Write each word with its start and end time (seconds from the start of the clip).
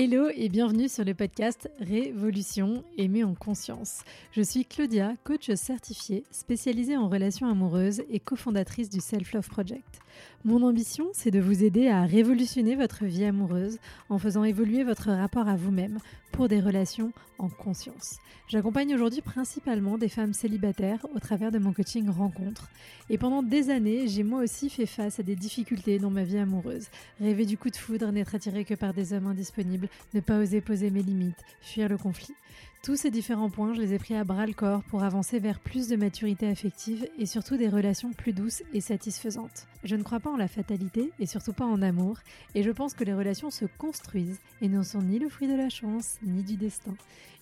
Hello 0.00 0.28
et 0.32 0.48
bienvenue 0.48 0.88
sur 0.88 1.04
le 1.04 1.12
podcast 1.12 1.68
Révolution 1.80 2.84
aimée 2.98 3.24
en 3.24 3.34
conscience. 3.34 4.02
Je 4.30 4.42
suis 4.42 4.64
Claudia, 4.64 5.14
coach 5.24 5.50
certifiée, 5.54 6.22
spécialisée 6.30 6.96
en 6.96 7.08
relations 7.08 7.48
amoureuses 7.48 8.04
et 8.08 8.20
cofondatrice 8.20 8.90
du 8.90 9.00
Self 9.00 9.32
Love 9.32 9.48
Project. 9.48 9.98
Mon 10.44 10.62
ambition, 10.62 11.08
c'est 11.12 11.30
de 11.30 11.40
vous 11.40 11.64
aider 11.64 11.88
à 11.88 12.04
révolutionner 12.04 12.76
votre 12.76 13.04
vie 13.04 13.24
amoureuse 13.24 13.78
en 14.08 14.18
faisant 14.18 14.44
évoluer 14.44 14.84
votre 14.84 15.10
rapport 15.10 15.48
à 15.48 15.56
vous-même 15.56 15.98
pour 16.32 16.48
des 16.48 16.60
relations 16.60 17.12
en 17.38 17.48
conscience. 17.48 18.18
J'accompagne 18.48 18.94
aujourd'hui 18.94 19.20
principalement 19.20 19.98
des 19.98 20.08
femmes 20.08 20.32
célibataires 20.32 21.04
au 21.14 21.18
travers 21.18 21.50
de 21.50 21.58
mon 21.58 21.72
coaching 21.72 22.08
rencontre. 22.08 22.68
Et 23.10 23.18
pendant 23.18 23.42
des 23.42 23.70
années, 23.70 24.08
j'ai 24.08 24.22
moi 24.22 24.42
aussi 24.42 24.70
fait 24.70 24.86
face 24.86 25.20
à 25.20 25.22
des 25.22 25.36
difficultés 25.36 25.98
dans 25.98 26.10
ma 26.10 26.24
vie 26.24 26.38
amoureuse. 26.38 26.86
Rêver 27.20 27.44
du 27.44 27.58
coup 27.58 27.70
de 27.70 27.76
foudre, 27.76 28.10
n'être 28.10 28.34
attiré 28.34 28.64
que 28.64 28.74
par 28.74 28.94
des 28.94 29.12
hommes 29.12 29.26
indisponibles, 29.26 29.88
ne 30.14 30.20
pas 30.20 30.38
oser 30.38 30.60
poser 30.60 30.90
mes 30.90 31.02
limites, 31.02 31.44
fuir 31.60 31.88
le 31.88 31.98
conflit. 31.98 32.34
Tous 32.82 32.96
ces 32.96 33.10
différents 33.10 33.50
points, 33.50 33.74
je 33.74 33.80
les 33.80 33.92
ai 33.92 33.98
pris 33.98 34.14
à 34.14 34.24
bras 34.24 34.46
le 34.46 34.52
corps 34.52 34.82
pour 34.84 35.02
avancer 35.02 35.40
vers 35.40 35.58
plus 35.58 35.88
de 35.88 35.96
maturité 35.96 36.46
affective 36.46 37.06
et 37.18 37.26
surtout 37.26 37.56
des 37.56 37.68
relations 37.68 38.12
plus 38.12 38.32
douces 38.32 38.62
et 38.72 38.80
satisfaisantes. 38.80 39.66
Je 39.84 39.96
ne 39.96 40.02
crois 40.02 40.20
pas 40.20 40.30
en 40.30 40.36
la 40.36 40.48
fatalité 40.48 41.12
et 41.18 41.26
surtout 41.26 41.52
pas 41.52 41.66
en 41.66 41.82
amour, 41.82 42.18
et 42.54 42.62
je 42.62 42.70
pense 42.70 42.94
que 42.94 43.04
les 43.04 43.14
relations 43.14 43.50
se 43.50 43.64
construisent 43.64 44.40
et 44.62 44.68
ne 44.68 44.82
sont 44.82 45.02
ni 45.02 45.18
le 45.18 45.28
fruit 45.28 45.48
de 45.48 45.56
la 45.56 45.68
chance 45.68 46.18
ni 46.22 46.42
du 46.42 46.56
destin. 46.56 46.94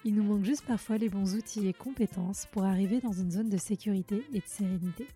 Il 0.04 0.14
nous 0.14 0.24
manque 0.24 0.44
juste 0.44 0.64
parfois 0.64 0.98
les 0.98 1.10
bons 1.10 1.34
outils 1.34 1.68
et 1.68 1.72
compétences 1.74 2.46
pour 2.50 2.64
arriver 2.64 3.00
dans 3.00 3.12
une 3.12 3.30
zone 3.30 3.50
de 3.50 3.58
sécurité 3.58 4.24
et 4.32 4.38
de 4.38 4.46
sérénité. 4.46 5.06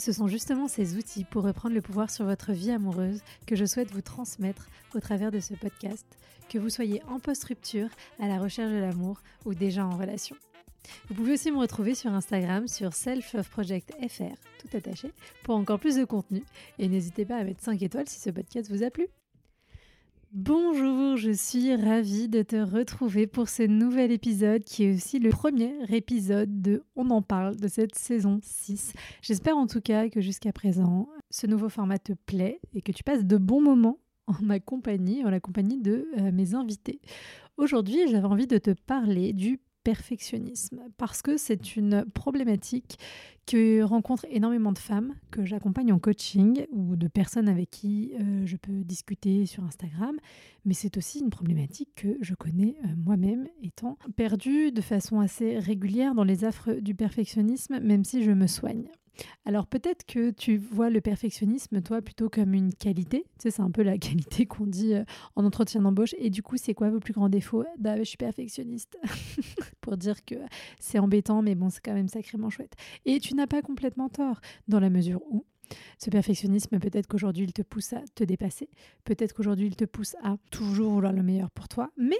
Ce 0.00 0.12
sont 0.12 0.28
justement 0.28 0.66
ces 0.66 0.96
outils 0.96 1.24
pour 1.24 1.42
reprendre 1.44 1.74
le 1.74 1.82
pouvoir 1.82 2.10
sur 2.10 2.24
votre 2.24 2.52
vie 2.52 2.70
amoureuse 2.70 3.20
que 3.46 3.54
je 3.54 3.66
souhaite 3.66 3.92
vous 3.92 4.00
transmettre 4.00 4.66
au 4.94 5.00
travers 5.00 5.30
de 5.30 5.40
ce 5.40 5.52
podcast, 5.52 6.06
que 6.48 6.56
vous 6.56 6.70
soyez 6.70 7.02
en 7.06 7.20
post-rupture, 7.20 7.90
à 8.18 8.26
la 8.26 8.38
recherche 8.38 8.72
de 8.72 8.78
l'amour 8.78 9.20
ou 9.44 9.52
déjà 9.52 9.84
en 9.84 9.98
relation. 9.98 10.36
Vous 11.10 11.14
pouvez 11.14 11.34
aussi 11.34 11.52
me 11.52 11.58
retrouver 11.58 11.94
sur 11.94 12.14
Instagram 12.14 12.66
sur 12.66 12.94
Self 12.94 13.36
Project 13.50 13.92
FR, 14.08 14.36
tout 14.58 14.74
attaché, 14.74 15.12
pour 15.42 15.54
encore 15.54 15.78
plus 15.78 15.96
de 15.96 16.06
contenu. 16.06 16.44
Et 16.78 16.88
n'hésitez 16.88 17.26
pas 17.26 17.36
à 17.36 17.44
mettre 17.44 17.62
5 17.62 17.82
étoiles 17.82 18.08
si 18.08 18.20
ce 18.20 18.30
podcast 18.30 18.70
vous 18.70 18.82
a 18.82 18.88
plu. 18.88 19.06
Bonjour, 20.32 21.16
je 21.16 21.32
suis 21.32 21.74
ravie 21.74 22.28
de 22.28 22.42
te 22.42 22.54
retrouver 22.54 23.26
pour 23.26 23.48
ce 23.48 23.64
nouvel 23.64 24.12
épisode 24.12 24.62
qui 24.62 24.84
est 24.84 24.94
aussi 24.94 25.18
le 25.18 25.30
premier 25.30 25.74
épisode 25.88 26.62
de 26.62 26.84
On 26.94 27.10
en 27.10 27.20
parle 27.20 27.56
de 27.56 27.66
cette 27.66 27.96
saison 27.96 28.38
6. 28.40 28.92
J'espère 29.22 29.56
en 29.56 29.66
tout 29.66 29.80
cas 29.80 30.08
que 30.08 30.20
jusqu'à 30.20 30.52
présent, 30.52 31.08
ce 31.30 31.48
nouveau 31.48 31.68
format 31.68 31.98
te 31.98 32.12
plaît 32.12 32.60
et 32.74 32.80
que 32.80 32.92
tu 32.92 33.02
passes 33.02 33.24
de 33.24 33.38
bons 33.38 33.60
moments 33.60 33.98
en 34.28 34.34
ma 34.40 34.60
compagnie, 34.60 35.24
en 35.24 35.30
la 35.30 35.40
compagnie 35.40 35.78
de 35.78 36.06
euh, 36.20 36.30
mes 36.30 36.54
invités. 36.54 37.00
Aujourd'hui, 37.56 37.98
j'avais 38.06 38.28
envie 38.28 38.46
de 38.46 38.58
te 38.58 38.70
parler 38.70 39.32
du 39.32 39.58
perfectionnisme 39.82 40.80
parce 40.96 41.22
que 41.22 41.36
c'est 41.36 41.76
une 41.76 42.04
problématique 42.12 42.98
que 43.46 43.82
rencontrent 43.82 44.26
énormément 44.30 44.72
de 44.72 44.78
femmes 44.78 45.14
que 45.30 45.44
j'accompagne 45.44 45.92
en 45.92 45.98
coaching 45.98 46.66
ou 46.70 46.94
de 46.96 47.08
personnes 47.08 47.48
avec 47.48 47.70
qui 47.70 48.12
euh, 48.20 48.46
je 48.46 48.56
peux 48.56 48.84
discuter 48.84 49.46
sur 49.46 49.64
Instagram, 49.64 50.16
mais 50.64 50.74
c'est 50.74 50.96
aussi 50.96 51.20
une 51.20 51.30
problématique 51.30 51.90
que 51.96 52.16
je 52.20 52.34
connais 52.34 52.76
euh, 52.84 52.88
moi-même 52.96 53.48
étant 53.62 53.98
perdue 54.14 54.70
de 54.70 54.80
façon 54.80 55.20
assez 55.20 55.58
régulière 55.58 56.14
dans 56.14 56.24
les 56.24 56.44
affres 56.44 56.72
du 56.72 56.94
perfectionnisme, 56.94 57.80
même 57.80 58.04
si 58.04 58.22
je 58.22 58.30
me 58.30 58.46
soigne. 58.46 58.88
Alors 59.44 59.66
peut-être 59.66 60.04
que 60.06 60.30
tu 60.30 60.56
vois 60.56 60.90
le 60.90 61.00
perfectionnisme, 61.00 61.80
toi, 61.82 62.02
plutôt 62.02 62.28
comme 62.28 62.54
une 62.54 62.72
qualité. 62.74 63.24
Tu 63.38 63.44
sais, 63.44 63.50
c'est 63.50 63.62
un 63.62 63.70
peu 63.70 63.82
la 63.82 63.98
qualité 63.98 64.46
qu'on 64.46 64.66
dit 64.66 64.94
euh, 64.94 65.04
en 65.36 65.44
entretien 65.44 65.82
d'embauche. 65.82 66.14
Et 66.18 66.30
du 66.30 66.42
coup, 66.42 66.56
c'est 66.56 66.74
quoi 66.74 66.90
vos 66.90 67.00
plus 67.00 67.12
grands 67.12 67.28
défauts? 67.28 67.64
Bah, 67.78 67.98
je 67.98 68.04
suis 68.04 68.16
perfectionniste. 68.16 68.98
Pour 69.80 69.96
dire 69.96 70.24
que 70.24 70.36
c'est 70.78 70.98
embêtant, 70.98 71.42
mais 71.42 71.54
bon, 71.54 71.70
c'est 71.70 71.80
quand 71.82 71.94
même 71.94 72.08
sacrément 72.08 72.50
chouette. 72.50 72.74
Et 73.04 73.20
tu 73.20 73.34
n'as 73.34 73.46
pas 73.46 73.62
complètement 73.62 74.08
tort, 74.08 74.40
dans 74.68 74.80
la 74.80 74.90
mesure 74.90 75.22
où 75.30 75.44
ce 75.98 76.10
perfectionnisme, 76.10 76.78
peut-être 76.78 77.06
qu'aujourd'hui, 77.06 77.44
il 77.44 77.52
te 77.52 77.62
pousse 77.62 77.92
à 77.92 78.02
te 78.14 78.24
dépasser. 78.24 78.68
Peut-être 79.04 79.32
qu'aujourd'hui, 79.32 79.66
il 79.66 79.76
te 79.76 79.84
pousse 79.84 80.16
à 80.22 80.36
toujours 80.50 80.92
vouloir 80.92 81.12
le 81.12 81.22
meilleur 81.22 81.50
pour 81.50 81.68
toi. 81.68 81.90
Mais 81.96 82.18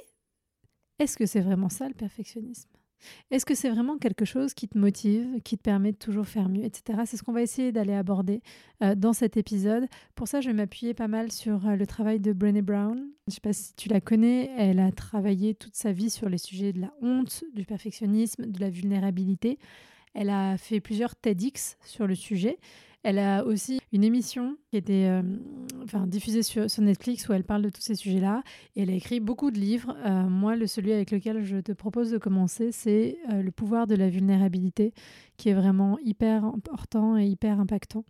est-ce 0.98 1.16
que 1.16 1.26
c'est 1.26 1.40
vraiment 1.40 1.68
ça, 1.68 1.88
le 1.88 1.94
perfectionnisme? 1.94 2.70
Est-ce 3.30 3.46
que 3.46 3.54
c'est 3.54 3.70
vraiment 3.70 3.98
quelque 3.98 4.24
chose 4.24 4.54
qui 4.54 4.68
te 4.68 4.78
motive, 4.78 5.40
qui 5.42 5.56
te 5.56 5.62
permet 5.62 5.92
de 5.92 5.96
toujours 5.96 6.26
faire 6.26 6.48
mieux, 6.48 6.64
etc. 6.64 7.00
C'est 7.06 7.16
ce 7.16 7.22
qu'on 7.22 7.32
va 7.32 7.42
essayer 7.42 7.72
d'aller 7.72 7.94
aborder 7.94 8.42
euh, 8.82 8.94
dans 8.94 9.12
cet 9.12 9.36
épisode. 9.36 9.86
Pour 10.14 10.28
ça, 10.28 10.40
je 10.40 10.48
vais 10.48 10.54
m'appuyer 10.54 10.94
pas 10.94 11.08
mal 11.08 11.32
sur 11.32 11.66
euh, 11.66 11.76
le 11.76 11.86
travail 11.86 12.20
de 12.20 12.32
Brené 12.32 12.62
Brown. 12.62 12.96
Je 12.96 13.02
ne 13.28 13.32
sais 13.32 13.40
pas 13.40 13.52
si 13.52 13.74
tu 13.74 13.88
la 13.88 14.00
connais, 14.00 14.50
elle 14.56 14.80
a 14.80 14.90
travaillé 14.92 15.54
toute 15.54 15.74
sa 15.74 15.92
vie 15.92 16.10
sur 16.10 16.28
les 16.28 16.38
sujets 16.38 16.72
de 16.72 16.80
la 16.80 16.92
honte, 17.02 17.44
du 17.54 17.64
perfectionnisme, 17.64 18.46
de 18.46 18.60
la 18.60 18.70
vulnérabilité. 18.70 19.58
Elle 20.14 20.30
a 20.30 20.56
fait 20.56 20.80
plusieurs 20.80 21.14
TEDx 21.14 21.76
sur 21.84 22.06
le 22.06 22.14
sujet. 22.14 22.58
Elle 23.02 23.18
a 23.18 23.44
aussi 23.44 23.80
une 23.92 24.04
émission 24.04 24.58
qui 24.70 24.76
était 24.76 25.06
euh, 25.08 25.22
diffusée 26.06 26.42
sur, 26.42 26.66
Netflix 26.80 27.28
où 27.28 27.32
elle 27.32 27.44
parle 27.44 27.62
de 27.62 27.70
tous 27.70 27.80
ces 27.80 27.94
sujets-là. 27.94 28.42
Et 28.76 28.82
elle 28.82 28.90
a 28.90 28.94
écrit 28.94 29.20
beaucoup 29.20 29.50
de 29.50 29.58
livres. 29.58 29.96
Euh, 30.04 30.22
moi, 30.28 30.54
le 30.54 30.66
celui 30.66 30.92
avec 30.92 31.10
lequel 31.10 31.42
je 31.42 31.56
te 31.56 31.72
propose 31.72 32.10
de 32.10 32.18
commencer, 32.18 32.72
c'est 32.72 33.18
euh, 33.32 33.42
Le 33.42 33.50
pouvoir 33.50 33.86
de 33.86 33.94
la 33.94 34.10
vulnérabilité, 34.10 34.92
qui 35.38 35.48
est 35.48 35.54
vraiment 35.54 35.98
hyper 36.00 36.44
important 36.44 37.16
et 37.16 37.26
hyper 37.26 37.58
impactant 37.58 38.04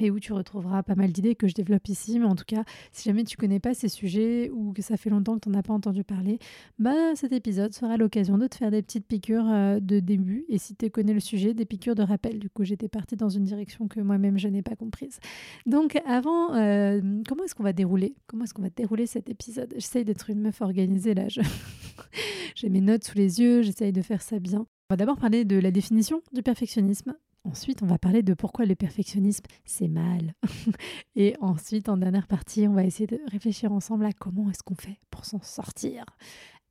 et 0.00 0.10
où 0.10 0.20
tu 0.20 0.32
retrouveras 0.32 0.82
pas 0.82 0.94
mal 0.94 1.12
d'idées 1.12 1.34
que 1.34 1.48
je 1.48 1.54
développe 1.54 1.88
ici. 1.88 2.18
Mais 2.18 2.26
en 2.26 2.34
tout 2.34 2.44
cas, 2.46 2.64
si 2.92 3.08
jamais 3.08 3.24
tu 3.24 3.36
connais 3.36 3.60
pas 3.60 3.74
ces 3.74 3.88
sujets 3.88 4.50
ou 4.50 4.72
que 4.72 4.82
ça 4.82 4.96
fait 4.96 5.10
longtemps 5.10 5.36
que 5.36 5.40
tu 5.40 5.48
n'en 5.48 5.58
as 5.58 5.62
pas 5.62 5.72
entendu 5.72 6.04
parler, 6.04 6.38
bah, 6.78 7.14
cet 7.14 7.32
épisode 7.32 7.72
sera 7.72 7.96
l'occasion 7.96 8.38
de 8.38 8.46
te 8.46 8.56
faire 8.56 8.70
des 8.70 8.82
petites 8.82 9.06
piqûres 9.06 9.50
euh, 9.50 9.80
de 9.80 10.00
début. 10.00 10.44
Et 10.48 10.58
si 10.58 10.74
tu 10.74 10.90
connais 10.90 11.14
le 11.14 11.20
sujet, 11.20 11.54
des 11.54 11.64
piqûres 11.64 11.94
de 11.94 12.02
rappel. 12.02 12.38
Du 12.38 12.50
coup, 12.50 12.64
j'étais 12.64 12.88
partie 12.88 13.16
dans 13.16 13.28
une 13.28 13.44
direction 13.44 13.88
que 13.88 14.00
moi-même 14.00 14.38
je 14.38 14.48
n'ai 14.48 14.62
pas 14.62 14.76
comprise. 14.76 15.18
Donc, 15.66 16.00
avant, 16.06 16.54
euh, 16.54 17.00
comment 17.28 17.44
est-ce 17.44 17.54
qu'on 17.54 17.64
va 17.64 17.72
dérouler? 17.72 18.14
Comment 18.26 18.44
est-ce 18.44 18.54
qu'on 18.54 18.62
va 18.62 18.70
dérouler 18.70 19.06
cet 19.06 19.28
épisode? 19.28 19.72
J'essaye 19.74 20.04
d'être 20.04 20.30
une 20.30 20.40
meuf 20.40 20.60
organisée 20.60 21.14
là. 21.14 21.26
J'ai 22.54 22.68
mes 22.68 22.80
notes 22.80 23.04
sous 23.04 23.18
les 23.18 23.40
yeux, 23.40 23.62
j'essaye 23.62 23.92
de 23.92 24.02
faire 24.02 24.22
ça 24.22 24.38
bien. 24.38 24.60
On 24.60 24.94
va 24.94 24.96
d'abord 24.96 25.18
parler 25.18 25.44
de 25.44 25.58
la 25.58 25.70
définition 25.70 26.22
du 26.32 26.42
perfectionnisme. 26.42 27.14
Ensuite, 27.46 27.82
on 27.82 27.86
va 27.86 27.96
parler 27.96 28.24
de 28.24 28.34
pourquoi 28.34 28.64
le 28.64 28.74
perfectionnisme, 28.74 29.44
c'est 29.64 29.86
mal. 29.86 30.34
Et 31.16 31.36
ensuite, 31.40 31.88
en 31.88 31.96
dernière 31.96 32.26
partie, 32.26 32.66
on 32.66 32.72
va 32.72 32.82
essayer 32.82 33.06
de 33.06 33.20
réfléchir 33.30 33.70
ensemble 33.72 34.04
à 34.04 34.12
comment 34.12 34.50
est-ce 34.50 34.64
qu'on 34.64 34.74
fait 34.74 34.98
pour 35.10 35.24
s'en 35.24 35.40
sortir. 35.40 36.04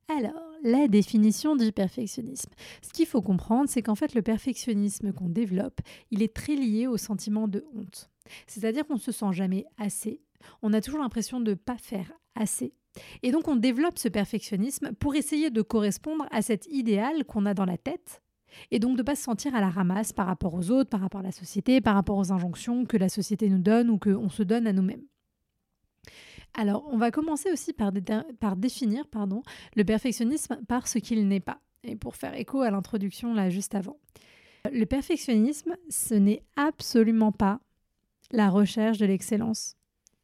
Alors, 0.10 0.34
la 0.64 0.88
définition 0.90 1.56
du 1.56 1.72
perfectionnisme. 1.72 2.52
Ce 2.82 2.92
qu'il 2.92 3.06
faut 3.06 3.22
comprendre, 3.22 3.70
c'est 3.70 3.82
qu'en 3.82 3.96
fait, 3.96 4.14
le 4.16 4.22
perfectionnisme 4.22 5.14
qu'on 5.14 5.30
développe, 5.30 5.80
il 6.12 6.22
est 6.22 6.36
très 6.36 6.56
lié 6.56 6.88
au 6.88 6.98
sentiment 6.98 7.48
de 7.48 7.66
honte. 7.74 8.10
C'est-à-dire 8.46 8.86
qu'on 8.86 8.96
ne 8.96 9.00
se 9.00 9.14
sent 9.14 9.32
jamais 9.32 9.66
assez, 9.78 10.20
on 10.62 10.74
a 10.74 10.82
toujours 10.82 11.00
l'impression 11.00 11.40
de 11.40 11.52
ne 11.52 11.56
pas 11.56 11.78
faire 11.78 12.12
assez. 12.36 12.74
Et 13.24 13.32
donc, 13.32 13.48
on 13.48 13.56
développe 13.56 13.98
ce 13.98 14.10
perfectionnisme 14.10 14.92
pour 14.94 15.16
essayer 15.16 15.52
de 15.52 15.62
correspondre 15.62 16.26
à 16.32 16.42
cet 16.42 16.68
idéal 16.68 17.24
qu'on 17.24 17.46
a 17.46 17.54
dans 17.54 17.66
la 17.66 17.78
tête 17.78 18.22
et 18.72 18.80
donc 18.80 18.94
de 18.94 19.02
ne 19.02 19.04
pas 19.04 19.16
se 19.16 19.24
sentir 19.24 19.56
à 19.56 19.62
la 19.62 19.70
ramasse 19.70 20.14
par 20.14 20.28
rapport 20.28 20.54
aux 20.54 20.72
autres, 20.72 20.90
par 20.90 21.02
rapport 21.02 21.22
à 21.22 21.24
la 21.24 21.32
société, 21.32 21.82
par 21.82 21.96
rapport 21.96 22.18
aux 22.18 22.32
injonctions 22.32 22.86
que 22.86 22.98
la 22.98 23.10
société 23.10 23.50
nous 23.50 23.60
donne 23.60 23.90
ou 23.90 23.98
qu'on 23.98 24.30
se 24.30 24.44
donne 24.44 24.68
à 24.68 24.74
nous-mêmes. 24.74 25.04
Alors, 26.58 26.88
on 26.92 26.98
va 26.98 27.12
commencer 27.12 27.52
aussi 27.52 27.74
par, 27.74 27.92
définir 27.92 29.08
pardon, 29.08 29.44
le 29.76 29.84
perfectionnisme 29.84 30.58
par 30.68 30.88
ce 30.88 31.00
qu'il 31.00 31.28
n'est 31.28 31.42
pas. 31.42 31.60
Et 31.84 31.96
pour 31.96 32.16
faire 32.16 32.34
écho 32.34 32.62
à 32.62 32.72
l'introduction 32.72 33.34
là 33.34 33.50
juste 33.50 33.76
avant. 33.76 33.98
Le 34.72 34.86
perfectionnisme, 34.86 35.76
ce 35.90 36.16
n'est 36.16 36.44
absolument 36.56 37.32
pas 37.32 37.60
la 38.32 38.50
recherche 38.50 38.98
de 38.98 39.06
l'excellence. 39.06 39.76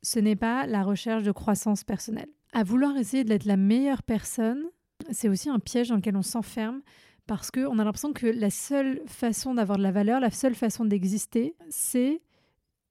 Ce 0.01 0.19
n'est 0.19 0.35
pas 0.35 0.65
la 0.65 0.83
recherche 0.83 1.23
de 1.23 1.31
croissance 1.31 1.83
personnelle. 1.83 2.29
À 2.53 2.63
vouloir 2.63 2.97
essayer 2.97 3.23
d'être 3.23 3.45
la 3.45 3.57
meilleure 3.57 4.01
personne, 4.01 4.63
c'est 5.11 5.29
aussi 5.29 5.49
un 5.49 5.59
piège 5.59 5.89
dans 5.89 5.95
lequel 5.97 6.15
on 6.15 6.23
s'enferme 6.23 6.81
parce 7.27 7.51
qu'on 7.51 7.79
a 7.79 7.83
l'impression 7.83 8.13
que 8.13 8.27
la 8.27 8.49
seule 8.49 9.01
façon 9.05 9.53
d'avoir 9.53 9.77
de 9.77 9.83
la 9.83 9.91
valeur, 9.91 10.19
la 10.19 10.31
seule 10.31 10.55
façon 10.55 10.85
d'exister, 10.85 11.55
c'est 11.69 12.21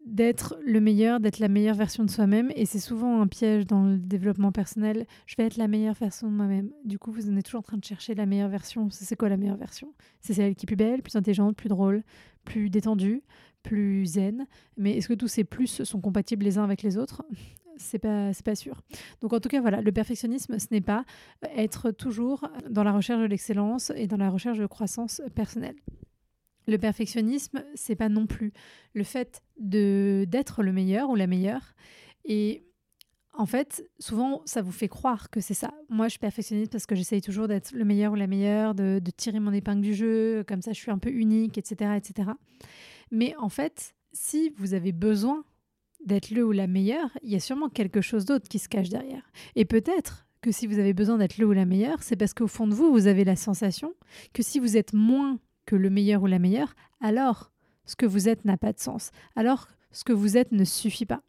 d'être 0.07 0.59
le 0.65 0.81
meilleur, 0.81 1.21
d'être 1.21 1.39
la 1.39 1.49
meilleure 1.49 1.75
version 1.75 2.05
de 2.05 2.11
soi-même. 2.11 2.51
Et 2.57 2.65
c'est 2.65 2.79
souvent 2.79 3.21
un 3.21 3.27
piège 3.27 3.67
dans 3.67 3.85
le 3.85 3.99
développement 3.99 4.53
personnel. 4.53 5.07
Je 5.27 5.37
vais 5.37 5.45
être 5.45 5.57
la 5.57 5.69
meilleure 5.69 5.95
version 5.95 6.29
de 6.29 6.35
moi-même. 6.35 6.71
Du 6.85 6.99
coup, 6.99 7.13
vous 7.13 7.29
en 7.29 7.37
êtes 7.37 7.45
toujours 7.45 7.61
en 7.61 7.63
train 7.63 7.77
de 7.77 7.85
chercher 7.85 8.15
la 8.15 8.27
meilleure 8.27 8.49
version. 8.49 8.89
C'est 8.91 9.17
quoi 9.17 9.29
la 9.29 9.37
meilleure 9.37 9.59
version? 9.59 9.93
C'est 10.21 10.35
celle 10.35 10.55
qui 10.55 10.65
est 10.65 10.69
plus 10.69 10.77
belle, 10.77 11.03
plus 11.03 11.17
intelligente, 11.17 11.57
plus 11.57 11.69
drôle, 11.69 12.03
plus 12.45 12.71
détendue, 12.71 13.23
plus 13.63 14.07
zen. 14.07 14.47
Mais 14.77 14.97
est-ce 14.97 15.09
que 15.09 15.15
tous 15.15 15.29
ces 15.29 15.45
plus 15.45 15.85
sont 15.85 16.01
compatibles 16.01 16.45
les 16.45 16.57
uns 16.59 16.65
avec 16.65 16.83
les 16.83 16.97
autres? 16.97 17.23
C'est 17.81 17.99
pas 17.99 18.33
c'est 18.33 18.45
pas 18.45 18.55
sûr. 18.55 18.83
Donc 19.21 19.33
en 19.33 19.41
tout 19.41 19.49
cas 19.49 19.61
voilà, 19.61 19.81
le 19.81 19.93
perfectionnisme 19.93 20.59
ce 20.59 20.67
n'est 20.71 20.81
pas 20.81 21.05
être 21.57 21.91
toujours 21.91 22.49
dans 22.69 22.85
la 22.85 22.93
recherche 22.93 23.21
de 23.21 23.27
l'excellence 23.27 23.93
et 23.97 24.07
dans 24.07 24.17
la 24.17 24.31
recherche 24.31 24.59
de 24.59 24.67
croissance 24.67 25.23
personnelle. 25.35 25.77
Le 26.67 26.79
perfectionnisme, 26.79 27.65
c'est 27.75 27.97
pas 27.97 28.09
non 28.09 28.27
plus 28.27 28.53
le 28.95 29.03
fait 29.03 29.43
de 29.59 30.27
d'être 30.29 30.63
le 30.63 30.73
meilleur 30.73 31.11
ou 31.11 31.17
la 31.17 31.27
meilleure 31.27 31.75
et 32.25 32.65
en 33.33 33.47
fait, 33.47 33.89
souvent, 33.99 34.43
ça 34.45 34.61
vous 34.61 34.73
fait 34.73 34.89
croire 34.89 35.31
que 35.31 35.41
c'est 35.41 35.55
ça. 35.55 35.73
Moi, 35.89 36.09
je 36.09 36.19
suis 36.19 36.67
parce 36.69 36.87
que 36.87 36.95
j'essaye 36.95 37.23
toujours 37.23 37.49
d'être 37.49 37.73
le 37.73 37.85
meilleur 37.85 38.13
ou 38.13 38.17
la 38.17 38.27
meilleure, 38.27 38.75
de, 38.75 39.01
tirer 39.17 39.41
mon 39.41 39.53
épingle 39.53 39.81
du 39.81 39.95
jeu, 39.95 40.45
comme 40.47 40.63
ça, 40.63 40.73
je 40.73 40.81
suis 40.81 40.91
un 40.91 40.99
peu 40.99 41.11
unique, 41.11 41.57
etc., 41.57 41.93
etc. 41.97 42.31
Mais 43.11 43.35
en 43.39 43.49
fait, 43.49 43.95
si 44.13 44.53
vous 44.57 44.75
avez 44.75 44.93
besoin 44.93 45.45
d'être 46.05 46.31
le 46.31 46.45
ou 46.45 46.53
la 46.53 46.67
meilleure, 46.67 47.11
il 47.23 47.31
y 47.31 47.37
a 47.37 47.41
sûrement 47.41 47.69
quelque 47.69 48.01
chose 48.01 48.25
d'autre 48.25 48.49
qui 48.49 48.59
se 48.59 48.69
cache 48.69 48.89
derrière. 48.89 49.31
Et 49.57 49.65
peut-être 49.65 50.27
que 50.41 50.53
si 50.53 50.67
vous 50.67 50.79
avez 50.79 50.95
besoin 50.95 51.19
d'être 51.19 51.39
le 51.39 51.47
ou 51.47 51.53
la 51.53 51.67
meilleure, 51.67 52.03
c'est 52.03 52.17
parce 52.17 52.35
qu'au 52.35 52.47
fond 52.47 52.67
de 52.67 52.75
vous, 52.75 52.91
vous 52.93 53.07
avez 53.07 53.25
la 53.25 53.37
sensation 53.37 53.93
que 54.33 54.43
si 54.43 54.59
vous 54.59 54.77
êtes 54.77 54.93
moins 54.95 55.39
que 55.67 55.77
le 55.77 55.91
meilleur 55.91 56.23
ou 56.23 56.27
la 56.27 56.39
meilleure, 56.39 56.75
alors 57.01 57.53
ce 57.85 57.97
que 57.97 58.07
vous 58.07 58.29
êtes 58.29 58.45
n'a 58.45 58.57
pas 58.57 58.73
de 58.73 58.81
sens. 58.81 59.11
Alors 59.37 59.69
ce 59.93 60.05
que 60.05 60.13
vous 60.13 60.37
êtes 60.37 60.53
ne 60.53 60.65
suffit 60.65 61.07
pas 61.07 61.23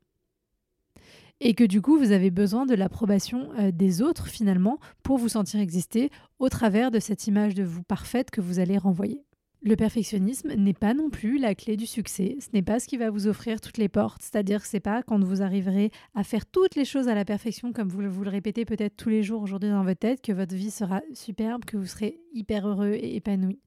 et 1.42 1.56
que 1.56 1.64
du 1.64 1.82
coup 1.82 1.98
vous 1.98 2.12
avez 2.12 2.30
besoin 2.30 2.66
de 2.66 2.76
l'approbation 2.76 3.50
euh, 3.58 3.72
des 3.72 4.02
autres 4.02 4.28
finalement 4.28 4.80
pour 5.04 5.18
vous 5.18 5.30
sentir 5.30 5.60
exister 5.60 6.10
au 6.40 6.48
travers 6.48 6.92
de 6.92 7.00
cette 7.00 7.28
image 7.28 7.56
de 7.56 7.64
vous 7.64 7.84
parfaite 7.84 8.32
que 8.32 8.42
vous 8.42 8.60
allez 8.60 8.78
renvoyer. 8.78 9.26
Le 9.64 9.76
perfectionnisme 9.76 10.56
n'est 10.56 10.74
pas 10.74 10.96
non 10.96 11.12
plus 11.12 11.38
la 11.38 11.54
clé 11.54 11.78
du 11.78 11.86
succès, 11.86 12.36
ce 12.40 12.48
n'est 12.52 12.64
pas 12.64 12.80
ce 12.80 12.88
qui 12.88 12.98
va 12.98 13.12
vous 13.12 13.28
offrir 13.28 13.62
toutes 13.62 13.78
les 13.78 13.90
portes, 13.90 14.24
c'est-à-dire 14.24 14.64
que 14.64 14.68
c'est 14.68 14.80
pas 14.80 15.04
quand 15.04 15.24
vous 15.24 15.44
arriverez 15.44 15.92
à 16.16 16.24
faire 16.24 16.48
toutes 16.48 16.74
les 16.74 16.84
choses 16.84 17.08
à 17.08 17.14
la 17.14 17.26
perfection 17.26 17.72
comme 17.72 17.88
vous, 17.88 18.02
vous 18.10 18.24
le 18.24 18.32
répétez 18.32 18.66
peut-être 18.66 18.98
tous 18.98 19.10
les 19.10 19.22
jours 19.22 19.44
aujourd'hui 19.44 19.70
dans 19.70 19.84
votre 19.84 20.00
tête 20.00 20.24
que 20.24 20.32
votre 20.32 20.56
vie 20.56 20.72
sera 20.72 21.04
superbe, 21.14 21.64
que 21.64 21.78
vous 21.78 21.86
serez 21.86 22.20
hyper 22.34 22.68
heureux 22.68 22.94
et 22.94 23.16
épanoui. 23.16 23.60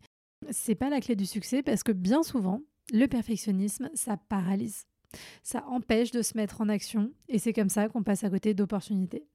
C'est 0.50 0.74
pas 0.74 0.90
la 0.90 1.00
clé 1.00 1.14
du 1.14 1.26
succès 1.26 1.62
parce 1.62 1.84
que 1.84 1.92
bien 1.92 2.24
souvent, 2.24 2.60
le 2.92 3.06
perfectionnisme, 3.06 3.88
ça 3.94 4.16
paralyse. 4.16 4.86
Ça 5.44 5.64
empêche 5.68 6.10
de 6.10 6.22
se 6.22 6.36
mettre 6.36 6.60
en 6.60 6.68
action 6.68 7.12
et 7.28 7.38
c'est 7.38 7.52
comme 7.52 7.68
ça 7.68 7.88
qu'on 7.88 8.02
passe 8.02 8.24
à 8.24 8.30
côté 8.30 8.52
d'opportunités. 8.52 9.28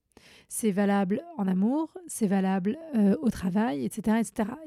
C'est 0.47 0.71
valable 0.71 1.21
en 1.37 1.47
amour, 1.47 1.93
c'est 2.07 2.27
valable 2.27 2.77
euh, 2.95 3.15
au 3.21 3.29
travail, 3.29 3.85
etc.. 3.85 4.17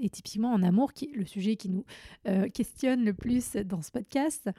Et 0.00 0.10
typiquement 0.10 0.52
en 0.52 0.62
amour, 0.62 0.93
qui 0.93 1.06
est 1.06 1.16
le 1.16 1.25
sujet 1.25 1.56
qui 1.56 1.69
nous 1.69 1.84
euh, 2.28 2.49
questionne 2.49 3.04
le 3.04 3.14
plus 3.14 3.56
dans 3.56 3.82
ce 3.82 3.90
podcast, 3.90 4.50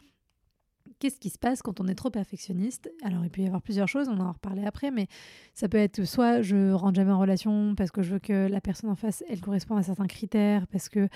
qu'est-ce 0.99 1.19
qui 1.19 1.29
se 1.29 1.39
passe 1.39 1.61
quand 1.61 1.79
on 1.79 1.87
est 1.87 1.95
trop 1.95 2.09
perfectionniste? 2.09 2.91
Alors, 3.03 3.23
il 3.23 3.29
peut 3.29 3.41
y 3.41 3.45
avoir 3.45 3.61
plusieurs 3.61 3.87
choses, 3.87 4.07
on 4.09 4.19
en 4.19 4.27
a 4.27 4.31
reparlé 4.31 4.65
après, 4.65 4.91
mais 4.91 5.07
ça 5.53 5.67
peut 5.69 5.77
être 5.77 6.03
soit 6.05 6.41
je 6.41 6.71
rentre 6.71 6.95
jamais 6.95 7.11
en 7.11 7.19
relation 7.19 7.75
parce 7.75 7.91
que 7.91 8.01
je 8.01 8.13
veux 8.13 8.19
que 8.19 8.47
la 8.47 8.61
personne 8.61 8.89
en 8.89 8.95
face, 8.95 9.23
elle 9.29 9.41
corresponde 9.41 9.79
à 9.79 9.83
certains 9.83 10.07
critères, 10.07 10.67
parce 10.67 10.89
que 10.89 11.09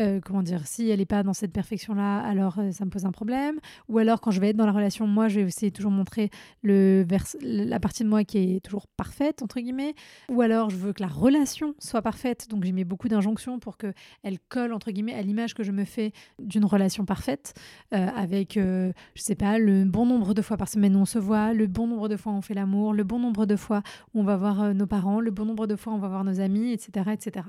euh, 0.00 0.20
comment 0.24 0.42
dire, 0.42 0.66
si 0.66 0.88
elle 0.90 0.98
n'est 0.98 1.06
pas 1.06 1.22
dans 1.22 1.32
cette 1.32 1.52
perfection-là, 1.52 2.20
alors 2.20 2.58
euh, 2.58 2.72
ça 2.72 2.84
me 2.84 2.90
pose 2.90 3.04
un 3.04 3.12
problème. 3.12 3.60
Ou 3.88 3.98
alors, 3.98 4.20
quand 4.20 4.30
je 4.30 4.40
vais 4.40 4.50
être 4.50 4.56
dans 4.56 4.66
la 4.66 4.72
relation, 4.72 5.06
moi, 5.06 5.28
je 5.28 5.40
vais 5.40 5.46
essayer 5.46 5.70
toujours 5.70 5.90
montrer 5.90 6.30
le 6.62 7.04
la 7.40 7.80
partie 7.80 8.02
de 8.02 8.08
moi 8.08 8.24
qui 8.24 8.56
est 8.56 8.60
toujours 8.60 8.86
parfaite, 8.86 9.42
entre 9.42 9.60
guillemets. 9.60 9.94
Ou 10.28 10.42
alors, 10.42 10.70
je 10.70 10.76
veux 10.76 10.92
que 10.92 11.02
la 11.02 11.08
relation 11.08 11.74
soit 11.78 12.02
parfaite. 12.02 12.48
Donc, 12.48 12.64
j'y 12.64 12.72
mets 12.72 12.84
beaucoup 12.84 13.08
d'injonctions 13.08 13.58
pour 13.58 13.76
qu'elle 13.76 14.38
colle, 14.48 14.72
entre 14.72 14.90
guillemets, 14.90 15.14
à 15.14 15.22
l'image 15.22 15.54
que 15.54 15.62
je 15.62 15.72
me 15.72 15.84
fais 15.84 16.12
d'une 16.38 16.64
relation 16.64 17.04
parfaite, 17.04 17.54
euh, 17.92 18.08
avec, 18.16 18.54
je 18.54 18.92
sais 19.16 19.34
pas, 19.34 19.58
le 19.58 19.84
bon 19.84 20.06
nombre 20.06 20.34
de 20.34 20.42
fois 20.42 20.56
par 20.56 20.68
semaine 20.68 20.96
où 20.96 21.00
on 21.00 21.04
se 21.04 21.18
voit, 21.18 21.52
le 21.52 21.66
bon 21.66 21.86
nombre 21.86 22.08
de 22.08 22.16
fois 22.16 22.32
où 22.32 22.36
on 22.36 22.42
fait 22.42 22.54
l'amour, 22.54 22.94
le 22.94 23.04
bon 23.04 23.18
nombre 23.18 23.46
de 23.46 23.56
fois 23.56 23.82
où 24.14 24.20
on 24.20 24.24
va 24.24 24.36
voir 24.36 24.74
nos 24.74 24.86
parents, 24.86 25.20
le 25.20 25.30
bon 25.30 25.44
nombre 25.44 25.66
de 25.66 25.76
fois 25.76 25.92
où 25.92 25.96
on 25.96 26.00
va 26.00 26.08
voir 26.08 26.24
nos 26.24 26.40
amis, 26.40 26.72
etc. 26.72 27.10
etc. 27.12 27.44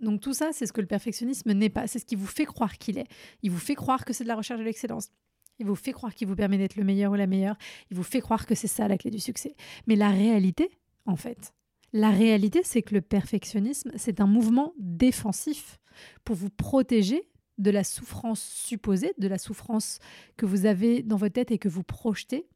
Donc 0.00 0.20
tout 0.20 0.34
ça, 0.34 0.50
c'est 0.52 0.66
ce 0.66 0.72
que 0.72 0.80
le 0.80 0.86
perfectionnisme 0.86 1.52
n'est 1.52 1.70
pas. 1.70 1.86
C'est 1.86 1.98
ce 1.98 2.04
qui 2.04 2.16
vous 2.16 2.26
fait 2.26 2.44
croire 2.44 2.78
qu'il 2.78 2.98
est. 2.98 3.08
Il 3.42 3.50
vous 3.50 3.58
fait 3.58 3.74
croire 3.74 4.04
que 4.04 4.12
c'est 4.12 4.24
de 4.24 4.28
la 4.28 4.36
recherche 4.36 4.60
de 4.60 4.64
l'excellence. 4.64 5.10
Il 5.58 5.66
vous 5.66 5.74
fait 5.74 5.92
croire 5.92 6.14
qu'il 6.14 6.28
vous 6.28 6.36
permet 6.36 6.58
d'être 6.58 6.76
le 6.76 6.84
meilleur 6.84 7.12
ou 7.12 7.16
la 7.16 7.26
meilleure. 7.26 7.56
Il 7.90 7.96
vous 7.96 8.04
fait 8.04 8.20
croire 8.20 8.46
que 8.46 8.54
c'est 8.54 8.68
ça 8.68 8.86
la 8.86 8.96
clé 8.96 9.10
du 9.10 9.18
succès. 9.18 9.56
Mais 9.86 9.96
la 9.96 10.10
réalité, 10.10 10.70
en 11.04 11.16
fait, 11.16 11.52
la 11.92 12.10
réalité, 12.10 12.60
c'est 12.64 12.82
que 12.82 12.94
le 12.94 13.00
perfectionnisme, 13.00 13.90
c'est 13.96 14.20
un 14.20 14.26
mouvement 14.26 14.72
défensif 14.78 15.78
pour 16.24 16.36
vous 16.36 16.50
protéger 16.50 17.28
de 17.56 17.70
la 17.70 17.82
souffrance 17.82 18.40
supposée, 18.40 19.14
de 19.18 19.26
la 19.26 19.38
souffrance 19.38 19.98
que 20.36 20.46
vous 20.46 20.66
avez 20.66 21.02
dans 21.02 21.16
votre 21.16 21.34
tête 21.34 21.50
et 21.50 21.58
que 21.58 21.68
vous 21.68 21.82
projetez, 21.82 22.46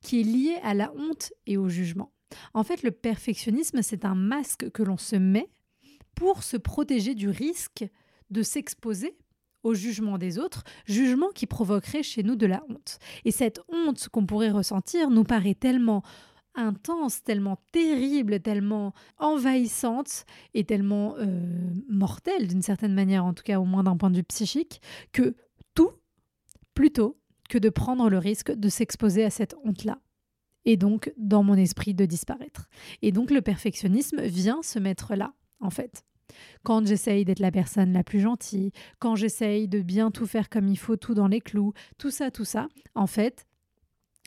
qui 0.00 0.20
est 0.20 0.24
liée 0.24 0.58
à 0.64 0.74
la 0.74 0.92
honte 0.94 1.32
et 1.46 1.56
au 1.56 1.68
jugement. 1.68 2.12
En 2.54 2.64
fait, 2.64 2.82
le 2.82 2.90
perfectionnisme, 2.90 3.82
c'est 3.82 4.04
un 4.04 4.16
masque 4.16 4.70
que 4.70 4.82
l'on 4.82 4.96
se 4.96 5.16
met 5.16 5.48
pour 6.14 6.42
se 6.42 6.56
protéger 6.56 7.14
du 7.14 7.28
risque 7.28 7.84
de 8.30 8.42
s'exposer 8.42 9.16
au 9.62 9.74
jugement 9.74 10.18
des 10.18 10.38
autres, 10.38 10.64
jugement 10.86 11.28
qui 11.34 11.46
provoquerait 11.46 12.02
chez 12.02 12.22
nous 12.22 12.36
de 12.36 12.46
la 12.46 12.64
honte. 12.68 12.98
Et 13.24 13.30
cette 13.30 13.60
honte 13.68 14.08
qu'on 14.08 14.26
pourrait 14.26 14.50
ressentir 14.50 15.10
nous 15.10 15.24
paraît 15.24 15.54
tellement 15.54 16.02
intense, 16.54 17.22
tellement 17.22 17.58
terrible, 17.70 18.40
tellement 18.40 18.92
envahissante 19.18 20.26
et 20.54 20.64
tellement 20.64 21.16
euh, 21.18 21.40
mortelle 21.88 22.48
d'une 22.48 22.62
certaine 22.62 22.94
manière, 22.94 23.24
en 23.24 23.32
tout 23.32 23.44
cas 23.44 23.58
au 23.58 23.64
moins 23.64 23.84
d'un 23.84 23.96
point 23.96 24.10
de 24.10 24.16
vue 24.16 24.24
psychique, 24.24 24.82
que 25.12 25.34
tout, 25.74 25.92
plutôt 26.74 27.18
que 27.48 27.58
de 27.58 27.68
prendre 27.68 28.10
le 28.10 28.18
risque 28.18 28.52
de 28.52 28.68
s'exposer 28.68 29.24
à 29.24 29.30
cette 29.30 29.54
honte-là. 29.64 30.00
Et 30.64 30.76
donc, 30.76 31.12
dans 31.16 31.42
mon 31.42 31.54
esprit, 31.54 31.92
de 31.92 32.04
disparaître. 32.04 32.68
Et 33.02 33.10
donc, 33.10 33.30
le 33.30 33.42
perfectionnisme 33.42 34.22
vient 34.22 34.62
se 34.62 34.78
mettre 34.78 35.14
là, 35.16 35.34
en 35.62 35.70
fait. 35.70 36.04
Quand 36.62 36.86
j'essaye 36.86 37.24
d'être 37.24 37.40
la 37.40 37.50
personne 37.50 37.92
la 37.92 38.04
plus 38.04 38.20
gentille, 38.20 38.72
quand 38.98 39.16
j'essaye 39.16 39.68
de 39.68 39.80
bien 39.80 40.10
tout 40.10 40.26
faire 40.26 40.48
comme 40.48 40.68
il 40.68 40.78
faut, 40.78 40.96
tout 40.96 41.14
dans 41.14 41.28
les 41.28 41.40
clous, 41.40 41.72
tout 41.98 42.10
ça, 42.10 42.30
tout 42.30 42.44
ça, 42.44 42.68
en 42.94 43.06
fait, 43.06 43.46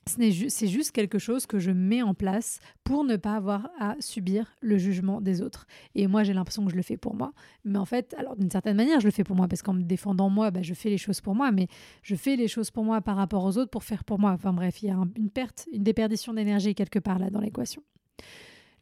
c'est 0.08 0.68
juste 0.68 0.92
quelque 0.92 1.18
chose 1.18 1.48
que 1.48 1.58
je 1.58 1.72
mets 1.72 2.04
en 2.04 2.14
place 2.14 2.60
pour 2.84 3.04
ne 3.04 3.16
pas 3.16 3.36
avoir 3.36 3.72
à 3.80 3.96
subir 4.00 4.56
le 4.62 4.78
jugement 4.78 5.20
des 5.20 5.42
autres. 5.42 5.66
Et 5.96 6.06
moi, 6.06 6.24
j'ai 6.24 6.34
l'impression 6.34 6.64
que 6.64 6.72
je 6.72 6.76
le 6.76 6.84
fais 6.84 6.98
pour 6.98 7.16
moi. 7.16 7.34
Mais 7.64 7.80
en 7.80 7.86
fait, 7.86 8.14
alors 8.18 8.36
d'une 8.36 8.52
certaine 8.52 8.78
manière, 8.78 9.00
je 9.00 9.06
le 9.06 9.12
fais 9.12 9.24
pour 9.24 9.36
moi 9.36 9.48
parce 9.48 9.64
qu'en 9.64 9.74
me 9.74 9.82
défendant 9.82 10.30
moi, 10.30 10.52
bah, 10.52 10.62
je 10.62 10.76
fais 10.76 10.90
les 10.90 11.00
choses 11.00 11.22
pour 11.22 11.34
moi. 11.34 11.52
Mais 11.52 11.68
je 12.04 12.16
fais 12.16 12.36
les 12.36 12.48
choses 12.48 12.70
pour 12.70 12.84
moi 12.84 13.02
par 13.02 13.16
rapport 13.16 13.44
aux 13.44 13.58
autres 13.58 13.72
pour 13.72 13.84
faire 13.84 14.04
pour 14.04 14.20
moi. 14.20 14.32
Enfin 14.32 14.54
bref, 14.54 14.84
il 14.84 14.90
y 14.90 14.92
a 14.92 14.98
une 15.18 15.32
perte, 15.32 15.68
une 15.74 15.84
déperdition 15.84 16.34
d'énergie 16.34 16.76
quelque 16.76 17.00
part 17.00 17.18
là 17.18 17.32
dans 17.32 17.42
l'équation. 17.42 17.82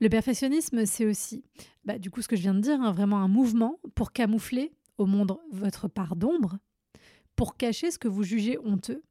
Le 0.04 0.10
perfectionnisme, 0.10 0.86
c'est 0.86 1.06
aussi, 1.06 1.46
bah, 1.86 1.98
du 1.98 2.12
coup, 2.12 2.22
ce 2.22 2.28
que 2.28 2.36
je 2.36 2.42
viens 2.42 2.54
de 2.54 2.60
dire, 2.60 2.82
hein, 2.82 2.92
vraiment 2.92 3.20
un 3.20 3.30
mouvement 3.30 3.80
pour 3.96 4.12
camoufler 4.12 4.74
au 4.98 5.06
monde 5.06 5.38
votre 5.54 5.88
part 5.88 6.18
d'ombre, 6.18 6.58
pour 7.38 7.56
cacher 7.56 7.90
ce 7.90 7.98
que 7.98 8.10
vous 8.10 8.24
jugez 8.24 8.58
honteux, 8.66 9.02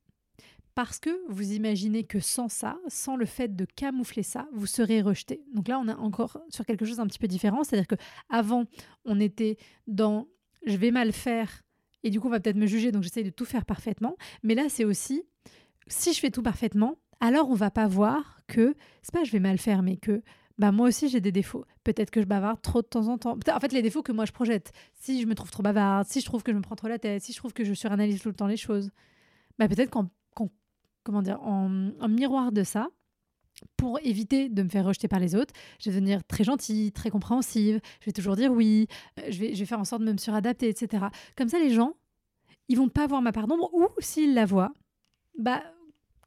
parce 0.74 0.98
que 1.00 1.08
vous 1.30 1.52
imaginez 1.52 2.04
que 2.04 2.20
sans 2.20 2.50
ça, 2.50 2.76
sans 2.88 3.16
le 3.16 3.24
fait 3.24 3.56
de 3.56 3.64
camoufler 3.64 4.22
ça, 4.22 4.46
vous 4.52 4.66
serez 4.66 5.00
rejeté. 5.00 5.42
Donc 5.54 5.66
là, 5.66 5.78
on 5.78 5.88
est 5.88 5.94
encore 5.94 6.37
sur 6.50 6.66
quelque 6.66 6.84
chose 6.84 7.00
un 7.00 7.06
petit 7.06 7.18
peu 7.18 7.26
différent, 7.26 7.64
c'est-à-dire 7.64 7.88
que 7.88 7.96
avant, 8.28 8.66
on 9.06 9.18
était 9.18 9.56
dans 9.87 10.28
je 10.66 10.76
vais 10.76 10.90
mal 10.90 11.12
faire 11.12 11.62
et 12.02 12.11
du 12.11 12.20
coup, 12.20 12.26
on 12.26 12.32
va 12.32 12.40
peut-être 12.40 12.56
me 12.56 12.66
juger, 12.66 12.92
donc 12.92 13.02
j'essaye 13.02 13.25
de 13.25 13.30
tout 13.30 13.46
faire 13.46 13.64
parfaitement. 13.64 14.18
Mais 14.42 14.54
là, 14.54 14.64
c'est 14.68 14.84
aussi 14.84 15.22
si 15.87 16.12
je 16.12 16.20
fais 16.20 16.30
tout 16.30 16.42
parfaitement, 16.42 16.99
alors 17.20 17.49
on 17.49 17.54
va 17.54 17.70
pas 17.70 17.87
voir 17.87 18.40
que 18.46 18.75
c'est 19.00 19.14
pas 19.14 19.25
je 19.25 19.32
vais 19.32 19.40
mal 19.40 19.56
faire, 19.56 19.82
mais 19.82 19.96
que 19.96 20.22
bah 20.62 20.71
moi 20.71 20.87
aussi 20.87 21.09
j'ai 21.09 21.21
des 21.21 21.33
défauts. 21.33 21.64
Peut-être 21.83 22.12
que 22.12 22.21
je 22.21 22.26
bavarde 22.26 22.62
trop 22.62 22.83
de 22.83 22.87
temps 22.87 23.09
en 23.09 23.19
temps. 23.19 23.37
En 23.52 23.59
fait, 23.59 23.73
les 23.73 23.83
défauts 23.83 24.04
que 24.04 24.12
moi 24.12 24.26
je 24.26 24.31
projette, 24.31 24.71
si 24.95 25.21
je 25.21 25.26
me 25.26 25.35
trouve 25.35 25.50
trop 25.50 25.64
bavarde, 25.64 26.07
si 26.07 26.21
je 26.21 26.25
trouve 26.25 26.45
que 26.45 26.52
je 26.52 26.57
me 26.57 26.62
prends 26.62 26.76
trop 26.76 26.87
la 26.87 27.00
tête, 27.00 27.21
si 27.21 27.33
je 27.33 27.38
trouve 27.38 27.52
que 27.52 27.64
je 27.64 27.75
suranalyse 27.75 28.23
tout 28.23 28.28
le 28.28 28.37
temps 28.37 28.47
les 28.47 28.57
choses, 28.57 28.92
bah 29.59 29.66
peut-être 29.66 29.90
qu'en 29.90 30.09
comment 31.02 31.21
dire 31.21 31.42
en, 31.42 31.69
miroir 32.09 32.52
de 32.52 32.62
ça, 32.62 32.90
pour 33.76 33.99
éviter 34.04 34.49
de 34.50 34.62
me 34.62 34.69
faire 34.69 34.85
rejeter 34.85 35.09
par 35.09 35.19
les 35.19 35.35
autres, 35.35 35.52
je 35.81 35.90
vais 35.90 35.97
devenir 35.97 36.23
très 36.23 36.45
gentille, 36.45 36.92
très 36.92 37.11
compréhensive, 37.11 37.81
je 37.99 38.07
vais 38.07 38.12
toujours 38.12 38.37
dire 38.37 38.52
oui, 38.52 38.87
euh, 39.19 39.23
je 39.31 39.40
vais, 39.40 39.66
faire 39.66 39.81
en 39.81 39.85
sorte 39.85 40.02
de 40.04 40.12
me 40.12 40.16
suradapter, 40.16 40.69
etc. 40.69 41.07
Comme 41.37 41.49
ça, 41.49 41.59
les 41.59 41.71
gens, 41.71 41.95
ils 42.69 42.78
vont 42.78 42.88
pas 42.88 43.09
voir 43.09 43.21
ma 43.21 43.33
part 43.33 43.49
d'ombre, 43.49 43.69
ou 43.75 43.88
s'ils 43.99 44.35
la 44.35 44.47
voient, 44.47 44.73
bah 45.37 45.61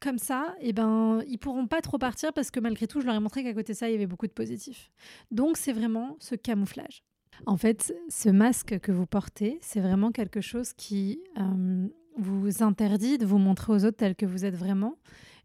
comme 0.06 0.18
ça, 0.18 0.54
eh 0.60 0.72
ben, 0.72 1.20
ils 1.26 1.36
pourront 1.36 1.66
pas 1.66 1.80
trop 1.80 1.98
partir 1.98 2.32
parce 2.32 2.52
que 2.52 2.60
malgré 2.60 2.86
tout, 2.86 3.00
je 3.00 3.06
leur 3.06 3.16
ai 3.16 3.18
montré 3.18 3.42
qu'à 3.42 3.52
côté 3.52 3.72
de 3.72 3.76
ça, 3.78 3.88
il 3.88 3.92
y 3.92 3.96
avait 3.96 4.06
beaucoup 4.06 4.28
de 4.28 4.32
positifs. 4.32 4.92
Donc, 5.32 5.56
c'est 5.56 5.72
vraiment 5.72 6.16
ce 6.20 6.36
camouflage. 6.36 7.02
En 7.44 7.56
fait, 7.56 7.92
ce 8.08 8.28
masque 8.28 8.78
que 8.78 8.92
vous 8.92 9.06
portez, 9.06 9.58
c'est 9.62 9.80
vraiment 9.80 10.12
quelque 10.12 10.40
chose 10.40 10.74
qui 10.74 11.18
euh, 11.38 11.88
vous 12.18 12.62
interdit 12.62 13.18
de 13.18 13.26
vous 13.26 13.38
montrer 13.38 13.72
aux 13.72 13.84
autres 13.84 13.96
tel 13.96 14.14
que 14.14 14.26
vous 14.26 14.44
êtes 14.44 14.54
vraiment. 14.54 14.96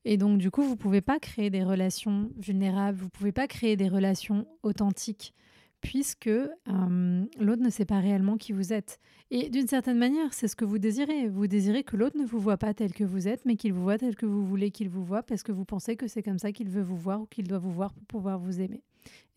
Et 0.06 0.18
donc, 0.18 0.38
du 0.38 0.52
coup, 0.52 0.62
vous 0.62 0.76
pouvez 0.76 1.02
pas 1.02 1.18
créer 1.18 1.50
des 1.50 1.64
relations 1.64 2.30
vulnérables, 2.38 3.00
vous 3.00 3.10
pouvez 3.10 3.32
pas 3.32 3.48
créer 3.48 3.76
des 3.76 3.90
relations 3.90 4.46
authentiques 4.62 5.34
puisque 5.82 6.28
euh, 6.28 7.26
l'autre 7.40 7.62
ne 7.62 7.70
sait 7.70 7.86
pas 7.86 8.00
réellement 8.00 8.38
qui 8.38 8.54
vous 8.54 8.72
êtes. 8.72 9.00
Et 9.32 9.50
d'une 9.50 9.68
certaine 9.68 9.98
manière, 9.98 10.34
c'est 10.34 10.48
ce 10.48 10.56
que 10.56 10.66
vous 10.66 10.78
désirez. 10.78 11.28
Vous 11.28 11.48
désirez 11.48 11.84
que 11.84 11.98
l'autre 11.98 12.18
ne 12.18 12.26
vous 12.26 12.40
voit 12.40 12.58
pas 12.58 12.74
tel 12.74 12.94
que 12.94 13.04
vous 13.04 13.28
êtes, 13.28 13.46
mais 13.46 13.56
qu'il 13.56 13.74
vous 13.74 13.82
voit 13.82 13.98
tel 13.98 14.16
que 14.16 14.26
vous 14.26 14.46
voulez 14.46 14.72
qu'il 14.72 14.90
vous 14.90 15.04
voit, 15.04 15.24
parce 15.24 15.44
que 15.44 15.52
vous 15.52 15.66
pensez 15.66 15.96
que 15.96 16.08
c'est 16.08 16.24
comme 16.24 16.40
ça 16.40 16.52
qu'il 16.52 16.70
veut 16.70 16.84
vous 16.84 16.98
voir 16.98 17.22
ou 17.22 17.26
qu'il 17.26 17.48
doit 17.48 17.60
vous 17.60 17.72
voir 17.72 17.94
pour 17.94 18.04
pouvoir 18.06 18.40
vous 18.40 18.62
aimer. 18.62 18.84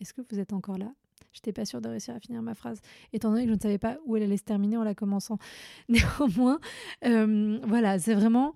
Est-ce 0.00 0.12
que 0.12 0.20
vous 0.30 0.38
êtes 0.38 0.52
encore 0.52 0.78
là? 0.78 0.92
Je 1.32 1.38
n'étais 1.38 1.52
pas 1.52 1.64
sûre 1.64 1.80
de 1.80 1.88
réussir 1.88 2.14
à 2.14 2.20
finir 2.20 2.42
ma 2.42 2.54
phrase, 2.54 2.80
étant 3.12 3.30
donné 3.30 3.42
que 3.42 3.48
je 3.48 3.54
ne 3.54 3.60
savais 3.60 3.78
pas 3.78 3.98
où 4.04 4.16
elle 4.16 4.22
allait 4.22 4.36
se 4.36 4.44
terminer 4.44 4.76
en 4.76 4.84
la 4.84 4.94
commençant. 4.94 5.38
Néanmoins, 5.88 6.60
euh, 7.04 7.58
voilà, 7.66 7.98
c'est 7.98 8.14
vraiment 8.14 8.54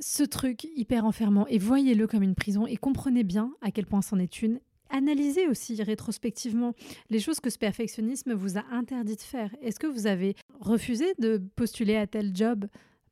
ce 0.00 0.22
truc 0.22 0.64
hyper 0.76 1.04
enfermant 1.04 1.46
et 1.48 1.58
voyez-le 1.58 2.06
comme 2.06 2.22
une 2.22 2.34
prison 2.34 2.66
et 2.66 2.76
comprenez 2.76 3.24
bien 3.24 3.52
à 3.60 3.70
quel 3.70 3.86
point 3.86 4.02
c'en 4.02 4.18
est 4.18 4.42
une. 4.42 4.60
Analysez 4.90 5.48
aussi 5.48 5.80
rétrospectivement 5.82 6.74
les 7.10 7.20
choses 7.20 7.40
que 7.40 7.50
ce 7.50 7.58
perfectionnisme 7.58 8.32
vous 8.34 8.58
a 8.58 8.64
interdit 8.72 9.16
de 9.16 9.20
faire. 9.20 9.54
Est-ce 9.62 9.78
que 9.78 9.86
vous 9.86 10.06
avez 10.06 10.34
refusé 10.60 11.14
de 11.18 11.42
postuler 11.56 11.96
à 11.96 12.06
tel 12.06 12.34
job 12.34 12.66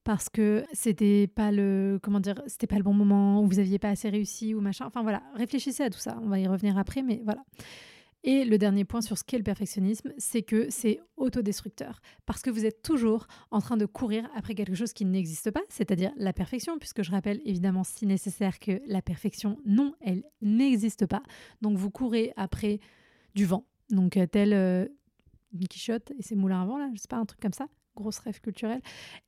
parce 0.04 0.28
que 0.28 0.64
c'était 0.72 1.26
pas 1.26 1.50
le 1.50 1.98
comment 2.00 2.20
dire 2.20 2.40
c'était 2.46 2.68
pas 2.68 2.76
le 2.76 2.84
bon 2.84 2.94
moment 2.94 3.42
ou 3.42 3.46
vous 3.48 3.58
aviez 3.58 3.78
pas 3.78 3.90
assez 3.90 4.08
réussi 4.08 4.54
ou 4.54 4.60
machin? 4.60 4.86
Enfin 4.86 5.02
voilà 5.02 5.22
réfléchissez 5.34 5.82
à 5.82 5.90
tout 5.90 5.98
ça. 5.98 6.18
On 6.22 6.28
va 6.28 6.38
y 6.38 6.46
revenir 6.46 6.78
après 6.78 7.02
mais 7.02 7.20
voilà 7.24 7.42
et 8.26 8.44
le 8.44 8.58
dernier 8.58 8.84
point 8.84 9.00
sur 9.00 9.16
ce 9.16 9.24
qu'est 9.24 9.38
le 9.38 9.44
perfectionnisme, 9.44 10.12
c'est 10.18 10.42
que 10.42 10.68
c'est 10.68 11.00
autodestructeur. 11.16 12.02
Parce 12.26 12.42
que 12.42 12.50
vous 12.50 12.66
êtes 12.66 12.82
toujours 12.82 13.28
en 13.50 13.60
train 13.60 13.76
de 13.76 13.86
courir 13.86 14.28
après 14.34 14.54
quelque 14.54 14.74
chose 14.74 14.92
qui 14.92 15.04
n'existe 15.04 15.50
pas, 15.52 15.62
c'est-à-dire 15.68 16.12
la 16.16 16.32
perfection, 16.32 16.78
puisque 16.78 17.02
je 17.02 17.12
rappelle 17.12 17.40
évidemment 17.44 17.84
si 17.84 18.04
nécessaire 18.04 18.58
que 18.58 18.82
la 18.86 19.00
perfection, 19.00 19.58
non, 19.64 19.94
elle 20.00 20.24
n'existe 20.42 21.06
pas. 21.06 21.22
Donc 21.62 21.78
vous 21.78 21.90
courez 21.90 22.32
après 22.36 22.80
du 23.34 23.46
vent. 23.46 23.64
Donc 23.90 24.16
euh, 24.16 24.26
tel 24.26 24.52
euh, 24.52 24.86
Quichotte 25.70 26.12
et 26.18 26.22
ses 26.22 26.34
moulins 26.34 26.62
à 26.62 26.66
vent, 26.66 26.78
là, 26.78 26.90
je 26.94 27.00
sais 27.00 27.08
pas, 27.08 27.16
un 27.16 27.24
truc 27.24 27.40
comme 27.40 27.52
ça 27.52 27.68
grosse 27.96 28.18
rêve 28.18 28.40
culturelle. 28.40 28.82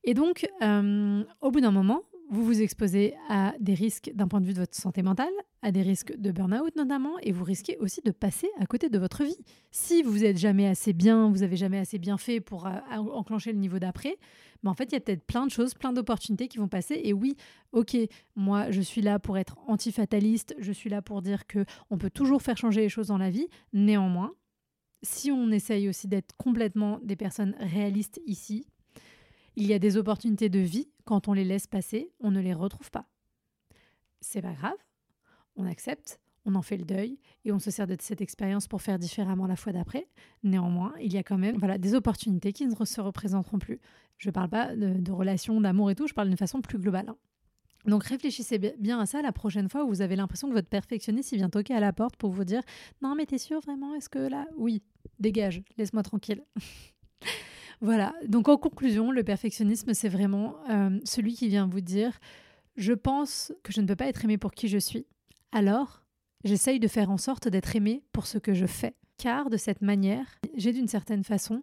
Et 0.05 0.15
donc, 0.15 0.47
euh, 0.63 1.25
au 1.41 1.51
bout 1.51 1.61
d'un 1.61 1.71
moment, 1.71 2.03
vous 2.31 2.45
vous 2.45 2.61
exposez 2.61 3.15
à 3.29 3.55
des 3.59 3.75
risques 3.75 4.11
d'un 4.15 4.29
point 4.29 4.41
de 4.41 4.47
vue 4.47 4.53
de 4.53 4.59
votre 4.59 4.77
santé 4.77 5.03
mentale, 5.03 5.33
à 5.63 5.73
des 5.73 5.83
risques 5.83 6.17
de 6.17 6.31
burn-out 6.31 6.77
notamment, 6.77 7.19
et 7.23 7.33
vous 7.33 7.45
risquez 7.45 7.77
aussi 7.79 8.01
de 8.05 8.11
passer 8.11 8.49
à 8.59 8.67
côté 8.67 8.91
de 8.91 8.99
votre 8.99 9.25
vie. 9.25 9.39
Si 9.71 10.03
vous 10.03 10.19
n'êtes 10.19 10.37
jamais 10.37 10.67
assez 10.67 10.93
bien, 10.93 11.31
vous 11.31 11.43
avez 11.43 11.57
jamais 11.57 11.79
assez 11.79 11.99
bien 11.99 12.19
fait 12.19 12.41
pour 12.41 12.67
euh, 12.67 12.79
enclencher 12.91 13.53
le 13.53 13.59
niveau 13.59 13.79
d'après, 13.79 14.19
mais 14.63 14.71
en 14.71 14.75
fait, 14.75 14.85
il 14.85 14.93
y 14.93 14.97
a 14.97 15.01
peut-être 15.01 15.25
plein 15.25 15.47
de 15.47 15.51
choses, 15.51 15.75
plein 15.75 15.93
d'opportunités 15.93 16.49
qui 16.49 16.59
vont 16.59 16.69
passer. 16.69 17.01
Et 17.05 17.13
oui, 17.13 17.37
ok, 17.73 17.97
moi, 18.37 18.71
je 18.71 18.81
suis 18.81 19.03
là 19.03 19.19
pour 19.19 19.39
être 19.39 19.57
antifataliste, 19.67 20.55
je 20.59 20.73
suis 20.73 20.91
là 20.91 21.01
pour 21.01 21.23
dire 21.23 21.47
que 21.47 21.65
on 21.91 21.99
peut 21.99 22.11
toujours 22.11 22.43
faire 22.43 22.57
changer 22.57 22.83
les 22.83 22.89
choses 22.89 23.09
dans 23.09 23.19
la 23.19 23.31
vie. 23.31 23.47
Néanmoins, 23.73 24.35
si 25.03 25.31
on 25.31 25.51
essaye 25.51 25.89
aussi 25.89 26.09
d'être 26.09 26.37
complètement 26.37 26.99
des 27.03 27.17
personnes 27.17 27.55
réalistes 27.61 28.21
ici, 28.27 28.67
il 29.59 29.67
y 29.67 29.75
a 29.75 29.81
des 29.81 29.97
opportunités 29.97 30.49
de 30.49 30.61
vie, 30.61 30.89
quand 31.05 31.27
on 31.27 31.33
les 31.33 31.43
laisse 31.43 31.67
passer, 31.67 32.13
on 32.21 32.31
ne 32.31 32.41
les 32.41 32.55
retrouve 32.55 32.93
pas. 32.93 33.09
C'est 34.21 34.41
pas 34.41 34.53
grave, 34.53 34.77
on 35.57 35.67
accepte, 35.67 36.21
on 36.45 36.55
en 36.55 36.63
fait 36.63 36.77
le 36.77 36.85
deuil 36.85 37.19
et 37.45 37.51
on 37.51 37.59
se 37.59 37.73
sert 37.73 37.89
de 37.89 37.97
cette 38.01 38.21
expérience 38.21 38.69
pour 38.69 38.83
faire 38.83 39.01
différemment 39.01 39.49
la 39.49 39.57
fois 39.57 39.73
d'après. 39.73 40.07
Néanmoins, 40.45 40.95
il 41.01 41.13
y 41.13 41.19
a 41.19 41.25
quand 41.25 41.39
même 41.39 41.57
voilà, 41.59 41.77
des 41.77 41.95
opportunités 41.95 42.53
qui 42.53 42.69
ne 42.69 42.85
se 42.85 43.01
représenteront 43.01 43.59
plus. 43.59 43.81
Je 44.17 44.29
ne 44.29 44.33
parle 44.33 44.49
pas 44.49 44.77
de, 44.77 45.11
relations, 45.11 45.61
d'amour 45.61 45.91
et 45.91 45.97
tout, 45.97 46.07
je 46.07 46.15
parle 46.15 46.29
d'une 46.29 46.37
façon 46.37 46.61
plus 46.61 46.79
globale. 46.79 47.09
Hein. 47.09 47.17
Donc 47.85 48.05
réfléchissez 48.05 48.59
bien 48.79 49.01
à 49.01 49.07
ça 49.07 49.23
la 49.23 49.33
prochaine 49.33 49.69
fois 49.69 49.85
où 49.85 49.89
vous 49.89 50.03
avez 50.03 50.15
l'impression 50.15 50.49
que 50.49 50.55
votre 50.55 50.69
perfectionniste 50.69 51.35
vient 51.35 51.51
toquer 51.51 51.75
à 51.75 51.81
la 51.81 51.93
porte 51.93 52.15
pour 52.15 52.31
vous 52.31 52.45
dire 52.45 52.63
Non, 53.03 53.17
mais 53.17 53.27
t'es 53.27 53.39
sûr 53.39 53.59
vraiment? 53.59 53.97
Est-ce 53.97 54.09
que 54.09 54.21
là? 54.21 54.47
Oui, 54.57 54.85
dégage, 55.19 55.65
laisse-moi 55.79 56.05
tranquille. 56.05 56.45
Voilà, 57.81 58.15
donc 58.27 58.49
en 58.49 58.57
conclusion, 58.57 59.13
le 59.13 59.23
perfectionnisme, 59.23 59.95
c'est 59.95 60.09
vraiment 60.09 60.57
euh, 60.69 60.99
celui 61.05 61.35
qui 61.35 61.49
vient 61.49 61.69
vous 61.69 61.81
dire, 61.81 62.19
je 62.77 62.93
pense 62.93 63.53
que 63.63 63.73
je 63.73 63.81
ne 63.81 63.87
peux 63.87 63.97
pas 63.97 64.09
être 64.09 64.25
aimé 64.25 64.37
pour 64.37 64.53
qui 64.53 64.69
je 64.69 64.79
suis, 64.79 65.07
alors 65.53 66.03
j'essaye 66.45 66.81
de 66.81 66.89
faire 66.89 67.11
en 67.11 67.19
sorte 67.19 67.49
d'être 67.49 67.77
aimé 67.77 68.03
pour 68.13 68.27
ce 68.27 68.39
que 68.39 68.53
je 68.53 68.67
fais, 68.67 68.97
car 69.17 69.49
de 69.49 69.57
cette 69.57 69.83
manière, 69.83 70.27
j'ai 70.57 70.73
d'une 70.73 70.89
certaine 70.89 71.23
façon 71.23 71.63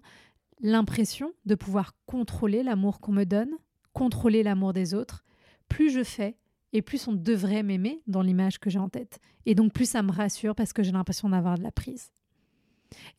l'impression 0.62 1.34
de 1.46 1.56
pouvoir 1.56 1.94
contrôler 2.06 2.64
l'amour 2.64 3.02
qu'on 3.02 3.12
me 3.12 3.26
donne, 3.26 3.52
contrôler 3.94 4.42
l'amour 4.42 4.72
des 4.74 4.94
autres. 4.94 5.26
Plus 5.68 5.90
je 5.90 6.04
fais, 6.04 6.38
et 6.72 6.82
plus 6.82 7.08
on 7.08 7.14
devrait 7.14 7.64
m'aimer 7.64 8.02
dans 8.08 8.22
l'image 8.22 8.60
que 8.60 8.70
j'ai 8.70 8.80
en 8.80 8.90
tête. 8.90 9.20
Et 9.46 9.56
donc 9.56 9.74
plus 9.74 9.90
ça 9.90 10.04
me 10.04 10.12
rassure 10.12 10.56
parce 10.56 10.74
que 10.74 10.84
j'ai 10.84 10.92
l'impression 10.92 11.30
d'avoir 11.30 11.58
de 11.58 11.64
la 11.64 11.72
prise. 11.72 12.12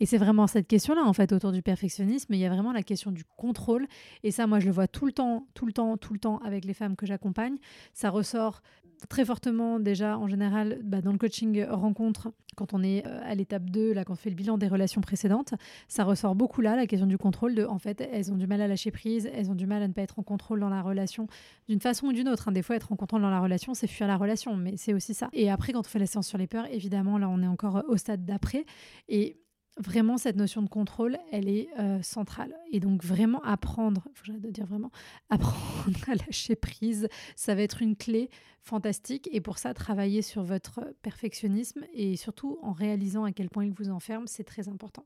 Et 0.01 0.07
c'est 0.07 0.19
vraiment 0.19 0.47
cette 0.47 0.67
question-là, 0.67 1.05
en 1.05 1.13
fait, 1.13 1.33
autour 1.33 1.53
du 1.53 1.63
perfectionnisme. 1.63 2.33
Il 2.35 2.41
y 2.41 2.45
a 2.45 2.51
vraiment 2.51 2.73
la 2.73 2.83
question 2.83 3.11
du 3.11 3.25
contrôle. 3.25 3.87
Et 4.23 4.31
ça, 4.31 4.47
moi, 4.47 4.61
je 4.61 4.67
le 4.67 4.73
vois 4.73 4.89
tout 4.89 5.07
le 5.07 5.13
temps, 5.13 5.47
tout 5.55 5.67
le 5.67 5.73
temps, 5.73 5.97
tout 5.97 6.13
le 6.13 6.19
temps 6.19 6.39
avec 6.39 6.65
les 6.65 6.75
femmes 6.75 6.97
que 6.97 7.07
j'accompagne. 7.07 7.57
Ça 7.95 8.11
ressort 8.11 8.63
très 9.09 9.25
fortement 9.25 9.79
déjà, 9.79 10.19
en 10.19 10.29
général, 10.29 10.81
bah, 10.83 11.01
dans 11.01 11.13
le 11.13 11.19
coaching 11.19 11.65
rencontre, 11.65 12.33
quand 12.57 12.73
on 12.73 12.83
est 12.83 13.07
euh, 13.07 13.21
à 13.25 13.35
l'étape 13.35 13.71
2, 13.71 13.93
là, 13.93 14.05
quand 14.05 14.15
on 14.15 14.17
fait 14.17 14.31
le 14.31 14.37
bilan 14.37 14.59
des 14.59 14.69
relations 14.69 15.01
précédentes. 15.01 15.55
Ça 15.89 16.05
ressort 16.05 16.35
beaucoup 16.35 16.61
là, 16.61 16.75
la 16.75 16.87
question 16.87 17.07
du 17.07 17.19
contrôle. 17.19 17.55
De, 17.55 17.65
en 17.65 17.79
fait, 17.79 18.01
elles 18.01 18.33
ont 18.33 18.37
du 18.37 18.47
mal 18.47 18.61
à 18.61 18.69
lâcher 18.69 18.91
prise, 18.91 19.31
elles 19.33 19.51
ont 19.51 19.55
du 19.55 19.67
mal 19.67 19.83
à 19.83 19.89
ne 19.89 19.93
pas 19.93 20.03
être 20.03 20.19
en 20.19 20.23
contrôle 20.23 20.61
dans 20.61 20.71
la 20.71 20.83
relation 20.83 21.29
d'une 21.69 21.81
façon 21.81 22.07
ou 22.07 22.13
d'une 22.13 22.29
autre. 22.29 22.49
Hein. 22.49 22.53
Des 22.53 22.63
fois, 22.63 22.77
être 22.77 22.93
en 22.93 22.97
contrôle 22.97 23.23
dans 23.23 23.31
la 23.31 23.41
relation, 23.41 23.75
c'est 23.75 23.87
fuir 23.87 24.09
la 24.09 24.17
relation, 24.17 24.57
mais 24.57 24.77
c'est 24.77 24.95
aussi 24.95 25.15
ça. 25.15 25.29
Et 25.33 25.51
après, 25.51 25.73
quand 25.73 25.81
on 25.81 25.83
fait 25.85 25.99
la 25.99 26.07
séance 26.07 26.27
sur 26.27 26.39
les 26.39 26.47
peurs, 26.47 26.67
évidemment, 26.73 27.19
là, 27.19 27.29
on 27.29 27.43
est 27.43 27.47
encore 27.47 27.85
au 27.89 27.97
stade 27.97 28.25
d'après. 28.25 28.65
Et 29.09 29.39
vraiment 29.77 30.17
cette 30.17 30.37
notion 30.37 30.63
de 30.63 30.69
contrôle, 30.69 31.19
elle 31.33 31.49
est 31.49 31.69
euh, 31.79 32.01
centrale. 32.03 32.55
Et 32.73 32.81
donc 32.81 33.05
vraiment 33.05 33.43
apprendre, 33.43 34.09
faut 34.15 34.33
de 34.33 34.51
dire 34.51 34.67
vraiment, 34.67 34.91
apprendre 35.31 35.99
à 36.09 36.15
lâcher 36.15 36.57
prise, 36.57 37.09
ça 37.35 37.55
va 37.55 37.63
être 37.63 37.83
une 37.83 37.97
clé 37.97 38.31
fantastique. 38.63 39.29
Et 39.33 39.41
pour 39.41 39.59
ça, 39.59 39.75
travailler 39.75 40.23
sur 40.23 40.43
votre 40.43 40.81
perfectionnisme 41.03 41.85
et 41.93 42.17
surtout 42.17 42.59
en 42.63 42.73
réalisant 42.73 43.25
à 43.25 43.33
quel 43.33 43.51
point 43.51 43.65
il 43.65 43.73
vous 43.73 43.91
enferme, 43.91 44.27
c'est 44.27 44.45
très 44.45 44.69
important. 44.69 45.05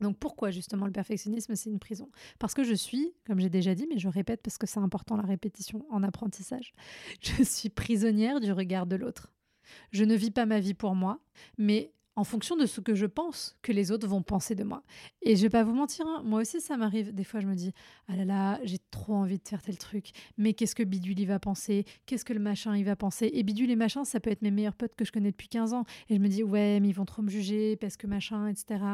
Donc 0.00 0.16
pourquoi 0.18 0.50
justement 0.50 0.86
le 0.86 0.92
perfectionnisme, 0.92 1.54
c'est 1.54 1.68
une 1.68 1.78
prison? 1.78 2.08
Parce 2.38 2.54
que 2.54 2.64
je 2.64 2.74
suis, 2.74 3.12
comme 3.26 3.38
j'ai 3.38 3.50
déjà 3.50 3.74
dit, 3.74 3.86
mais 3.88 3.98
je 3.98 4.08
répète 4.08 4.40
parce 4.42 4.56
que 4.56 4.66
c'est 4.66 4.80
important 4.80 5.16
la 5.16 5.24
répétition 5.24 5.84
en 5.90 6.02
apprentissage, 6.02 6.72
je 7.20 7.42
suis 7.42 7.68
prisonnière 7.68 8.40
du 8.40 8.52
regard 8.52 8.86
de 8.86 8.96
l'autre. 8.96 9.32
Je 9.92 10.04
ne 10.04 10.14
vis 10.14 10.30
pas 10.30 10.46
ma 10.46 10.58
vie 10.58 10.74
pour 10.74 10.94
moi, 10.94 11.20
mais 11.58 11.92
en 12.16 12.24
fonction 12.24 12.56
de 12.56 12.66
ce 12.66 12.80
que 12.80 12.94
je 12.94 13.06
pense 13.06 13.56
que 13.62 13.72
les 13.72 13.92
autres 13.92 14.06
vont 14.06 14.22
penser 14.22 14.54
de 14.54 14.64
moi. 14.64 14.82
Et 15.22 15.36
je 15.36 15.42
vais 15.42 15.50
pas 15.50 15.62
vous 15.62 15.74
mentir, 15.74 16.06
hein, 16.06 16.22
moi 16.24 16.40
aussi 16.40 16.60
ça 16.60 16.76
m'arrive. 16.76 17.14
Des 17.14 17.24
fois 17.24 17.40
je 17.40 17.46
me 17.46 17.54
dis, 17.54 17.72
ah 18.08 18.16
là 18.16 18.24
là, 18.24 18.60
j'ai 18.64 18.78
trop 18.90 19.14
envie 19.14 19.38
de 19.38 19.48
faire 19.48 19.62
tel 19.62 19.78
truc, 19.78 20.10
mais 20.36 20.52
qu'est-ce 20.52 20.74
que 20.74 20.82
Bidule 20.82 21.18
il 21.20 21.26
va 21.26 21.38
penser? 21.38 21.84
Qu'est-ce 22.06 22.24
que 22.24 22.32
le 22.32 22.40
machin 22.40 22.76
il 22.76 22.84
va 22.84 22.96
penser? 22.96 23.30
Et 23.32 23.42
Bidule 23.42 23.70
et 23.70 23.76
machin, 23.76 24.04
ça 24.04 24.20
peut 24.20 24.30
être 24.30 24.42
mes 24.42 24.50
meilleurs 24.50 24.74
potes 24.74 24.94
que 24.94 25.04
je 25.04 25.12
connais 25.12 25.30
depuis 25.30 25.48
15 25.48 25.72
ans. 25.72 25.84
Et 26.08 26.16
je 26.16 26.20
me 26.20 26.28
dis, 26.28 26.42
ouais, 26.42 26.80
mais 26.80 26.88
ils 26.88 26.94
vont 26.94 27.04
trop 27.04 27.22
me 27.22 27.30
juger 27.30 27.76
parce 27.76 27.96
que 27.96 28.06
machin, 28.06 28.48
etc. 28.48 28.84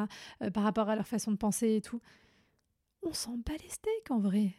Euh, 0.43 0.51
par 0.51 0.63
rapport 0.63 0.89
à 0.89 0.97
leur 0.97 1.07
façon 1.07 1.31
de 1.31 1.37
penser 1.37 1.77
et 1.77 1.81
tout. 1.81 2.01
On 3.03 3.13
s'en 3.13 3.37
bat 3.39 3.55
les 3.63 3.69
steaks 3.69 4.11
en 4.11 4.19
vrai 4.19 4.55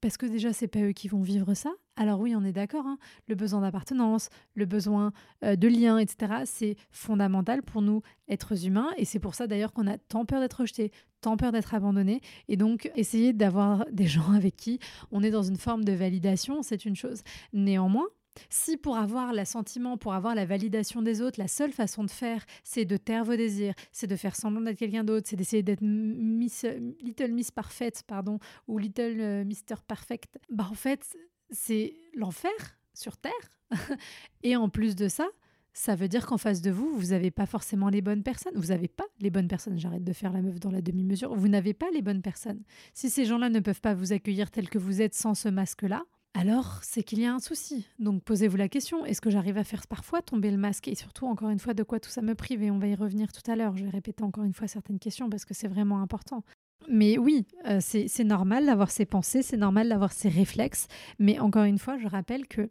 parce 0.00 0.16
que 0.16 0.26
déjà, 0.26 0.52
c'est 0.52 0.68
pas 0.68 0.80
eux 0.80 0.92
qui 0.92 1.08
vont 1.08 1.22
vivre 1.22 1.54
ça. 1.54 1.70
Alors 1.96 2.20
oui, 2.20 2.34
on 2.34 2.44
est 2.44 2.52
d'accord, 2.52 2.86
hein, 2.86 2.98
le 3.28 3.34
besoin 3.34 3.60
d'appartenance, 3.60 4.30
le 4.54 4.64
besoin 4.64 5.12
euh, 5.44 5.56
de 5.56 5.68
lien, 5.68 5.98
etc., 5.98 6.42
c'est 6.46 6.76
fondamental 6.90 7.62
pour 7.62 7.82
nous, 7.82 8.02
êtres 8.28 8.66
humains, 8.66 8.90
et 8.96 9.04
c'est 9.04 9.18
pour 9.18 9.34
ça 9.34 9.46
d'ailleurs 9.46 9.72
qu'on 9.72 9.86
a 9.86 9.98
tant 9.98 10.24
peur 10.24 10.40
d'être 10.40 10.60
rejeté, 10.60 10.92
tant 11.20 11.36
peur 11.36 11.52
d'être 11.52 11.74
abandonné, 11.74 12.22
et 12.48 12.56
donc 12.56 12.90
essayer 12.94 13.32
d'avoir 13.32 13.84
des 13.92 14.06
gens 14.06 14.32
avec 14.34 14.56
qui 14.56 14.78
on 15.10 15.22
est 15.22 15.30
dans 15.30 15.42
une 15.42 15.58
forme 15.58 15.84
de 15.84 15.92
validation, 15.92 16.62
c'est 16.62 16.86
une 16.86 16.96
chose. 16.96 17.22
Néanmoins, 17.52 18.06
si 18.48 18.76
pour 18.76 18.96
avoir 18.96 19.32
l'assentiment, 19.32 19.96
pour 19.96 20.14
avoir 20.14 20.34
la 20.34 20.44
validation 20.44 21.02
des 21.02 21.20
autres, 21.20 21.40
la 21.40 21.48
seule 21.48 21.72
façon 21.72 22.04
de 22.04 22.10
faire, 22.10 22.44
c'est 22.64 22.84
de 22.84 22.96
taire 22.96 23.24
vos 23.24 23.36
désirs, 23.36 23.74
c'est 23.92 24.06
de 24.06 24.16
faire 24.16 24.36
semblant 24.36 24.60
d'être 24.60 24.78
quelqu'un 24.78 25.04
d'autre, 25.04 25.26
c'est 25.28 25.36
d'essayer 25.36 25.62
d'être 25.62 25.82
Miss, 25.82 26.64
Little 27.00 27.32
Miss 27.32 27.50
Parfaite, 27.50 28.02
pardon, 28.06 28.38
ou 28.68 28.78
Little 28.78 29.20
euh, 29.20 29.44
Mister 29.44 29.74
Perfect, 29.86 30.38
bah 30.50 30.68
en 30.70 30.74
fait, 30.74 31.16
c'est 31.50 31.94
l'enfer 32.14 32.52
sur 32.94 33.16
Terre. 33.16 33.32
Et 34.42 34.56
en 34.56 34.68
plus 34.68 34.96
de 34.96 35.08
ça, 35.08 35.28
ça 35.72 35.94
veut 35.94 36.08
dire 36.08 36.26
qu'en 36.26 36.38
face 36.38 36.62
de 36.62 36.70
vous, 36.70 36.90
vous 36.96 37.08
n'avez 37.08 37.30
pas 37.30 37.46
forcément 37.46 37.88
les 37.88 38.02
bonnes 38.02 38.22
personnes. 38.22 38.54
Vous 38.56 38.68
n'avez 38.68 38.88
pas 38.88 39.04
les 39.20 39.30
bonnes 39.30 39.48
personnes. 39.48 39.78
J'arrête 39.78 40.04
de 40.04 40.12
faire 40.12 40.32
la 40.32 40.42
meuf 40.42 40.58
dans 40.58 40.70
la 40.70 40.82
demi-mesure. 40.82 41.34
Vous 41.34 41.48
n'avez 41.48 41.74
pas 41.74 41.86
les 41.92 42.02
bonnes 42.02 42.22
personnes. 42.22 42.62
Si 42.92 43.08
ces 43.08 43.24
gens-là 43.24 43.48
ne 43.50 43.60
peuvent 43.60 43.80
pas 43.80 43.94
vous 43.94 44.12
accueillir 44.12 44.50
tel 44.50 44.68
que 44.68 44.78
vous 44.78 45.00
êtes 45.00 45.14
sans 45.14 45.34
ce 45.34 45.48
masque-là, 45.48 46.04
alors 46.34 46.78
c'est 46.82 47.02
qu'il 47.02 47.20
y 47.20 47.26
a 47.26 47.34
un 47.34 47.40
souci. 47.40 47.86
Donc 47.98 48.22
posez-vous 48.22 48.56
la 48.56 48.68
question, 48.68 49.04
est-ce 49.04 49.20
que 49.20 49.30
j'arrive 49.30 49.58
à 49.58 49.64
faire 49.64 49.86
parfois 49.86 50.22
tomber 50.22 50.50
le 50.50 50.56
masque 50.56 50.86
Et 50.86 50.94
surtout, 50.94 51.26
encore 51.26 51.50
une 51.50 51.58
fois, 51.58 51.74
de 51.74 51.82
quoi 51.82 51.98
tout 51.98 52.10
ça 52.10 52.22
me 52.22 52.34
prive? 52.34 52.62
Et 52.62 52.70
on 52.70 52.78
va 52.78 52.86
y 52.86 52.94
revenir 52.94 53.32
tout 53.32 53.48
à 53.50 53.56
l'heure. 53.56 53.76
Je 53.76 53.84
vais 53.84 53.90
répéter 53.90 54.22
encore 54.22 54.44
une 54.44 54.54
fois 54.54 54.68
certaines 54.68 54.98
questions 55.00 55.28
parce 55.28 55.44
que 55.44 55.54
c'est 55.54 55.68
vraiment 55.68 56.00
important. 56.00 56.44
Mais 56.88 57.18
oui, 57.18 57.46
euh, 57.66 57.78
c'est 57.80 58.24
normal 58.24 58.66
d'avoir 58.66 58.90
ces 58.90 59.04
pensées, 59.04 59.42
c'est 59.42 59.56
normal 59.56 59.88
d'avoir 59.88 60.12
ces 60.12 60.28
réflexes. 60.28 60.86
Mais 61.18 61.38
encore 61.38 61.64
une 61.64 61.78
fois, 61.78 61.98
je 61.98 62.06
rappelle 62.06 62.46
que 62.46 62.70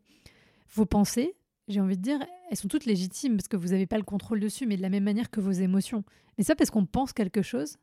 vos 0.73 0.85
pensées, 0.85 1.35
j'ai 1.67 1.81
envie 1.81 1.97
de 1.97 2.01
dire, 2.01 2.19
elles 2.49 2.57
sont 2.57 2.67
toutes 2.67 2.85
légitimes 2.85 3.35
parce 3.35 3.47
que 3.47 3.57
vous 3.57 3.67
n'avez 3.69 3.85
pas 3.85 3.97
le 3.97 4.03
contrôle 4.03 4.39
dessus, 4.39 4.65
mais 4.65 4.77
de 4.77 4.81
la 4.81 4.89
même 4.89 5.03
manière 5.03 5.29
que 5.29 5.41
vos 5.41 5.51
émotions. 5.51 6.03
Mais 6.37 6.43
ça 6.43 6.55
parce 6.55 6.71
qu'on 6.71 6.85
pense 6.85 7.13
quelque 7.13 7.41
chose 7.41 7.77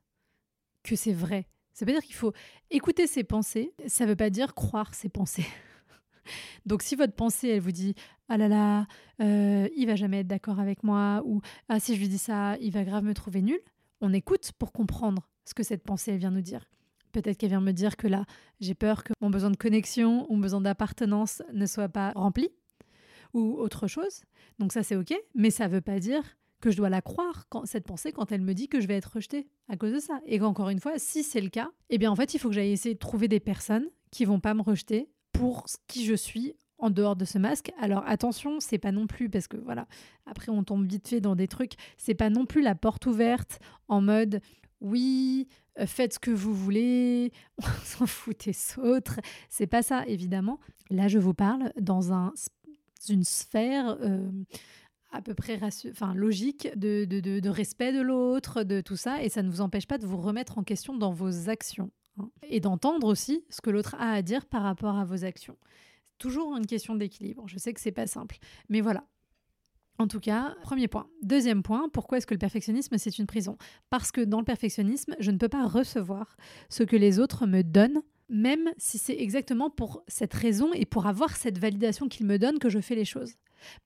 que 0.83 0.97
c'est 0.97 1.13
vrai. 1.13 1.47
Ça 1.75 1.85
veut 1.85 1.93
dire 1.93 2.03
qu'il 2.03 2.15
faut 2.15 2.33
écouter 2.71 3.07
ses 3.07 3.23
pensées, 3.23 3.75
ça 3.87 4.05
ne 4.05 4.11
veut 4.11 4.17
pas 4.17 4.31
dire 4.31 4.55
croire 4.55 4.95
ses 4.95 5.11
pensées. 5.11 5.47
Donc 6.67 6.83
si 6.83 6.97
votre 6.97 7.15
pensée, 7.15 7.49
elle 7.49 7.61
vous 7.61 7.73
dit 7.73 7.95
ah 8.29 8.37
là 8.37 8.49
là, 8.49 8.87
euh, 9.21 9.69
il 9.77 9.87
va 9.87 9.97
jamais 9.97 10.21
être 10.21 10.27
d'accord 10.27 10.61
avec 10.61 10.83
moi 10.83 11.23
ou 11.25 11.41
ah 11.69 11.81
si 11.81 11.95
je 11.95 12.01
lui 12.01 12.09
dis 12.09 12.19
ça, 12.19 12.57
il 12.61 12.73
va 12.73 12.85
grave 12.85 13.05
me 13.05 13.15
trouver 13.15 13.43
nul, 13.43 13.61
on 14.01 14.13
écoute 14.13 14.53
pour 14.59 14.73
comprendre 14.73 15.29
ce 15.45 15.55
que 15.55 15.63
cette 15.63 15.85
pensée 15.85 16.13
elle 16.13 16.19
vient 16.19 16.31
nous 16.31 16.43
dire. 16.43 16.69
Peut-être 17.13 17.39
qu'elle 17.39 17.51
vient 17.51 17.61
me 17.61 17.73
dire 17.73 17.97
que 17.97 18.09
là, 18.09 18.27
j'ai 18.61 18.75
peur 18.75 19.05
que 19.05 19.13
mon 19.23 19.31
besoin 19.31 19.51
de 19.51 19.57
connexion, 19.57 20.27
mon 20.29 20.39
besoin 20.39 20.61
d'appartenance 20.61 21.43
ne 21.53 21.65
soit 21.65 21.89
pas 21.89 22.13
rempli 22.15 22.51
ou 23.33 23.57
autre 23.59 23.87
chose. 23.87 24.23
Donc 24.59 24.73
ça, 24.73 24.83
c'est 24.83 24.97
OK, 24.97 25.15
mais 25.35 25.51
ça 25.51 25.69
ne 25.69 25.73
veut 25.73 25.81
pas 25.81 25.99
dire 25.99 26.23
que 26.61 26.71
je 26.71 26.77
dois 26.77 26.89
la 26.89 27.03
croire, 27.03 27.47
quand, 27.49 27.67
cette 27.67 27.87
pensée, 27.87 28.13
quand 28.13 28.33
elle 28.33 28.41
me 28.41 28.55
dit 28.55 28.69
que 28.69 28.81
je 28.81 28.87
vais 28.87 28.97
être 28.97 29.13
rejetée 29.15 29.47
à 29.69 29.77
cause 29.77 29.93
de 29.93 30.01
ça. 30.01 30.21
Et 30.27 30.41
encore 30.41 30.69
une 30.69 30.81
fois, 30.81 30.99
si 30.99 31.23
c'est 31.23 31.41
le 31.41 31.51
cas, 31.51 31.71
eh 31.91 31.99
bien 31.99 32.11
en 32.11 32.17
fait, 32.17 32.35
il 32.35 32.39
faut 32.39 32.49
que 32.49 32.55
j'aille 32.55 32.73
essayer 32.73 32.95
de 32.95 32.99
trouver 32.99 33.29
des 33.29 33.41
personnes 33.41 33.87
qui 34.11 34.25
vont 34.25 34.41
pas 34.41 34.55
me 34.55 34.63
rejeter 34.63 35.11
pour 35.39 35.67
qui 35.87 36.05
je 36.05 36.15
suis 36.15 36.55
en 36.79 36.91
dehors 36.91 37.17
de 37.17 37.25
ce 37.25 37.39
masque. 37.39 37.73
Alors 37.81 38.05
attention, 38.07 38.61
c'est 38.61 38.79
pas 38.79 38.93
non 38.93 39.07
plus 39.07 39.29
parce 39.29 39.49
que 39.49 39.57
voilà, 39.57 39.87
après 40.27 40.51
on 40.51 40.63
tombe 40.63 40.87
vite 40.87 41.09
fait 41.09 41.21
dans 41.21 41.37
des 41.37 41.49
trucs, 41.49 41.75
c'est 41.97 42.15
pas 42.15 42.31
non 42.31 42.47
plus 42.47 42.63
la 42.63 42.75
porte 42.75 43.07
ouverte 43.07 43.61
en 43.89 44.01
mode 44.01 44.41
oui, 44.83 45.49
euh, 45.79 45.87
faites 45.87 46.15
ce 46.15 46.19
que 46.19 46.31
vous 46.31 46.55
voulez, 46.55 47.33
on 47.63 47.85
s'en 47.85 48.07
fout 48.07 48.45
des 48.45 48.57
autres. 48.79 49.21
C'est 49.49 49.67
pas 49.67 49.83
ça 49.83 50.05
évidemment. 50.07 50.61
Là, 50.91 51.09
je 51.09 51.19
vous 51.19 51.35
parle 51.35 51.73
dans 51.81 52.13
un, 52.13 52.35
une 53.09 53.25
sphère 53.25 53.97
euh, 54.03 54.31
à 55.13 55.23
peu 55.23 55.35
près 55.35 55.59
enfin, 55.91 56.15
logique 56.15 56.69
de, 56.77 57.07
de, 57.07 57.21
de, 57.21 57.49
respect 57.49 57.93
de 57.93 58.03
l'autre, 58.03 58.65
de 58.65 58.81
tout 58.83 58.97
ça, 58.97 59.23
et 59.23 59.31
ça 59.31 59.43
ne 59.43 59.49
vous 59.49 59.63
empêche 59.63 59.87
pas 59.87 59.99
de 59.99 60.07
vous 60.07 60.19
remettre 60.21 60.59
en 60.59 60.63
question 60.63 60.97
dans 60.97 61.13
vos 61.13 61.49
actions 61.49 61.91
et 62.43 62.61
d'entendre 62.61 63.07
aussi 63.07 63.45
ce 63.51 63.61
que 63.61 63.71
l'autre 63.71 63.95
a 63.99 64.13
à 64.13 64.23
dire 64.23 64.47
par 64.47 64.63
rapport 64.63 64.97
à 64.97 65.05
vos 65.05 65.25
actions 65.25 65.57
toujours 66.19 66.57
une 66.57 66.67
question 66.67 66.95
d'équilibre. 66.95 67.45
Je 67.47 67.59
sais 67.59 67.73
que 67.73 67.81
c'est 67.81 67.93
pas 67.93 68.07
simple, 68.07 68.39
mais 68.69 68.81
voilà. 68.81 69.05
En 69.99 70.09
tout 70.09 70.21
cas, 70.21 70.55
premier 70.63 70.89
point. 70.89 71.09
Deuxième 71.23 71.63
point, 71.63 71.89
pourquoi 71.89 72.19
est-ce 72.19 72.27
que 72.27 72.35
le 72.35 72.39
perfectionnisme 72.39 72.99
c'est 72.99 73.19
une 73.19 73.27
prison? 73.27 73.57
Parce 73.89 74.13
que 74.13 74.21
dans 74.21 74.39
le 74.39 74.45
perfectionnisme, 74.45 75.17
je 75.19 75.31
ne 75.31 75.39
peux 75.39 75.49
pas 75.49 75.67
recevoir 75.67 76.37
ce 76.69 76.83
que 76.83 76.97
les 76.97 77.19
autres 77.19 77.47
me 77.47 77.63
donnent 77.63 78.03
même 78.29 78.73
si 78.77 78.99
c'est 78.99 79.17
exactement 79.17 79.71
pour 79.71 80.03
cette 80.09 80.35
raison 80.35 80.73
et 80.73 80.85
pour 80.85 81.07
avoir 81.07 81.37
cette 81.37 81.59
validation 81.59 82.09
qu'il 82.09 82.27
me 82.27 82.41
donne 82.41 82.59
que 82.59 82.69
je 82.69 82.81
fais 82.81 82.97
les 82.97 83.05
choses. 83.05 83.35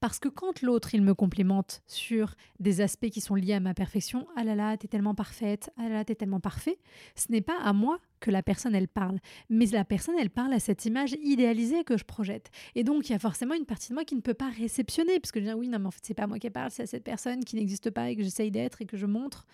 Parce 0.00 0.18
que 0.18 0.28
quand 0.28 0.62
l'autre, 0.62 0.94
il 0.94 1.02
me 1.02 1.14
complimente 1.14 1.82
sur 1.86 2.34
des 2.58 2.80
aspects 2.80 3.10
qui 3.10 3.20
sont 3.20 3.34
liés 3.34 3.54
à 3.54 3.60
ma 3.60 3.74
perfection, 3.74 4.26
ah 4.36 4.44
là 4.44 4.54
là, 4.54 4.76
t'es 4.76 4.88
tellement 4.88 5.14
parfaite, 5.14 5.70
ah 5.76 5.84
là 5.84 5.88
là, 5.88 6.04
t'es 6.04 6.14
tellement 6.14 6.40
parfait, 6.40 6.78
ce 7.14 7.30
n'est 7.30 7.40
pas 7.40 7.58
à 7.62 7.72
moi 7.72 7.98
que 8.20 8.30
la 8.30 8.42
personne, 8.42 8.74
elle 8.74 8.88
parle, 8.88 9.18
mais 9.48 9.66
la 9.66 9.84
personne, 9.84 10.14
elle 10.18 10.30
parle 10.30 10.52
à 10.52 10.60
cette 10.60 10.84
image 10.84 11.16
idéalisée 11.22 11.84
que 11.84 11.96
je 11.96 12.04
projette. 12.04 12.50
Et 12.74 12.84
donc, 12.84 13.08
il 13.08 13.12
y 13.12 13.14
a 13.14 13.18
forcément 13.18 13.54
une 13.54 13.66
partie 13.66 13.90
de 13.90 13.94
moi 13.94 14.04
qui 14.04 14.14
ne 14.14 14.20
peut 14.20 14.34
pas 14.34 14.50
réceptionner, 14.50 15.20
parce 15.20 15.32
que 15.32 15.40
je 15.40 15.46
dis, 15.46 15.52
oui, 15.52 15.68
non, 15.68 15.78
mais 15.78 15.86
en 15.86 15.90
fait, 15.90 16.02
c'est 16.02 16.14
pas 16.14 16.26
moi 16.26 16.38
qui 16.38 16.50
parle, 16.50 16.70
c'est 16.70 16.82
à 16.82 16.86
cette 16.86 17.04
personne 17.04 17.44
qui 17.44 17.56
n'existe 17.56 17.90
pas 17.90 18.10
et 18.10 18.16
que 18.16 18.22
j'essaye 18.22 18.50
d'être 18.50 18.82
et 18.82 18.86
que 18.86 18.96
je 18.96 19.06
montre. 19.06 19.46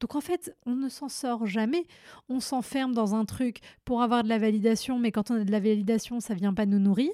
Donc 0.00 0.14
en 0.14 0.20
fait, 0.20 0.54
on 0.66 0.74
ne 0.74 0.88
s'en 0.88 1.08
sort 1.08 1.46
jamais. 1.46 1.86
On 2.28 2.40
s'enferme 2.40 2.92
dans 2.92 3.14
un 3.14 3.24
truc 3.24 3.60
pour 3.84 4.02
avoir 4.02 4.22
de 4.22 4.28
la 4.28 4.38
validation, 4.38 4.98
mais 4.98 5.12
quand 5.12 5.30
on 5.30 5.34
a 5.34 5.44
de 5.44 5.52
la 5.52 5.60
validation, 5.60 6.20
ça 6.20 6.34
vient 6.34 6.54
pas 6.54 6.66
nous 6.66 6.78
nourrir. 6.78 7.12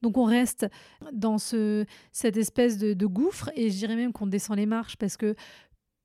Donc 0.00 0.16
on 0.16 0.24
reste 0.24 0.66
dans 1.12 1.38
ce, 1.38 1.84
cette 2.10 2.36
espèce 2.36 2.78
de, 2.78 3.06
gouffre, 3.06 3.50
et 3.54 3.70
je 3.70 3.76
dirais 3.76 3.96
même 3.96 4.12
qu'on 4.12 4.26
descend 4.26 4.56
les 4.56 4.66
marches 4.66 4.96
parce 4.96 5.16
que 5.16 5.34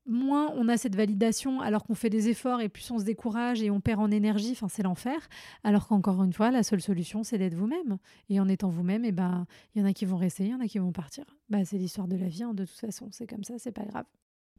moins 0.06 0.52
on 0.56 0.68
a 0.70 0.78
cette 0.78 0.96
validation 0.96 1.60
alors 1.60 1.84
qu'on 1.84 1.94
fait 1.94 2.10
des 2.10 2.30
efforts 2.30 2.62
et 2.62 2.70
plus 2.70 2.90
on 2.92 2.98
se 2.98 3.04
décourage 3.04 3.62
et 3.62 3.70
on 3.70 3.82
perd 3.82 4.02
en 4.02 4.10
énergie, 4.10 4.52
enfin 4.52 4.68
c'est 4.68 4.84
l'enfer. 4.84 5.30
Alors 5.64 5.88
qu'encore 5.88 6.24
une 6.24 6.34
fois, 6.34 6.52
la 6.52 6.64
seule 6.64 6.82
solution 6.82 7.24
c'est 7.24 7.38
d'être 7.38 7.56
vous-même. 7.56 7.98
Et 8.30 8.40
en 8.40 8.50
étant 8.50 8.70
vous-même, 8.70 9.06
et 9.06 9.10
eh 9.10 9.12
ben 9.14 9.46
il 9.76 9.82
y 9.82 9.86
en 9.86 9.88
a 9.88 9.94
qui 9.94 10.06
vont 10.06 10.18
rester, 10.18 10.46
il 10.46 10.52
y 10.52 10.56
en 10.56 10.60
a 10.60 10.68
qui 10.68 10.80
vont 10.80 10.92
partir. 10.92 11.24
Bah, 11.50 11.64
c'est 11.64 11.78
l'histoire 11.78 12.08
de 12.08 12.18
la 12.18 12.28
vie, 12.28 12.44
hein, 12.44 12.54
de 12.54 12.66
toute 12.66 12.80
façon, 12.80 13.08
c'est 13.12 13.28
comme 13.28 13.44
ça, 13.44 13.58
c'est 13.58 13.72
pas 13.72 13.86
grave. 13.86 14.06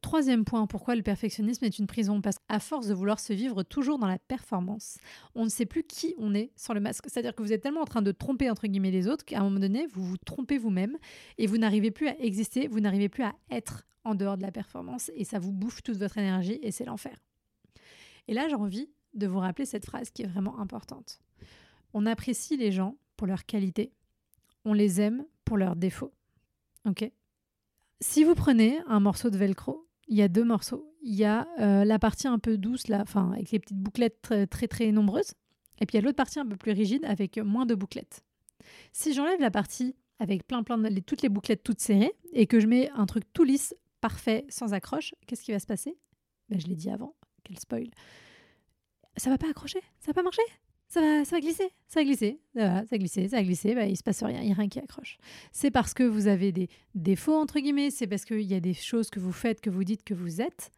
Troisième 0.00 0.44
point, 0.44 0.66
pourquoi 0.66 0.94
le 0.94 1.02
perfectionnisme 1.02 1.64
est 1.64 1.78
une 1.78 1.86
prison? 1.86 2.20
Parce 2.20 2.38
qu'à 2.38 2.60
force 2.60 2.86
de 2.86 2.94
vouloir 2.94 3.18
se 3.18 3.32
vivre 3.32 3.62
toujours 3.62 3.98
dans 3.98 4.06
la 4.06 4.18
performance, 4.18 4.98
on 5.34 5.44
ne 5.44 5.48
sait 5.48 5.66
plus 5.66 5.82
qui 5.82 6.14
on 6.18 6.34
est 6.34 6.52
sans 6.56 6.72
le 6.72 6.80
masque. 6.80 7.06
C'est-à-dire 7.08 7.34
que 7.34 7.42
vous 7.42 7.52
êtes 7.52 7.62
tellement 7.62 7.80
en 7.80 7.86
train 7.86 8.02
de 8.02 8.12
tromper 8.12 8.48
entre 8.50 8.66
guillemets 8.66 8.90
les 8.90 9.08
autres 9.08 9.24
qu'à 9.24 9.40
un 9.40 9.44
moment 9.44 9.60
donné, 9.60 9.86
vous 9.86 10.04
vous 10.04 10.16
trompez 10.16 10.58
vous-même 10.58 10.96
et 11.36 11.46
vous 11.46 11.58
n'arrivez 11.58 11.90
plus 11.90 12.08
à 12.08 12.18
exister, 12.20 12.68
vous 12.68 12.80
n'arrivez 12.80 13.08
plus 13.08 13.24
à 13.24 13.34
être 13.50 13.86
en 14.04 14.14
dehors 14.14 14.36
de 14.36 14.42
la 14.42 14.52
performance 14.52 15.11
et 15.14 15.24
ça 15.24 15.38
vous 15.38 15.52
bouffe 15.52 15.82
toute 15.82 15.96
votre 15.96 16.18
énergie 16.18 16.58
et 16.62 16.70
c'est 16.70 16.84
l'enfer. 16.84 17.16
Et 18.28 18.34
là, 18.34 18.48
j'ai 18.48 18.54
envie 18.54 18.88
de 19.14 19.26
vous 19.26 19.38
rappeler 19.38 19.66
cette 19.66 19.87
phrase 19.87 20.11
qui 20.11 20.22
est 20.22 20.26
vraiment 20.26 20.61
importante. 20.61 21.20
On 21.92 22.06
apprécie 22.06 22.56
les 22.56 22.70
gens 22.70 22.96
pour 23.16 23.26
leur 23.26 23.46
qualité, 23.46 23.92
on 24.64 24.74
les 24.74 25.00
aime 25.00 25.24
pour 25.44 25.56
leurs 25.56 25.76
défauts. 25.76 26.12
Ok? 26.87 27.11
Si 28.00 28.22
vous 28.22 28.37
prenez 28.37 28.78
un 28.87 29.00
morceau 29.00 29.28
de 29.28 29.37
velcro 29.37 29.88
il 30.09 30.16
y 30.16 30.23
a 30.23 30.29
deux 30.29 30.44
morceaux. 30.44 30.90
Il 31.03 31.14
y 31.14 31.25
a 31.25 31.47
euh, 31.61 31.85
la 31.85 31.99
partie 31.99 32.27
un 32.27 32.38
peu 32.38 32.59
douce, 32.59 32.88
là, 32.88 33.01
enfin, 33.03 33.33
avec 33.33 33.51
les 33.51 33.59
petites 33.59 33.77
bouclettes 33.77 34.21
très, 34.21 34.47
très, 34.47 34.68
très 34.68 34.90
nombreuses. 34.90 35.33
Et 35.81 35.87
puis 35.87 35.97
il 35.97 36.01
y 36.01 36.03
a 36.03 36.05
l'autre 36.05 36.16
partie 36.16 36.40
un 36.40 36.47
peu 36.47 36.57
plus 36.57 36.73
rigide 36.73 37.05
avec 37.05 37.38
moins 37.38 37.66
de 37.66 37.75
bouclettes. 37.75 38.25
Si 38.92 39.14
j'enlève 39.14 39.40
la 39.40 39.51
partie 39.51 39.94
avec 40.18 40.47
plein 40.47 40.62
plein 40.64 40.77
de 40.77 41.01
toutes 41.01 41.23
les 41.23 41.29
bouclettes 41.29 41.62
toutes 41.62 41.81
serrées 41.81 42.12
et 42.33 42.47
que 42.47 42.59
je 42.59 42.66
mets 42.66 42.90
un 42.90 43.07
truc 43.07 43.25
tout 43.33 43.44
lisse, 43.44 43.75
parfait, 44.01 44.44
sans 44.49 44.75
accroche, 44.75 45.14
qu'est-ce 45.27 45.44
qui 45.44 45.53
va 45.53 45.61
se 45.61 45.66
passer? 45.66 45.97
Ben, 46.49 46.61
Je 46.61 46.66
l'ai 46.66 46.75
dit 46.75 46.90
avant, 46.90 47.14
quel 47.44 47.59
spoil. 47.59 47.90
Ça 49.16 49.31
va 49.31 49.38
pas 49.38 49.49
accrocher, 49.49 49.81
ça 50.01 50.09
va 50.09 50.14
pas 50.14 50.23
marcher? 50.23 50.42
Ça 50.88 51.01
va, 51.01 51.24
ça 51.24 51.37
va 51.37 51.40
glisser, 51.40 51.70
ça 51.87 52.01
va 52.01 52.05
glisser, 52.05 52.40
ça 52.55 52.61
va, 52.61 52.81
ça 52.81 52.87
va 52.90 52.98
glisser, 52.98 53.29
ça 53.29 53.37
va 53.37 53.42
glisser, 53.42 53.74
bah, 53.74 53.87
il 53.87 53.96
se 53.96 54.03
passe 54.03 54.22
rien, 54.22 54.40
il 54.40 54.46
n'y 54.46 54.53
a 54.53 54.55
rien 54.55 54.68
qui 54.68 54.79
accroche. 54.79 55.18
C'est 55.53 55.70
parce 55.70 55.92
que 55.92 56.03
vous 56.03 56.27
avez 56.27 56.51
des 56.51 56.68
défauts, 56.94 57.37
entre 57.37 57.61
guillemets, 57.61 57.90
c'est 57.90 58.07
parce 58.07 58.24
qu'il 58.24 58.42
y 58.42 58.55
a 58.55 58.61
des 58.61 58.74
choses 58.74 59.11
que 59.11 59.20
vous 59.20 59.33
faites, 59.33 59.61
que 59.61 59.70
vous 59.70 59.85
dites 59.85 60.03
que 60.03 60.14
vous 60.14 60.40
êtes, 60.40 60.72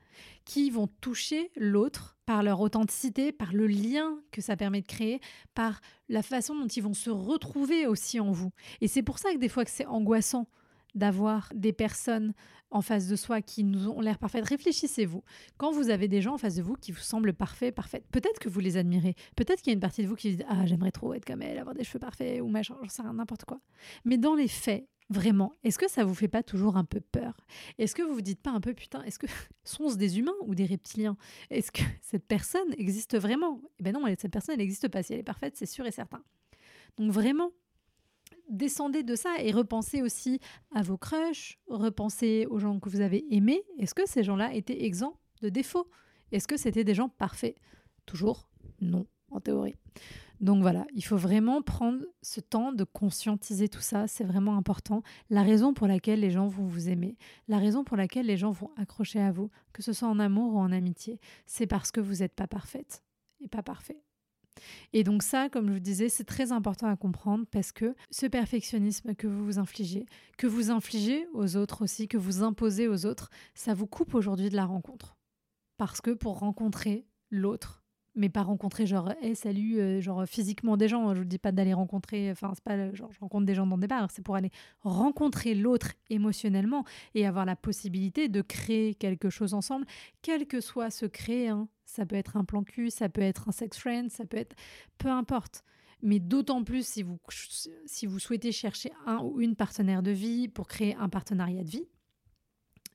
qui 0.44 0.70
vont 0.70 0.88
toucher 1.00 1.50
l'autre 1.56 2.16
par 2.26 2.42
leur 2.42 2.60
authenticité, 2.60 3.30
par 3.30 3.52
le 3.52 3.66
lien 3.66 4.18
que 4.32 4.40
ça 4.40 4.56
permet 4.56 4.80
de 4.80 4.86
créer, 4.86 5.20
par 5.54 5.80
la 6.08 6.22
façon 6.22 6.54
dont 6.58 6.66
ils 6.66 6.82
vont 6.82 6.94
se 6.94 7.10
retrouver 7.10 7.86
aussi 7.86 8.18
en 8.20 8.32
vous. 8.32 8.50
Et 8.80 8.88
c'est 8.88 9.02
pour 9.02 9.18
ça 9.18 9.32
que 9.32 9.38
des 9.38 9.48
fois 9.48 9.64
que 9.64 9.70
c'est 9.70 9.86
angoissant 9.86 10.48
d'avoir 10.94 11.52
des 11.54 11.72
personnes 11.72 12.32
en 12.70 12.82
face 12.82 13.08
de 13.08 13.16
soi 13.16 13.42
qui 13.42 13.64
nous 13.64 13.88
ont 13.88 14.00
l'air 14.00 14.18
parfaites. 14.18 14.46
Réfléchissez-vous. 14.46 15.22
Quand 15.56 15.72
vous 15.72 15.90
avez 15.90 16.08
des 16.08 16.22
gens 16.22 16.34
en 16.34 16.38
face 16.38 16.54
de 16.54 16.62
vous 16.62 16.74
qui 16.74 16.92
vous 16.92 17.00
semblent 17.00 17.32
parfaits, 17.32 17.74
parfaites, 17.74 18.06
peut-être 18.12 18.38
que 18.38 18.48
vous 18.48 18.60
les 18.60 18.76
admirez. 18.76 19.14
Peut-être 19.36 19.60
qu'il 19.60 19.68
y 19.68 19.72
a 19.72 19.74
une 19.74 19.80
partie 19.80 20.02
de 20.02 20.08
vous 20.08 20.14
qui 20.14 20.36
dit 20.36 20.44
Ah, 20.48 20.66
j'aimerais 20.66 20.92
trop 20.92 21.12
être 21.14 21.24
comme 21.24 21.42
elle, 21.42 21.58
avoir 21.58 21.74
des 21.74 21.84
cheveux 21.84 21.98
parfaits 21.98 22.40
ou 22.40 22.48
machin, 22.48 22.76
j'en 22.82 22.88
sais 22.88 23.02
rien, 23.02 23.12
n'importe 23.12 23.44
quoi. 23.44 23.60
Mais 24.04 24.18
dans 24.18 24.34
les 24.34 24.48
faits, 24.48 24.86
Vraiment, 25.10 25.56
est-ce 25.64 25.76
que 25.76 25.90
ça 25.90 26.04
vous 26.04 26.14
fait 26.14 26.28
pas 26.28 26.44
toujours 26.44 26.76
un 26.76 26.84
peu 26.84 27.00
peur? 27.00 27.36
Est-ce 27.78 27.96
que 27.96 28.02
vous 28.02 28.14
vous 28.14 28.20
dites 28.20 28.40
pas 28.40 28.52
un 28.52 28.60
peu 28.60 28.74
putain, 28.74 29.02
est-ce 29.02 29.18
que 29.18 29.26
sont-ce 29.64 29.96
des 29.96 30.20
humains 30.20 30.36
ou 30.46 30.54
des 30.54 30.64
reptiliens? 30.64 31.16
Est-ce 31.50 31.72
que 31.72 31.82
cette 32.00 32.28
personne 32.28 32.72
existe 32.78 33.18
vraiment? 33.18 33.60
Eh 33.80 33.82
ben 33.82 33.92
non, 33.92 34.04
cette 34.16 34.30
personne 34.30 34.52
elle 34.52 34.60
n'existe 34.60 34.86
pas. 34.86 35.02
Si 35.02 35.12
elle 35.12 35.18
est 35.18 35.24
parfaite, 35.24 35.56
c'est 35.56 35.66
sûr 35.66 35.84
et 35.84 35.90
certain. 35.90 36.22
Donc 36.96 37.10
vraiment, 37.10 37.50
descendez 38.50 39.02
de 39.02 39.14
ça 39.14 39.30
et 39.40 39.52
repensez 39.52 40.02
aussi 40.02 40.40
à 40.74 40.82
vos 40.82 40.98
crushs, 40.98 41.58
repensez 41.68 42.46
aux 42.50 42.58
gens 42.58 42.78
que 42.78 42.88
vous 42.88 43.00
avez 43.00 43.24
aimés. 43.34 43.62
Est-ce 43.78 43.94
que 43.94 44.06
ces 44.06 44.22
gens-là 44.22 44.52
étaient 44.54 44.84
exempts 44.84 45.18
de 45.40 45.48
défauts? 45.48 45.88
Est-ce 46.32 46.46
que 46.46 46.56
c'était 46.56 46.84
des 46.84 46.94
gens 46.94 47.08
parfaits? 47.08 47.56
Toujours 48.06 48.48
non, 48.80 49.06
en 49.30 49.40
théorie. 49.40 49.76
Donc 50.40 50.62
voilà, 50.62 50.86
il 50.94 51.04
faut 51.04 51.18
vraiment 51.18 51.60
prendre 51.60 52.02
ce 52.22 52.40
temps 52.40 52.72
de 52.72 52.84
conscientiser 52.84 53.68
tout 53.68 53.82
ça, 53.82 54.06
c'est 54.06 54.24
vraiment 54.24 54.56
important. 54.56 55.02
La 55.28 55.42
raison 55.42 55.74
pour 55.74 55.86
laquelle 55.86 56.20
les 56.20 56.30
gens 56.30 56.46
vont 56.46 56.64
vous 56.64 56.88
aimer, 56.88 57.18
la 57.46 57.58
raison 57.58 57.84
pour 57.84 57.98
laquelle 57.98 58.24
les 58.24 58.38
gens 58.38 58.50
vont 58.50 58.70
accrocher 58.78 59.20
à 59.20 59.32
vous, 59.32 59.50
que 59.74 59.82
ce 59.82 59.92
soit 59.92 60.08
en 60.08 60.18
amour 60.18 60.54
ou 60.54 60.58
en 60.58 60.72
amitié, 60.72 61.20
c'est 61.44 61.66
parce 61.66 61.92
que 61.92 62.00
vous 62.00 62.16
n'êtes 62.16 62.34
pas 62.34 62.46
parfaite 62.46 63.04
et 63.40 63.48
pas 63.48 63.62
parfait. 63.62 64.00
Et 64.92 65.04
donc 65.04 65.22
ça, 65.22 65.48
comme 65.48 65.68
je 65.68 65.72
vous 65.74 65.80
disais, 65.80 66.08
c'est 66.08 66.24
très 66.24 66.52
important 66.52 66.86
à 66.86 66.96
comprendre 66.96 67.44
parce 67.50 67.72
que 67.72 67.94
ce 68.10 68.26
perfectionnisme 68.26 69.14
que 69.14 69.26
vous 69.26 69.44
vous 69.44 69.58
infligez, 69.58 70.06
que 70.36 70.46
vous 70.46 70.70
infligez 70.70 71.26
aux 71.32 71.56
autres 71.56 71.82
aussi, 71.82 72.08
que 72.08 72.18
vous 72.18 72.42
imposez 72.42 72.88
aux 72.88 73.06
autres, 73.06 73.30
ça 73.54 73.74
vous 73.74 73.86
coupe 73.86 74.14
aujourd'hui 74.14 74.50
de 74.50 74.56
la 74.56 74.64
rencontre. 74.64 75.16
Parce 75.76 76.00
que 76.00 76.10
pour 76.10 76.38
rencontrer 76.38 77.06
l'autre, 77.30 77.79
mais 78.20 78.28
pas 78.28 78.42
rencontrer 78.42 78.86
genre 78.86 79.12
hey, 79.22 79.34
salut 79.34 79.80
euh, 79.80 80.00
genre 80.00 80.24
physiquement 80.26 80.76
des 80.76 80.88
gens 80.88 81.14
je 81.14 81.20
vous 81.20 81.24
dis 81.24 81.38
pas 81.38 81.52
d'aller 81.52 81.72
rencontrer 81.72 82.30
enfin 82.30 82.52
c'est 82.54 82.62
pas 82.62 82.92
genre 82.92 83.10
je 83.12 83.18
rencontre 83.18 83.46
des 83.46 83.54
gens 83.54 83.66
dans 83.66 83.78
des 83.78 83.86
bars 83.86 84.10
c'est 84.10 84.22
pour 84.22 84.36
aller 84.36 84.50
rencontrer 84.82 85.54
l'autre 85.54 85.94
émotionnellement 86.10 86.84
et 87.14 87.26
avoir 87.26 87.46
la 87.46 87.56
possibilité 87.56 88.28
de 88.28 88.42
créer 88.42 88.94
quelque 88.94 89.30
chose 89.30 89.54
ensemble 89.54 89.86
quel 90.20 90.46
que 90.46 90.60
soit 90.60 90.90
ce 90.90 91.06
créer 91.06 91.48
hein. 91.48 91.66
ça 91.86 92.04
peut 92.04 92.16
être 92.16 92.36
un 92.36 92.44
plan 92.44 92.62
cul 92.62 92.90
ça 92.90 93.08
peut 93.08 93.22
être 93.22 93.48
un 93.48 93.52
sex 93.52 93.78
friend 93.78 94.10
ça 94.10 94.26
peut 94.26 94.36
être 94.36 94.54
peu 94.98 95.08
importe 95.08 95.64
mais 96.02 96.20
d'autant 96.20 96.62
plus 96.62 96.86
si 96.86 97.02
vous 97.02 97.18
si 97.86 98.06
vous 98.06 98.18
souhaitez 98.18 98.52
chercher 98.52 98.92
un 99.06 99.18
ou 99.18 99.40
une 99.40 99.56
partenaire 99.56 100.02
de 100.02 100.10
vie 100.10 100.46
pour 100.48 100.68
créer 100.68 100.94
un 100.96 101.08
partenariat 101.08 101.64
de 101.64 101.70
vie 101.70 101.88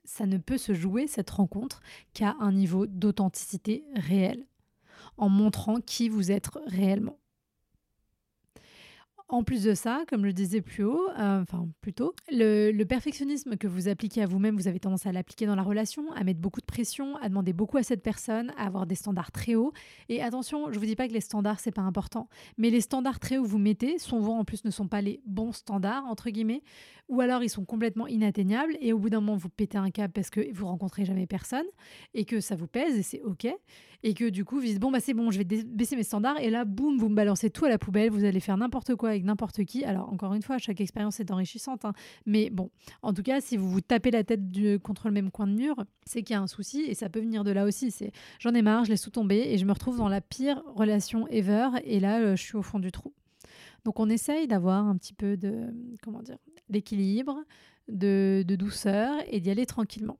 ça 0.03 0.27
ne 0.27 0.37
peut 0.37 0.59
se 0.59 0.75
jouer 0.75 1.07
cette 1.07 1.31
rencontre 1.31 1.81
qu'à 2.13 2.35
un 2.39 2.51
niveau 2.51 2.85
d'authenticité 2.85 3.83
réel 3.95 4.45
en 5.17 5.29
montrant 5.29 5.79
qui 5.81 6.09
vous 6.09 6.31
êtes 6.31 6.49
réellement. 6.67 7.19
En 9.27 9.43
plus 9.43 9.63
de 9.63 9.73
ça, 9.73 10.03
comme 10.07 10.21
je 10.21 10.27
le 10.27 10.33
disais 10.33 10.61
plus 10.61 10.83
haut, 10.83 11.09
euh, 11.17 11.41
enfin 11.41 11.67
plus 11.81 11.93
tôt, 11.93 12.13
le, 12.29 12.83
perfectionnisme 12.83 13.57
que 13.57 13.67
vous 13.67 13.87
appliquez 13.87 14.21
à 14.21 14.27
vous-même, 14.27 14.55
vous 14.55 14.67
avez 14.67 14.79
tendance 14.79 15.07
à 15.07 15.11
l'appliquer 15.11 15.47
dans 15.47 15.55
la 15.55 15.63
relation, 15.63 16.11
à 16.11 16.23
mettre 16.23 16.39
beaucoup 16.39 16.61
de 16.61 16.65
pression, 16.65 17.15
à 17.17 17.29
demander 17.29 17.51
beaucoup 17.51 17.77
à 17.77 17.83
cette 17.83 18.03
personne, 18.03 18.53
à 18.55 18.67
avoir 18.67 18.85
des 18.85 18.93
standards 18.93 19.31
très 19.31 19.55
hauts. 19.55 19.73
Et 20.09 20.21
attention, 20.21 20.71
je 20.71 20.77
vous 20.77 20.85
dis 20.85 20.95
pas 20.95 21.07
que 21.07 21.13
les 21.13 21.21
standards 21.21 21.59
c'est 21.59 21.71
pas 21.71 21.81
important, 21.81 22.29
mais 22.59 22.69
les 22.69 22.81
standards 22.81 23.19
très 23.19 23.39
hauts 23.39 23.43
que 23.43 23.47
vous 23.47 23.57
mettez, 23.57 23.97
souvent 23.97 24.37
en 24.37 24.45
plus 24.45 24.63
ne 24.63 24.69
sont 24.69 24.87
pas 24.87 25.01
les 25.01 25.21
bons 25.25 25.53
standards 25.53 26.05
entre 26.05 26.29
guillemets, 26.29 26.61
ou 27.07 27.21
alors 27.21 27.43
ils 27.43 27.49
sont 27.49 27.65
complètement 27.65 28.07
inatteignables 28.07 28.77
et 28.79 28.93
au 28.93 28.99
bout 28.99 29.09
d'un 29.09 29.21
moment 29.21 29.37
vous 29.37 29.49
pétez 29.49 29.77
un 29.77 29.91
câble 29.91 30.13
parce 30.13 30.29
que 30.29 30.51
vous 30.53 30.67
rencontrez 30.67 31.05
jamais 31.05 31.27
personne 31.27 31.65
et 32.13 32.25
que 32.25 32.39
ça 32.39 32.55
vous 32.55 32.67
pèse 32.67 32.97
et 32.97 33.03
c'est 33.03 33.21
ok 33.21 33.47
et 34.03 34.13
que 34.13 34.29
du 34.29 34.43
coup 34.43 34.59
vous 34.59 34.65
dites 34.65 34.79
bon 34.79 34.91
bah 34.91 34.99
c'est 34.99 35.13
bon 35.13 35.31
je 35.31 35.37
vais 35.37 35.43
baisser 35.43 35.95
mes 35.95 36.03
standards 36.03 36.39
et 36.39 36.49
là 36.49 36.65
boum 36.65 36.97
vous 36.97 37.09
me 37.09 37.15
balancez 37.15 37.49
tout 37.49 37.65
à 37.65 37.69
la 37.69 37.77
poubelle 37.77 38.09
vous 38.09 38.23
allez 38.23 38.39
faire 38.39 38.57
n'importe 38.57 38.95
quoi 38.95 39.14
avec 39.15 39.25
n'importe 39.25 39.63
qui 39.65 39.83
alors 39.83 40.11
encore 40.11 40.33
une 40.33 40.41
fois 40.41 40.57
chaque 40.57 40.81
expérience 40.81 41.19
est 41.19 41.31
enrichissante 41.31 41.85
hein. 41.85 41.93
mais 42.25 42.49
bon 42.49 42.69
en 43.01 43.13
tout 43.13 43.23
cas 43.23 43.41
si 43.41 43.57
vous 43.57 43.69
vous 43.69 43.81
tapez 43.81 44.11
la 44.11 44.23
tête 44.23 44.41
contre 44.83 45.07
le 45.07 45.13
même 45.13 45.31
coin 45.31 45.47
de 45.47 45.53
mur 45.53 45.83
c'est 46.05 46.21
qu'il 46.21 46.35
y 46.35 46.37
a 46.37 46.41
un 46.41 46.47
souci 46.47 46.81
et 46.81 46.93
ça 46.93 47.09
peut 47.09 47.19
venir 47.19 47.43
de 47.43 47.51
là 47.51 47.65
aussi 47.65 47.91
c'est 47.91 48.11
j'en 48.39 48.53
ai 48.53 48.61
marre 48.61 48.85
je 48.85 48.91
laisse 48.91 49.01
tout 49.01 49.09
tomber 49.09 49.43
et 49.47 49.57
je 49.57 49.65
me 49.65 49.71
retrouve 49.71 49.97
dans 49.97 50.09
la 50.09 50.21
pire 50.21 50.61
relation 50.75 51.27
ever 51.27 51.69
et 51.83 51.99
là 51.99 52.19
euh, 52.19 52.35
je 52.35 52.43
suis 52.43 52.57
au 52.57 52.61
fond 52.61 52.79
du 52.79 52.91
trou 52.91 53.13
donc 53.83 53.99
on 53.99 54.09
essaye 54.09 54.47
d'avoir 54.47 54.85
un 54.85 54.97
petit 54.97 55.13
peu 55.13 55.37
de 55.37 55.67
comment 56.01 56.21
dire 56.21 56.37
d'équilibre, 56.69 57.43
de, 57.87 58.43
douceur 58.47 59.15
et 59.27 59.39
d'y 59.39 59.51
aller 59.51 59.65
tranquillement. 59.65 60.19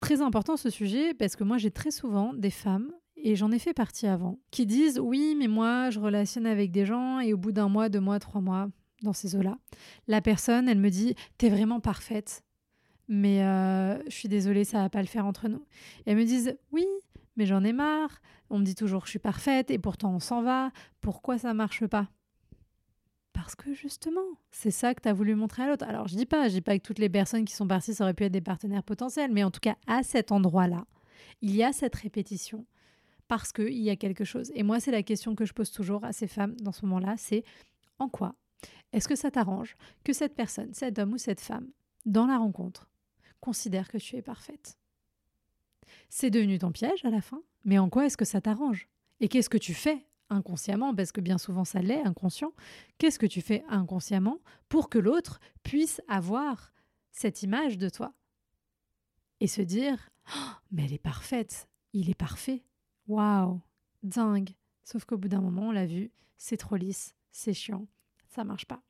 Très 0.00 0.20
important 0.20 0.56
ce 0.56 0.70
sujet 0.70 1.14
parce 1.14 1.36
que 1.36 1.44
moi 1.44 1.58
j'ai 1.58 1.70
très 1.70 1.90
souvent 1.90 2.34
des 2.34 2.50
femmes 2.50 2.92
et 3.26 3.34
j'en 3.34 3.50
ai 3.50 3.58
fait 3.58 3.74
partie 3.74 4.06
avant, 4.06 4.38
qui 4.52 4.66
disent 4.66 5.00
oui, 5.00 5.34
mais 5.36 5.48
moi, 5.48 5.90
je 5.90 5.98
relationne 5.98 6.46
avec 6.46 6.70
des 6.70 6.86
gens 6.86 7.18
et 7.18 7.32
au 7.32 7.36
bout 7.36 7.50
d'un 7.50 7.68
mois, 7.68 7.88
deux 7.88 7.98
mois, 7.98 8.20
trois 8.20 8.40
mois, 8.40 8.68
dans 9.02 9.12
ces 9.12 9.34
eaux-là, 9.34 9.58
la 10.06 10.20
personne, 10.20 10.68
elle 10.68 10.78
me 10.78 10.90
dit 10.90 11.16
t'es 11.36 11.48
vraiment 11.48 11.80
parfaite, 11.80 12.44
mais 13.08 13.42
euh, 13.42 14.00
je 14.04 14.14
suis 14.14 14.28
désolée, 14.28 14.62
ça 14.62 14.78
va 14.78 14.90
pas 14.90 15.00
le 15.00 15.08
faire 15.08 15.26
entre 15.26 15.48
nous. 15.48 15.66
Et 16.06 16.12
elles 16.12 16.16
me 16.16 16.24
disent 16.24 16.56
oui, 16.70 16.86
mais 17.34 17.46
j'en 17.46 17.64
ai 17.64 17.72
marre, 17.72 18.20
on 18.48 18.60
me 18.60 18.64
dit 18.64 18.76
toujours 18.76 19.06
je 19.06 19.10
suis 19.10 19.18
parfaite 19.18 19.72
et 19.72 19.78
pourtant 19.80 20.14
on 20.14 20.20
s'en 20.20 20.42
va, 20.42 20.70
pourquoi 21.00 21.36
ça 21.36 21.52
marche 21.52 21.84
pas? 21.84 22.08
Parce 23.32 23.56
que 23.56 23.74
justement, 23.74 24.20
c'est 24.52 24.70
ça 24.70 24.94
que 24.94 25.02
tu 25.02 25.08
as 25.08 25.12
voulu 25.12 25.34
montrer 25.34 25.64
à 25.64 25.66
l'autre. 25.66 25.84
Alors, 25.88 26.06
je 26.06 26.14
dis 26.14 26.26
pas, 26.26 26.46
je 26.46 26.54
dis 26.54 26.62
pas 26.62 26.78
que 26.78 26.84
toutes 26.84 27.00
les 27.00 27.08
personnes 27.08 27.44
qui 27.44 27.54
sont 27.54 27.66
parties, 27.66 27.92
ça 27.92 28.04
aurait 28.04 28.14
pu 28.14 28.22
être 28.22 28.32
des 28.32 28.40
partenaires 28.40 28.84
potentiels, 28.84 29.32
mais 29.32 29.42
en 29.42 29.50
tout 29.50 29.58
cas, 29.60 29.74
à 29.88 30.04
cet 30.04 30.30
endroit-là, 30.30 30.86
il 31.42 31.56
y 31.56 31.64
a 31.64 31.72
cette 31.72 31.96
répétition 31.96 32.64
parce 33.28 33.52
qu'il 33.52 33.82
y 33.82 33.90
a 33.90 33.96
quelque 33.96 34.24
chose. 34.24 34.52
Et 34.54 34.62
moi, 34.62 34.80
c'est 34.80 34.92
la 34.92 35.02
question 35.02 35.34
que 35.34 35.44
je 35.44 35.52
pose 35.52 35.70
toujours 35.70 36.04
à 36.04 36.12
ces 36.12 36.26
femmes 36.26 36.54
dans 36.60 36.72
ce 36.72 36.84
moment-là, 36.86 37.16
c'est 37.16 37.44
en 37.98 38.08
quoi 38.08 38.34
est-ce 38.92 39.08
que 39.08 39.16
ça 39.16 39.30
t'arrange 39.30 39.76
que 40.04 40.12
cette 40.12 40.34
personne, 40.34 40.72
cet 40.72 40.98
homme 40.98 41.12
ou 41.12 41.18
cette 41.18 41.40
femme, 41.40 41.70
dans 42.04 42.26
la 42.26 42.38
rencontre, 42.38 42.88
considère 43.40 43.88
que 43.88 43.98
tu 43.98 44.16
es 44.16 44.22
parfaite? 44.22 44.78
C'est 46.08 46.30
devenu 46.30 46.58
ton 46.58 46.72
piège 46.72 47.04
à 47.04 47.10
la 47.10 47.20
fin, 47.20 47.42
mais 47.64 47.78
en 47.78 47.88
quoi 47.88 48.06
est-ce 48.06 48.16
que 48.16 48.24
ça 48.24 48.40
t'arrange? 48.40 48.88
Et 49.20 49.28
qu'est-ce 49.28 49.50
que 49.50 49.58
tu 49.58 49.74
fais 49.74 50.06
inconsciemment, 50.28 50.94
parce 50.94 51.12
que 51.12 51.20
bien 51.20 51.38
souvent 51.38 51.64
ça 51.64 51.80
l'est, 51.80 52.02
inconscient, 52.02 52.52
qu'est-ce 52.98 53.18
que 53.18 53.26
tu 53.26 53.40
fais 53.40 53.64
inconsciemment 53.68 54.38
pour 54.68 54.88
que 54.88 54.98
l'autre 54.98 55.40
puisse 55.62 56.00
avoir 56.08 56.72
cette 57.12 57.42
image 57.42 57.78
de 57.78 57.88
toi? 57.88 58.14
Et 59.40 59.46
se 59.46 59.62
dire 59.62 60.10
oh, 60.34 60.52
mais 60.72 60.84
elle 60.84 60.94
est 60.94 60.98
parfaite, 60.98 61.68
il 61.92 62.10
est 62.10 62.14
parfait, 62.14 62.64
waouh, 63.08 63.60
dingue. 64.02 64.50
Sauf 64.84 65.04
qu'au 65.04 65.18
bout 65.18 65.28
d'un 65.28 65.40
moment, 65.40 65.68
on 65.68 65.72
l'a 65.72 65.86
vu, 65.86 66.10
c'est 66.36 66.56
trop 66.56 66.76
lisse, 66.76 67.14
c'est 67.30 67.54
chiant, 67.54 67.86
ça 68.28 68.44
marche 68.44 68.66
pas. 68.66 68.82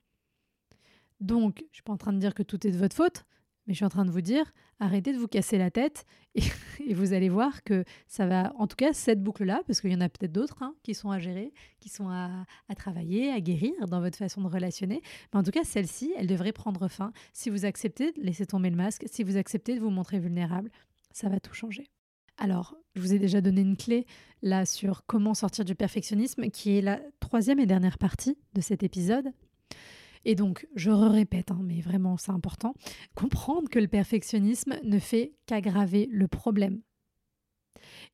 Donc, 1.19 1.63
je 1.71 1.77
suis 1.77 1.83
pas 1.83 1.93
en 1.93 1.97
train 1.97 2.13
de 2.13 2.19
dire 2.19 2.35
que 2.35 2.43
tout 2.43 2.67
est 2.67 2.71
de 2.71 2.77
votre 2.77 2.95
faute, 2.95 3.25
mais 3.65 3.73
je 3.73 3.77
suis 3.77 3.85
en 3.85 3.89
train 3.89 4.05
de 4.05 4.11
vous 4.11 4.21
dire, 4.21 4.53
arrêtez 4.79 5.11
de 5.11 5.17
vous 5.17 5.27
casser 5.27 5.57
la 5.57 5.71
tête 5.71 6.05
et, 6.35 6.41
vous 6.93 7.13
allez 7.13 7.29
voir 7.29 7.63
que 7.63 7.83
ça 8.07 8.25
va, 8.25 8.53
en 8.57 8.67
tout 8.67 8.75
cas, 8.75 8.93
cette 8.93 9.21
boucle-là, 9.21 9.61
parce 9.67 9.81
qu'il 9.81 9.91
y 9.91 9.95
en 9.95 10.01
a 10.01 10.09
peut-être 10.09 10.31
d'autres 10.31 10.63
hein, 10.63 10.75
qui 10.83 10.93
sont 10.93 11.11
à 11.11 11.19
gérer, 11.19 11.53
qui 11.79 11.89
sont 11.89 12.09
à, 12.09 12.45
travailler, 12.75 13.31
à 13.31 13.41
guérir 13.41 13.73
dans 13.87 13.99
votre 13.99 14.17
façon 14.17 14.41
de 14.41 14.47
relationner. 14.47 15.01
Mais 15.33 15.39
en 15.39 15.43
tout 15.43 15.51
cas, 15.51 15.63
celle-ci, 15.63 16.13
elle 16.17 16.27
devrait 16.27 16.53
prendre 16.53 16.87
fin 16.87 17.11
si 17.33 17.49
vous 17.49 17.65
acceptez 17.65 18.13
de 18.13 18.21
laisser 18.21 18.45
tomber 18.45 18.69
le 18.69 18.77
masque, 18.77 19.03
si 19.07 19.23
vous 19.23 19.37
acceptez 19.37 19.75
de 19.75 19.81
vous 19.81 19.89
montrer 19.89 20.19
vulnérable. 20.19 20.71
Ça 21.11 21.27
va 21.27 21.39
tout 21.39 21.53
changer. 21.53 21.89
Alors, 22.37 22.75
je 22.95 23.01
vous 23.01 23.13
ai 23.13 23.19
déjà 23.19 23.41
donné 23.41 23.61
une 23.61 23.77
clé 23.77 24.05
là 24.41 24.65
sur 24.65 25.05
comment 25.05 25.33
sortir 25.33 25.65
du 25.65 25.75
perfectionnisme, 25.75 26.49
qui 26.49 26.77
est 26.77 26.81
la 26.81 26.99
troisième 27.19 27.59
et 27.59 27.65
dernière 27.65 27.97
partie 27.97 28.37
de 28.53 28.61
cet 28.61 28.83
épisode. 28.83 29.31
Et 30.25 30.35
donc, 30.35 30.67
je 30.75 30.91
répète, 30.91 31.51
hein, 31.51 31.59
mais 31.63 31.81
vraiment 31.81 32.17
c'est 32.17 32.31
important, 32.31 32.73
comprendre 33.15 33.69
que 33.69 33.79
le 33.79 33.87
perfectionnisme 33.87 34.77
ne 34.83 34.99
fait 34.99 35.33
qu'aggraver 35.45 36.07
le 36.11 36.27
problème. 36.27 36.81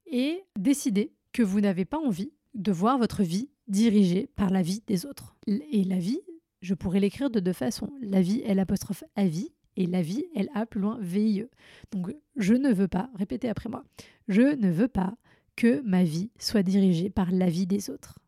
Et 0.05 0.43
décider 0.57 1.13
que 1.31 1.43
vous 1.43 1.59
n'avez 1.59 1.85
pas 1.85 1.97
envie 1.97 2.31
de 2.53 2.71
voir 2.71 2.97
votre 2.97 3.23
vie 3.23 3.49
dirigée 3.67 4.27
par 4.35 4.51
la 4.51 4.61
vie 4.61 4.83
des 4.85 5.05
autres. 5.05 5.35
Et 5.47 5.83
la 5.83 5.97
vie, 5.97 6.19
je 6.61 6.75
pourrais 6.75 6.99
l'écrire 6.99 7.29
de 7.29 7.39
deux 7.39 7.53
façons. 7.53 7.89
La 8.01 8.21
vie, 8.21 8.41
elle 8.45 8.59
apostrophe 8.59 9.03
à 9.15 9.25
vie, 9.25 9.49
et 9.75 9.87
la 9.87 10.01
vie, 10.01 10.25
elle 10.35 10.49
a 10.53 10.65
plus 10.65 10.81
loin 10.81 10.97
VIE. 11.01 11.45
Donc, 11.91 12.13
je 12.35 12.53
ne 12.53 12.71
veux 12.71 12.87
pas, 12.87 13.09
répétez 13.15 13.49
après 13.49 13.69
moi, 13.69 13.83
je 14.27 14.55
ne 14.55 14.71
veux 14.71 14.87
pas 14.87 15.15
que 15.55 15.81
ma 15.81 16.03
vie 16.03 16.31
soit 16.39 16.63
dirigée 16.63 17.09
par 17.09 17.31
la 17.31 17.49
vie 17.49 17.67
des 17.67 17.89
autres 17.89 18.19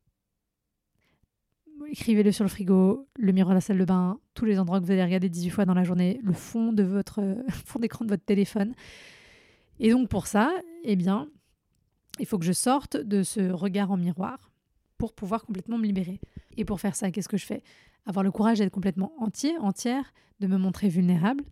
écrivez-le 1.88 2.32
sur 2.32 2.44
le 2.44 2.50
frigo, 2.50 3.08
le 3.18 3.32
miroir 3.32 3.54
de 3.54 3.58
la 3.58 3.62
salle 3.62 3.78
de 3.78 3.86
bain, 3.86 4.20
tous 4.34 4.46
les 4.46 4.60
endroits 4.60 4.80
que 4.80 4.86
vous 4.86 4.92
allez 4.92 5.04
regarder 5.04 5.30
18 5.30 5.50
fois 5.50 5.66
dans 5.66 5.74
la 5.74 5.84
journée, 5.84 6.20
le 6.24 6.34
fond 6.34 6.74
de 6.74 6.84
votre 6.84 7.22
fond 7.50 7.80
d'écran 7.80 8.06
de 8.06 8.10
votre 8.10 8.26
téléphone. 8.26 8.74
Et 9.80 9.92
donc 9.92 10.10
pour 10.10 10.28
ça, 10.28 10.52
eh 10.84 10.96
bien, 10.96 11.28
il 12.20 12.26
faut 12.26 12.38
que 12.38 12.46
je 12.46 12.54
sorte 12.54 12.98
de 12.98 13.24
ce 13.24 13.52
regard 13.52 13.92
en 13.92 13.98
miroir 13.98 14.52
pour 14.98 15.14
pouvoir 15.14 15.46
complètement 15.46 15.78
me 15.78 15.86
libérer. 15.86 16.20
Et 16.58 16.66
pour 16.66 16.80
faire 16.80 16.96
ça, 16.96 17.12
qu'est-ce 17.12 17.30
que 17.30 17.38
je 17.38 17.46
fais? 17.46 17.62
Avoir 18.06 18.24
le 18.24 18.32
courage 18.32 18.60
d'être 18.60 18.72
complètement 18.72 19.14
entier, 19.20 19.58
entière, 19.58 20.14
de 20.40 20.48
me 20.48 20.58
montrer 20.58 20.88
vulnérable. 20.88 21.44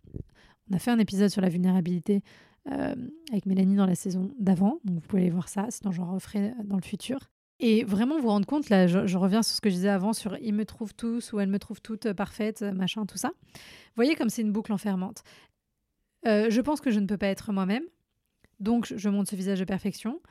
On 0.70 0.76
a 0.76 0.80
fait 0.80 0.92
un 0.92 1.00
épisode 1.00 1.30
sur 1.30 1.42
la 1.42 1.50
vulnérabilité 1.50 2.24
euh, 2.72 2.96
avec 3.32 3.46
Mélanie 3.46 3.76
dans 3.76 3.86
la 3.86 3.96
saison 3.96 4.32
d'avant, 4.40 4.80
donc 4.86 4.96
vous 4.96 5.08
pouvez 5.08 5.24
aller 5.24 5.32
voir 5.32 5.50
ça, 5.50 5.68
sinon 5.70 5.92
j'en 5.92 6.14
referai 6.14 6.54
dans 6.64 6.78
le 6.78 6.82
futur. 6.82 7.20
Et 7.60 7.84
vraiment 7.84 8.20
vous 8.20 8.30
rendre 8.30 8.48
compte, 8.48 8.70
là, 8.70 8.88
je, 8.88 9.18
reviens 9.18 9.44
sur 9.44 9.56
ce 9.56 9.62
que 9.62 9.70
je 9.70 9.76
disais 9.76 9.90
avant 9.90 10.12
sur 10.12 10.38
ils 10.38 10.54
me 10.54 10.66
trouvent 10.66 10.94
tous 10.94 11.34
ou 11.34 11.40
elles 11.40 11.50
me 11.50 11.60
trouvent 11.60 11.82
toutes 11.82 12.12
parfaites, 12.14 12.62
machin, 12.62 13.06
tout 13.06 13.18
ça. 13.18 13.32
Vous 13.54 13.96
voyez 13.96 14.16
comme 14.16 14.30
c'est 14.30 14.42
une 14.42 14.52
boucle 14.52 14.74
enfermante. 14.74 15.24
Euh, 16.26 16.50
je 16.50 16.62
pense 16.62 16.82
que 16.82 16.90
je 16.90 17.00
ne 17.00 17.06
peux 17.06 17.18
pas 17.18 17.28
être 17.28 17.52
moi-même, 17.52 17.84
donc 18.60 18.92
je 18.96 19.10
monte 19.10 19.30
ce 19.30 19.36
visage 19.36 19.60
de 19.60 19.66
perfection. 19.66 20.22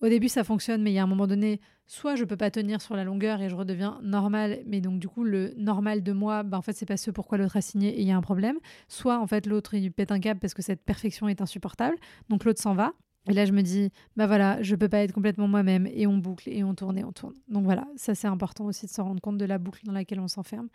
Au 0.00 0.08
début, 0.08 0.28
ça 0.28 0.44
fonctionne, 0.44 0.82
mais 0.82 0.92
il 0.92 0.94
y 0.94 0.98
a 0.98 1.02
un 1.02 1.08
moment 1.08 1.26
donné, 1.26 1.60
soit 1.86 2.14
je 2.14 2.24
peux 2.24 2.36
pas 2.36 2.52
tenir 2.52 2.80
sur 2.80 2.94
la 2.94 3.02
longueur 3.02 3.40
et 3.42 3.48
je 3.48 3.56
redeviens 3.56 3.98
normal, 4.02 4.60
mais 4.64 4.80
donc 4.80 5.00
du 5.00 5.08
coup, 5.08 5.24
le 5.24 5.54
normal 5.56 6.04
de 6.04 6.12
moi, 6.12 6.44
bah, 6.44 6.56
en 6.56 6.62
fait, 6.62 6.72
c'est 6.72 6.86
pas 6.86 6.96
ce 6.96 7.10
pourquoi 7.10 7.36
l'autre 7.36 7.56
a 7.56 7.60
signé 7.60 7.88
et 7.88 8.02
il 8.02 8.06
y 8.06 8.12
a 8.12 8.16
un 8.16 8.20
problème. 8.20 8.58
Soit 8.86 9.18
en 9.18 9.26
fait, 9.26 9.46
l'autre 9.46 9.74
il 9.74 9.92
pète 9.92 10.12
un 10.12 10.20
câble 10.20 10.38
parce 10.38 10.54
que 10.54 10.62
cette 10.62 10.84
perfection 10.84 11.28
est 11.28 11.40
insupportable, 11.40 11.96
donc 12.28 12.44
l'autre 12.44 12.60
s'en 12.60 12.74
va. 12.74 12.92
Et 13.28 13.34
là, 13.34 13.44
je 13.44 13.52
me 13.52 13.62
dis, 13.62 13.90
bah 14.16 14.26
voilà, 14.26 14.62
je 14.62 14.74
peux 14.74 14.88
pas 14.88 15.00
être 15.00 15.12
complètement 15.12 15.48
moi-même 15.48 15.86
et 15.86 16.06
on 16.06 16.16
boucle 16.16 16.48
et 16.48 16.64
on 16.64 16.74
tourne 16.74 16.98
et 16.98 17.04
on 17.04 17.12
tourne. 17.12 17.34
Donc 17.48 17.64
voilà, 17.64 17.86
ça 17.96 18.14
c'est 18.14 18.26
important 18.26 18.64
aussi 18.64 18.86
de 18.86 18.90
se 18.90 19.00
rendre 19.00 19.20
compte 19.20 19.36
de 19.36 19.44
la 19.44 19.58
boucle 19.58 19.84
dans 19.84 19.92
laquelle 19.92 20.20
on 20.20 20.28
s'enferme. 20.28 20.68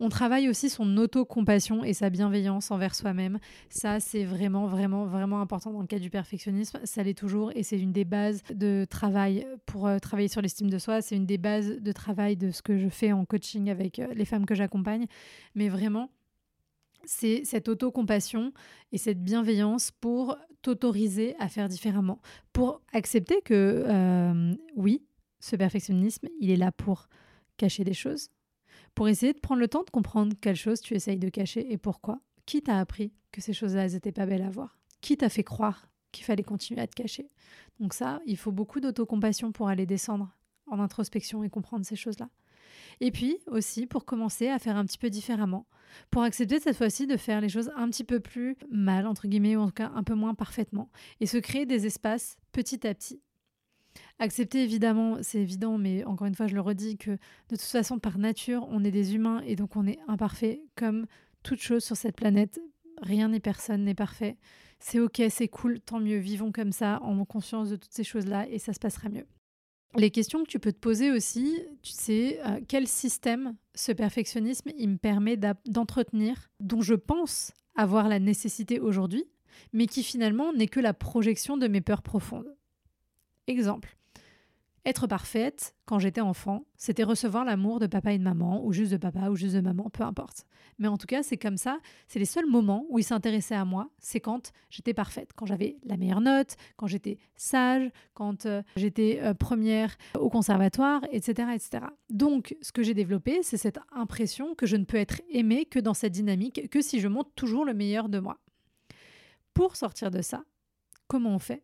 On 0.00 0.08
travaille 0.08 0.48
aussi 0.48 0.68
son 0.68 0.96
auto-compassion 0.96 1.82
et 1.82 1.94
sa 1.94 2.10
bienveillance 2.10 2.70
envers 2.70 2.94
soi-même. 2.94 3.38
Ça, 3.70 4.00
c'est 4.00 4.24
vraiment, 4.24 4.66
vraiment, 4.66 5.06
vraiment 5.06 5.40
important 5.40 5.72
dans 5.72 5.80
le 5.80 5.86
cas 5.86 5.98
du 5.98 6.10
perfectionnisme. 6.10 6.80
Ça 6.84 7.02
l'est 7.02 7.18
toujours 7.18 7.52
et 7.54 7.62
c'est 7.62 7.78
une 7.78 7.92
des 7.92 8.04
bases 8.04 8.42
de 8.52 8.86
travail 8.88 9.46
pour 9.66 9.86
euh, 9.86 9.98
travailler 9.98 10.28
sur 10.28 10.42
l'estime 10.42 10.68
de 10.68 10.78
soi. 10.78 11.00
C'est 11.00 11.16
une 11.16 11.26
des 11.26 11.38
bases 11.38 11.80
de 11.80 11.92
travail 11.92 12.36
de 12.36 12.50
ce 12.50 12.60
que 12.60 12.76
je 12.76 12.88
fais 12.88 13.12
en 13.12 13.24
coaching 13.24 13.70
avec 13.70 13.98
euh, 13.98 14.12
les 14.14 14.24
femmes 14.24 14.46
que 14.46 14.54
j'accompagne. 14.54 15.06
Mais 15.54 15.68
vraiment, 15.68 16.10
c'est 17.04 17.42
cette 17.44 17.68
autocompassion 17.68 18.52
et 18.92 18.98
cette 18.98 19.22
bienveillance 19.22 19.90
pour 19.90 20.36
t'autoriser 20.64 21.36
à 21.38 21.48
faire 21.48 21.68
différemment, 21.68 22.20
pour 22.54 22.80
accepter 22.92 23.42
que 23.42 23.84
euh, 23.86 24.54
oui, 24.76 25.04
ce 25.38 25.56
perfectionnisme, 25.56 26.26
il 26.40 26.50
est 26.50 26.56
là 26.56 26.72
pour 26.72 27.08
cacher 27.58 27.84
des 27.84 27.92
choses, 27.92 28.30
pour 28.94 29.08
essayer 29.08 29.34
de 29.34 29.40
prendre 29.40 29.60
le 29.60 29.68
temps 29.68 29.84
de 29.84 29.90
comprendre 29.90 30.34
quelles 30.40 30.56
choses 30.56 30.80
tu 30.80 30.94
essayes 30.94 31.18
de 31.18 31.28
cacher 31.28 31.70
et 31.70 31.76
pourquoi. 31.76 32.20
Qui 32.46 32.62
t'a 32.62 32.78
appris 32.78 33.12
que 33.30 33.42
ces 33.42 33.52
choses-là, 33.52 33.88
n'étaient 33.88 34.12
pas 34.12 34.26
belles 34.26 34.42
à 34.42 34.50
voir? 34.50 34.78
Qui 35.02 35.18
t'a 35.18 35.28
fait 35.28 35.44
croire 35.44 35.88
qu'il 36.12 36.24
fallait 36.24 36.42
continuer 36.42 36.80
à 36.80 36.86
te 36.86 36.94
cacher? 36.94 37.28
Donc 37.78 37.92
ça, 37.92 38.20
il 38.24 38.38
faut 38.38 38.52
beaucoup 38.52 38.80
d'autocompassion 38.80 39.52
pour 39.52 39.68
aller 39.68 39.84
descendre 39.84 40.34
en 40.66 40.78
introspection 40.80 41.44
et 41.44 41.50
comprendre 41.50 41.84
ces 41.84 41.96
choses-là. 41.96 42.30
Et 43.00 43.10
puis 43.10 43.38
aussi 43.46 43.86
pour 43.86 44.04
commencer 44.04 44.48
à 44.48 44.58
faire 44.58 44.76
un 44.76 44.84
petit 44.84 44.98
peu 44.98 45.10
différemment, 45.10 45.66
pour 46.10 46.22
accepter 46.22 46.60
cette 46.60 46.76
fois-ci 46.76 47.06
de 47.06 47.16
faire 47.16 47.40
les 47.40 47.48
choses 47.48 47.70
un 47.76 47.88
petit 47.88 48.04
peu 48.04 48.20
plus 48.20 48.56
mal, 48.70 49.06
entre 49.06 49.28
guillemets, 49.28 49.56
ou 49.56 49.60
en 49.60 49.66
tout 49.66 49.72
cas 49.72 49.92
un 49.94 50.02
peu 50.02 50.14
moins 50.14 50.34
parfaitement, 50.34 50.90
et 51.20 51.26
se 51.26 51.38
créer 51.38 51.66
des 51.66 51.86
espaces 51.86 52.36
petit 52.52 52.86
à 52.86 52.94
petit. 52.94 53.20
Accepter, 54.18 54.62
évidemment, 54.62 55.18
c'est 55.22 55.38
évident, 55.40 55.78
mais 55.78 56.04
encore 56.04 56.26
une 56.26 56.34
fois, 56.34 56.46
je 56.46 56.54
le 56.54 56.60
redis, 56.60 56.96
que 56.96 57.12
de 57.12 57.16
toute 57.50 57.60
façon, 57.62 57.98
par 57.98 58.18
nature, 58.18 58.66
on 58.70 58.84
est 58.84 58.90
des 58.90 59.14
humains 59.14 59.40
et 59.46 59.56
donc 59.56 59.76
on 59.76 59.86
est 59.86 59.98
imparfait 60.08 60.62
comme 60.76 61.06
toute 61.42 61.60
chose 61.60 61.84
sur 61.84 61.96
cette 61.96 62.16
planète. 62.16 62.60
Rien 63.02 63.28
ni 63.28 63.40
personne 63.40 63.84
n'est 63.84 63.94
parfait. 63.94 64.36
C'est 64.78 65.00
ok, 65.00 65.22
c'est 65.30 65.48
cool, 65.48 65.80
tant 65.80 66.00
mieux, 66.00 66.18
vivons 66.18 66.52
comme 66.52 66.72
ça, 66.72 67.00
en 67.02 67.24
conscience 67.24 67.70
de 67.70 67.76
toutes 67.76 67.92
ces 67.92 68.04
choses-là 68.04 68.48
et 68.48 68.58
ça 68.58 68.72
se 68.72 68.78
passera 68.78 69.08
mieux. 69.08 69.26
Les 69.96 70.10
questions 70.10 70.42
que 70.42 70.48
tu 70.48 70.58
peux 70.58 70.72
te 70.72 70.78
poser 70.78 71.10
aussi, 71.10 71.62
sais, 71.82 72.40
euh, 72.44 72.60
quel 72.66 72.88
système 72.88 73.56
ce 73.74 73.92
perfectionnisme 73.92 74.70
il 74.76 74.88
me 74.90 74.98
permet 74.98 75.36
d'entretenir, 75.66 76.50
dont 76.60 76.82
je 76.82 76.94
pense 76.94 77.52
avoir 77.76 78.08
la 78.08 78.18
nécessité 78.18 78.80
aujourd'hui, 78.80 79.24
mais 79.72 79.86
qui 79.86 80.02
finalement 80.02 80.52
n'est 80.52 80.68
que 80.68 80.80
la 80.80 80.94
projection 80.94 81.56
de 81.56 81.68
mes 81.68 81.80
peurs 81.80 82.02
profondes. 82.02 82.56
Exemple, 83.46 83.96
être 84.86 85.06
parfaite, 85.06 85.74
quand 85.86 85.98
j'étais 85.98 86.20
enfant, 86.20 86.66
c'était 86.76 87.04
recevoir 87.04 87.44
l'amour 87.44 87.80
de 87.80 87.86
papa 87.86 88.12
et 88.12 88.18
de 88.18 88.22
maman, 88.22 88.64
ou 88.64 88.72
juste 88.72 88.92
de 88.92 88.96
papa, 88.98 89.30
ou 89.30 89.36
juste 89.36 89.54
de 89.54 89.60
maman, 89.60 89.88
peu 89.88 90.02
importe. 90.02 90.44
Mais 90.78 90.88
en 90.88 90.98
tout 90.98 91.06
cas, 91.06 91.22
c'est 91.22 91.36
comme 91.36 91.56
ça, 91.56 91.78
c'est 92.06 92.18
les 92.18 92.24
seuls 92.26 92.46
moments 92.46 92.84
où 92.90 92.98
ils 92.98 93.04
s'intéressaient 93.04 93.54
à 93.54 93.64
moi, 93.64 93.88
c'est 93.98 94.20
quand 94.20 94.52
j'étais 94.68 94.92
parfaite, 94.92 95.30
quand 95.34 95.46
j'avais 95.46 95.78
la 95.84 95.96
meilleure 95.96 96.20
note, 96.20 96.56
quand 96.76 96.86
j'étais 96.86 97.18
sage, 97.36 97.90
quand 98.12 98.44
euh, 98.44 98.62
j'étais 98.76 99.20
euh, 99.22 99.32
première 99.32 99.96
au 100.18 100.28
conservatoire, 100.28 101.02
etc., 101.10 101.48
etc. 101.54 101.86
Donc, 102.10 102.56
ce 102.60 102.72
que 102.72 102.82
j'ai 102.82 102.94
développé, 102.94 103.42
c'est 103.42 103.56
cette 103.56 103.78
impression 103.92 104.54
que 104.54 104.66
je 104.66 104.76
ne 104.76 104.84
peux 104.84 104.98
être 104.98 105.22
aimée 105.30 105.64
que 105.64 105.78
dans 105.78 105.94
cette 105.94 106.12
dynamique, 106.12 106.68
que 106.70 106.82
si 106.82 107.00
je 107.00 107.08
montre 107.08 107.30
toujours 107.34 107.64
le 107.64 107.74
meilleur 107.74 108.08
de 108.08 108.18
moi. 108.18 108.38
Pour 109.54 109.76
sortir 109.76 110.10
de 110.10 110.20
ça, 110.20 110.44
comment 111.06 111.30
on 111.30 111.38
fait? 111.38 111.62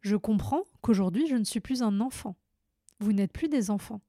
Je 0.00 0.16
comprends 0.16 0.62
qu'aujourd'hui, 0.80 1.26
je 1.26 1.34
ne 1.34 1.44
suis 1.44 1.60
plus 1.60 1.82
un 1.82 2.00
enfant 2.00 2.36
vous 3.00 3.12
n'êtes 3.12 3.32
plus 3.32 3.48
des 3.48 3.70
enfants. 3.70 4.00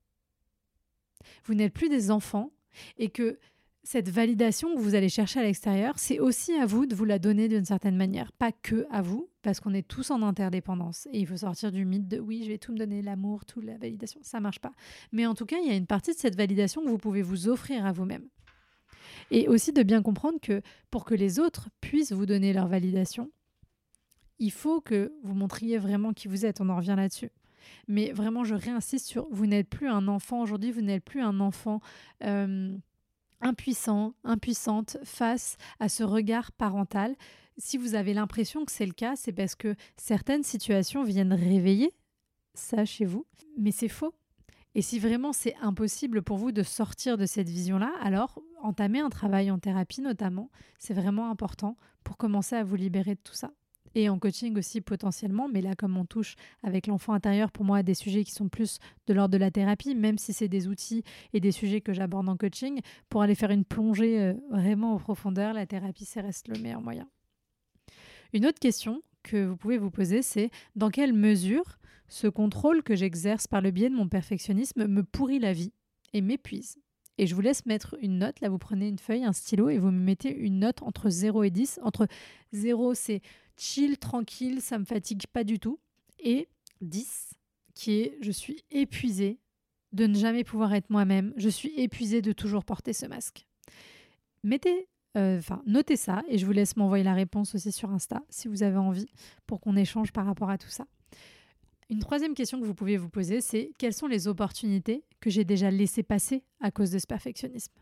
Vous 1.45 1.53
n'êtes 1.53 1.73
plus 1.73 1.89
des 1.89 2.11
enfants 2.11 2.51
et 2.97 3.09
que 3.09 3.39
cette 3.83 4.09
validation 4.09 4.75
que 4.75 4.81
vous 4.81 4.95
allez 4.95 5.07
chercher 5.07 5.39
à 5.39 5.43
l'extérieur, 5.43 5.97
c'est 5.97 6.19
aussi 6.19 6.53
à 6.53 6.65
vous 6.65 6.85
de 6.85 6.93
vous 6.93 7.05
la 7.05 7.19
donner 7.19 7.47
d'une 7.47 7.63
certaine 7.63 7.95
manière, 7.95 8.33
pas 8.33 8.51
que 8.51 8.85
à 8.91 9.01
vous, 9.01 9.29
parce 9.41 9.61
qu'on 9.61 9.73
est 9.73 9.87
tous 9.87 10.11
en 10.11 10.21
interdépendance 10.23 11.07
et 11.13 11.19
il 11.19 11.25
faut 11.25 11.37
sortir 11.37 11.71
du 11.71 11.85
mythe 11.85 12.07
de 12.07 12.19
oui, 12.19 12.43
je 12.43 12.49
vais 12.49 12.57
tout 12.57 12.73
me 12.73 12.77
donner, 12.77 13.01
l'amour, 13.01 13.45
toute 13.45 13.63
la 13.63 13.77
validation, 13.77 14.19
ça 14.23 14.41
marche 14.41 14.59
pas. 14.59 14.73
Mais 15.13 15.25
en 15.25 15.35
tout 15.35 15.45
cas, 15.45 15.55
il 15.63 15.67
y 15.67 15.71
a 15.71 15.75
une 15.75 15.87
partie 15.87 16.11
de 16.11 16.17
cette 16.17 16.35
validation 16.35 16.83
que 16.83 16.89
vous 16.89 16.97
pouvez 16.97 17.21
vous 17.21 17.47
offrir 17.47 17.85
à 17.85 17.93
vous-même. 17.93 18.27
Et 19.31 19.47
aussi 19.47 19.71
de 19.71 19.83
bien 19.83 20.01
comprendre 20.01 20.39
que 20.41 20.61
pour 20.91 21.05
que 21.05 21.15
les 21.15 21.39
autres 21.39 21.69
puissent 21.79 22.11
vous 22.11 22.25
donner 22.25 22.51
leur 22.51 22.67
validation, 22.67 23.31
il 24.37 24.51
faut 24.51 24.81
que 24.81 25.13
vous 25.23 25.33
montriez 25.33 25.77
vraiment 25.77 26.11
qui 26.11 26.27
vous 26.27 26.45
êtes, 26.45 26.59
on 26.59 26.67
en 26.67 26.75
revient 26.75 26.95
là-dessus. 26.97 27.31
Mais 27.87 28.11
vraiment, 28.11 28.43
je 28.43 28.55
réinsiste 28.55 29.07
sur 29.07 29.27
vous 29.31 29.45
n'êtes 29.45 29.69
plus 29.69 29.87
un 29.87 30.07
enfant 30.07 30.41
aujourd'hui, 30.41 30.71
vous 30.71 30.81
n'êtes 30.81 31.03
plus 31.03 31.21
un 31.21 31.39
enfant. 31.39 31.81
Euh, 32.23 32.77
impuissant, 33.41 34.13
impuissante 34.23 34.97
face 35.03 35.57
à 35.79 35.89
ce 35.89 36.03
regard 36.03 36.51
parental. 36.51 37.15
Si 37.57 37.77
vous 37.77 37.95
avez 37.95 38.13
l'impression 38.13 38.65
que 38.65 38.71
c'est 38.71 38.85
le 38.85 38.93
cas, 38.93 39.15
c'est 39.15 39.31
parce 39.31 39.55
que 39.55 39.75
certaines 39.95 40.43
situations 40.43 41.03
viennent 41.03 41.33
réveiller 41.33 41.93
ça 42.53 42.85
chez 42.85 43.05
vous, 43.05 43.25
mais 43.57 43.71
c'est 43.71 43.89
faux. 43.89 44.13
Et 44.75 44.81
si 44.81 44.99
vraiment 44.99 45.33
c'est 45.33 45.55
impossible 45.61 46.21
pour 46.21 46.37
vous 46.37 46.51
de 46.51 46.63
sortir 46.63 47.17
de 47.17 47.25
cette 47.25 47.49
vision-là, 47.49 47.91
alors 48.01 48.41
entamer 48.61 48.99
un 48.99 49.09
travail 49.09 49.49
en 49.49 49.59
thérapie 49.59 50.01
notamment, 50.01 50.51
c'est 50.77 50.93
vraiment 50.93 51.29
important 51.31 51.77
pour 52.03 52.17
commencer 52.17 52.55
à 52.55 52.63
vous 52.63 52.75
libérer 52.75 53.15
de 53.15 53.19
tout 53.23 53.33
ça 53.33 53.51
et 53.97 54.09
en 54.09 54.19
coaching 54.19 54.55
aussi 54.57 54.79
potentiellement. 54.79 55.49
Mais 55.51 55.59
là, 55.59 55.73
comme 55.75 55.97
on 55.97 56.05
touche 56.05 56.35
avec 56.61 56.85
l'enfant 56.85 57.13
intérieur, 57.13 57.51
pour 57.51 57.65
moi, 57.65 57.81
des 57.81 57.95
sujets 57.95 58.23
qui 58.23 58.31
sont 58.31 58.47
plus 58.47 58.77
de 59.07 59.13
l'ordre 59.13 59.33
de 59.33 59.37
la 59.37 59.49
thérapie, 59.49 59.95
même 59.95 60.19
si 60.19 60.33
c'est 60.33 60.47
des 60.47 60.67
outils 60.67 61.03
et 61.33 61.39
des 61.39 61.51
sujets 61.51 61.81
que 61.81 61.93
j'aborde 61.93 62.29
en 62.29 62.37
coaching, 62.37 62.79
pour 63.09 63.23
aller 63.23 63.33
faire 63.33 63.49
une 63.49 63.65
plongée 63.65 64.21
euh, 64.21 64.33
vraiment 64.51 64.93
en 64.93 64.99
profondeur, 64.99 65.51
la 65.53 65.65
thérapie, 65.65 66.05
c'est 66.05 66.21
reste 66.21 66.47
le 66.47 66.59
meilleur 66.61 66.79
moyen. 66.79 67.09
Une 68.33 68.45
autre 68.45 68.59
question 68.59 69.01
que 69.23 69.45
vous 69.45 69.57
pouvez 69.57 69.79
vous 69.79 69.89
poser, 69.89 70.21
c'est 70.21 70.51
dans 70.75 70.91
quelle 70.91 71.13
mesure 71.13 71.79
ce 72.07 72.27
contrôle 72.27 72.83
que 72.83 72.95
j'exerce 72.95 73.47
par 73.47 73.61
le 73.61 73.71
biais 73.71 73.89
de 73.89 73.95
mon 73.95 74.07
perfectionnisme 74.07 74.85
me 74.85 75.01
pourrit 75.01 75.39
la 75.39 75.53
vie 75.53 75.73
et 76.13 76.21
m'épuise? 76.21 76.77
Et 77.17 77.25
je 77.25 77.33
vous 77.33 77.41
laisse 77.41 77.65
mettre 77.65 77.95
une 77.99 78.19
note. 78.19 78.39
Là, 78.41 78.49
vous 78.49 78.59
prenez 78.59 78.87
une 78.87 78.99
feuille, 78.99 79.23
un 79.23 79.33
stylo 79.33 79.69
et 79.69 79.79
vous 79.79 79.89
me 79.89 79.99
mettez 79.99 80.31
une 80.31 80.59
note 80.59 80.83
entre 80.83 81.09
0 81.09 81.43
et 81.43 81.49
10. 81.49 81.79
Entre 81.81 82.07
0, 82.51 82.93
c'est 82.93 83.21
chill, 83.57 83.97
tranquille, 83.97 84.61
ça 84.61 84.77
me 84.77 84.85
fatigue 84.85 85.27
pas 85.27 85.43
du 85.43 85.59
tout. 85.59 85.79
Et 86.19 86.47
10, 86.81 87.33
qui 87.73 87.93
est 87.93 88.17
je 88.21 88.31
suis 88.31 88.63
épuisée 88.71 89.39
de 89.93 90.07
ne 90.07 90.15
jamais 90.15 90.43
pouvoir 90.43 90.73
être 90.73 90.89
moi-même. 90.89 91.33
Je 91.37 91.49
suis 91.49 91.73
épuisée 91.79 92.21
de 92.21 92.31
toujours 92.31 92.65
porter 92.65 92.93
ce 92.93 93.05
masque. 93.05 93.47
Mettez, 94.43 94.87
euh, 95.17 95.39
enfin, 95.39 95.61
notez 95.65 95.95
ça 95.95 96.23
et 96.27 96.37
je 96.37 96.45
vous 96.45 96.51
laisse 96.51 96.75
m'envoyer 96.77 97.03
la 97.03 97.13
réponse 97.13 97.55
aussi 97.55 97.71
sur 97.71 97.89
Insta 97.89 98.21
si 98.29 98.47
vous 98.47 98.63
avez 98.63 98.77
envie 98.77 99.07
pour 99.45 99.59
qu'on 99.59 99.75
échange 99.75 100.11
par 100.11 100.25
rapport 100.25 100.49
à 100.49 100.57
tout 100.57 100.69
ça. 100.69 100.85
Une 101.89 101.99
troisième 101.99 102.33
question 102.33 102.59
que 102.59 102.65
vous 102.65 102.75
pouvez 102.75 102.97
vous 102.97 103.09
poser, 103.09 103.39
c'est 103.39 103.71
quelles 103.77 103.93
sont 103.93 104.07
les 104.07 104.27
opportunités 104.27 105.05
que 105.21 105.29
j'ai 105.29 105.45
déjà 105.45 105.71
laissées 105.71 106.03
passer 106.03 106.43
à 106.59 106.69
cause 106.69 106.91
de 106.91 106.99
ce 106.99 107.07
perfectionnisme? 107.07 107.73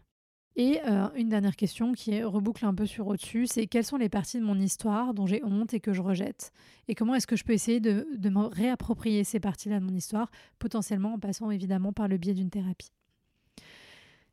Et 0.56 0.80
euh, 0.86 1.10
une 1.16 1.30
dernière 1.30 1.56
question 1.56 1.92
qui 1.94 2.24
reboucle 2.24 2.66
un 2.66 2.74
peu 2.74 2.86
sur 2.86 3.08
au-dessus, 3.08 3.46
c'est 3.48 3.68
quelles 3.68 3.84
sont 3.84 3.98
les 3.98 4.08
parties 4.08 4.40
de 4.40 4.46
mon 4.46 4.58
histoire 4.58 5.14
dont 5.14 5.28
j'ai 5.28 5.44
honte 5.44 5.74
et 5.74 5.80
que 5.82 5.92
je 5.92 6.02
rejette? 6.02 6.54
Et 6.88 6.96
comment 6.96 7.16
est-ce 7.16 7.28
que 7.28 7.36
je 7.36 7.44
peux 7.44 7.54
essayer 7.54 7.82
de, 7.82 8.08
de 8.16 8.30
me 8.30 8.46
réapproprier 8.46 9.24
ces 9.24 9.40
parties-là 9.40 9.80
de 9.80 9.86
mon 9.86 9.94
histoire, 9.94 10.32
potentiellement 10.58 11.14
en 11.14 11.20
passant 11.20 11.52
évidemment 11.52 11.92
par 11.92 12.08
le 12.08 12.18
biais 12.18 12.34
d'une 12.34 12.50
thérapie? 12.50 12.92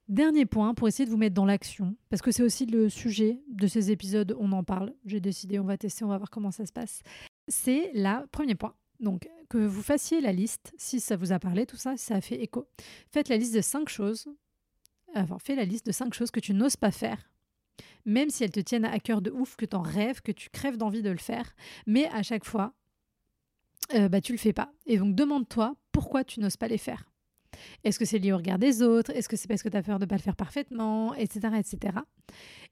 Dernier 0.09 0.47
point 0.47 0.75
pour 0.75 0.87
essayer 0.89 1.07
de 1.07 1.11
vous 1.11 1.17
mettre 1.17 1.35
dans 1.35 1.45
l'action, 1.45 1.97
parce 2.09 2.23
que 2.23 2.31
c'est 2.31 2.43
aussi 2.43 2.67
le 2.67 2.89
sujet 2.89 3.41
de 3.49 3.67
ces 3.67 3.91
épisodes, 3.91 4.37
on 4.39 4.53
en 4.53 4.63
parle, 4.63 4.95
j'ai 5.05 5.21
décidé, 5.21 5.59
on 5.59 5.65
va 5.65 5.77
tester, 5.77 6.05
on 6.05 6.09
va 6.09 6.19
voir 6.19 6.31
comment 6.31 6.51
ça 6.51 6.67
se 6.67 6.73
passe. 6.73 7.03
C'est 7.49 7.91
la 7.95 8.27
premier 8.31 8.55
point. 8.55 8.75
Donc, 9.01 9.29
que 9.49 9.59
vous 9.59 9.83
fassiez 9.83 10.21
la 10.21 10.33
liste, 10.33 10.73
si 10.77 11.01
ça 11.01 11.17
vous 11.17 11.33
a 11.33 11.39
parlé, 11.39 11.67
tout 11.67 11.77
ça, 11.77 11.97
ça 11.97 12.15
a 12.15 12.21
fait 12.21 12.41
écho. 12.41 12.69
Faites 13.11 13.29
la 13.29 13.37
liste 13.37 13.55
de 13.55 13.61
cinq 13.61 13.89
choses 13.89 14.29
enfin, 15.15 15.39
fais 15.39 15.55
la 15.55 15.65
liste 15.65 15.87
de 15.87 15.93
cinq 15.93 16.15
choses 16.15 16.31
que 16.31 16.41
tu 16.41 16.55
n'oses 16.55 16.77
pas 16.77 16.91
faire, 16.91 17.31
même 18.05 18.31
si 18.31 18.45
elles 18.45 18.51
te 18.51 18.61
tiennent 18.61 18.85
à 18.85 18.99
cœur 18.99 19.23
de 19.23 19.31
ouf, 19.31 19.57
que 19.57 19.65
tu 19.67 19.77
en 19.77 19.83
rêves, 19.83 20.21
que 20.23 20.33
tu 20.33 20.51
crèves 20.51 20.77
d'envie 20.77 21.03
de 21.03 21.11
le 21.11 21.19
faire, 21.19 21.55
mais 21.87 22.07
à 22.07 22.23
chaque 22.23 22.45
fois, 22.45 22.75
euh, 23.95 24.09
bah, 24.09 24.21
tu 24.21 24.33
le 24.33 24.39
fais 24.39 24.53
pas. 24.53 24.73
Et 24.87 24.99
donc 24.99 25.15
demande-toi 25.15 25.75
pourquoi 25.93 26.25
tu 26.25 26.41
n'oses 26.41 26.57
pas 26.57 26.69
les 26.69 26.79
faire. 26.79 27.11
Est-ce 27.85 27.99
que 27.99 28.05
c'est 28.05 28.19
lié 28.19 28.33
au 28.33 28.39
regard 28.39 28.59
des 28.59 28.83
autres? 28.83 29.11
Est-ce 29.11 29.29
que 29.29 29.37
c'est 29.37 29.49
parce 29.49 29.63
que 29.63 29.69
tu 29.69 29.77
as 29.77 29.83
peur 29.83 29.99
de 29.99 30.05
ne 30.05 30.09
pas 30.09 30.17
le 30.17 30.23
faire 30.23 30.37
parfaitement? 30.37 31.15
Etc. 31.15 31.41
etc. 31.59 31.99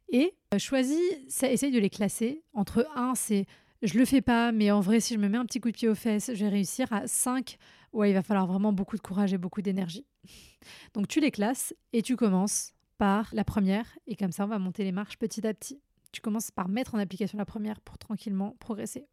Et 0.09 0.35
euh, 0.55 0.59
choisis, 0.59 1.01
ça, 1.29 1.51
essaye 1.51 1.71
de 1.71 1.79
les 1.79 1.91
classer. 1.91 2.43
Entre 2.55 2.87
un, 2.97 3.15
c'est 3.15 3.47
je 3.83 3.99
le 3.99 4.05
fais 4.05 4.21
pas, 4.21 4.53
mais 4.53 4.71
en 4.71 4.81
vrai, 4.81 5.01
si 5.01 5.15
je 5.15 5.19
me 5.19 5.29
mets 5.29 5.39
un 5.39 5.47
petit 5.47 5.61
coup 5.61 5.71
de 5.71 5.77
pied 5.77 5.89
aux 5.89 5.95
fesses, 5.95 6.31
je 6.35 6.45
vais 6.45 6.51
réussir. 6.51 6.93
À 6.93 7.07
5, 7.07 7.57
ouais, 7.93 8.11
il 8.11 8.15
va 8.15 8.23
falloir 8.23 8.47
vraiment 8.47 8.73
beaucoup 8.73 8.97
de 8.97 9.01
courage 9.01 9.33
et 9.33 9.39
beaucoup 9.39 9.63
d'énergie. 9.63 10.07
Donc 10.95 11.09
tu 11.09 11.21
les 11.21 11.31
classes 11.31 11.75
et 11.93 12.03
tu 12.03 12.17
commences 12.17 12.73
par 12.99 13.31
la 13.33 13.45
première 13.45 13.87
et 14.07 14.17
comme 14.17 14.33
ça 14.33 14.45
on 14.45 14.49
va 14.49 14.59
monter 14.59 14.85
les 14.85 14.93
marches 14.93 15.19
petit 15.19 15.47
à 15.47 15.55
petit. 15.55 15.81
Tu 16.13 16.21
commences 16.21 16.51
par 16.51 16.69
mettre 16.69 16.95
en 16.95 16.99
application 16.99 17.39
la 17.39 17.45
première 17.45 17.81
pour 17.81 17.99
tranquillement 17.99 18.57
progresser. 18.61 19.07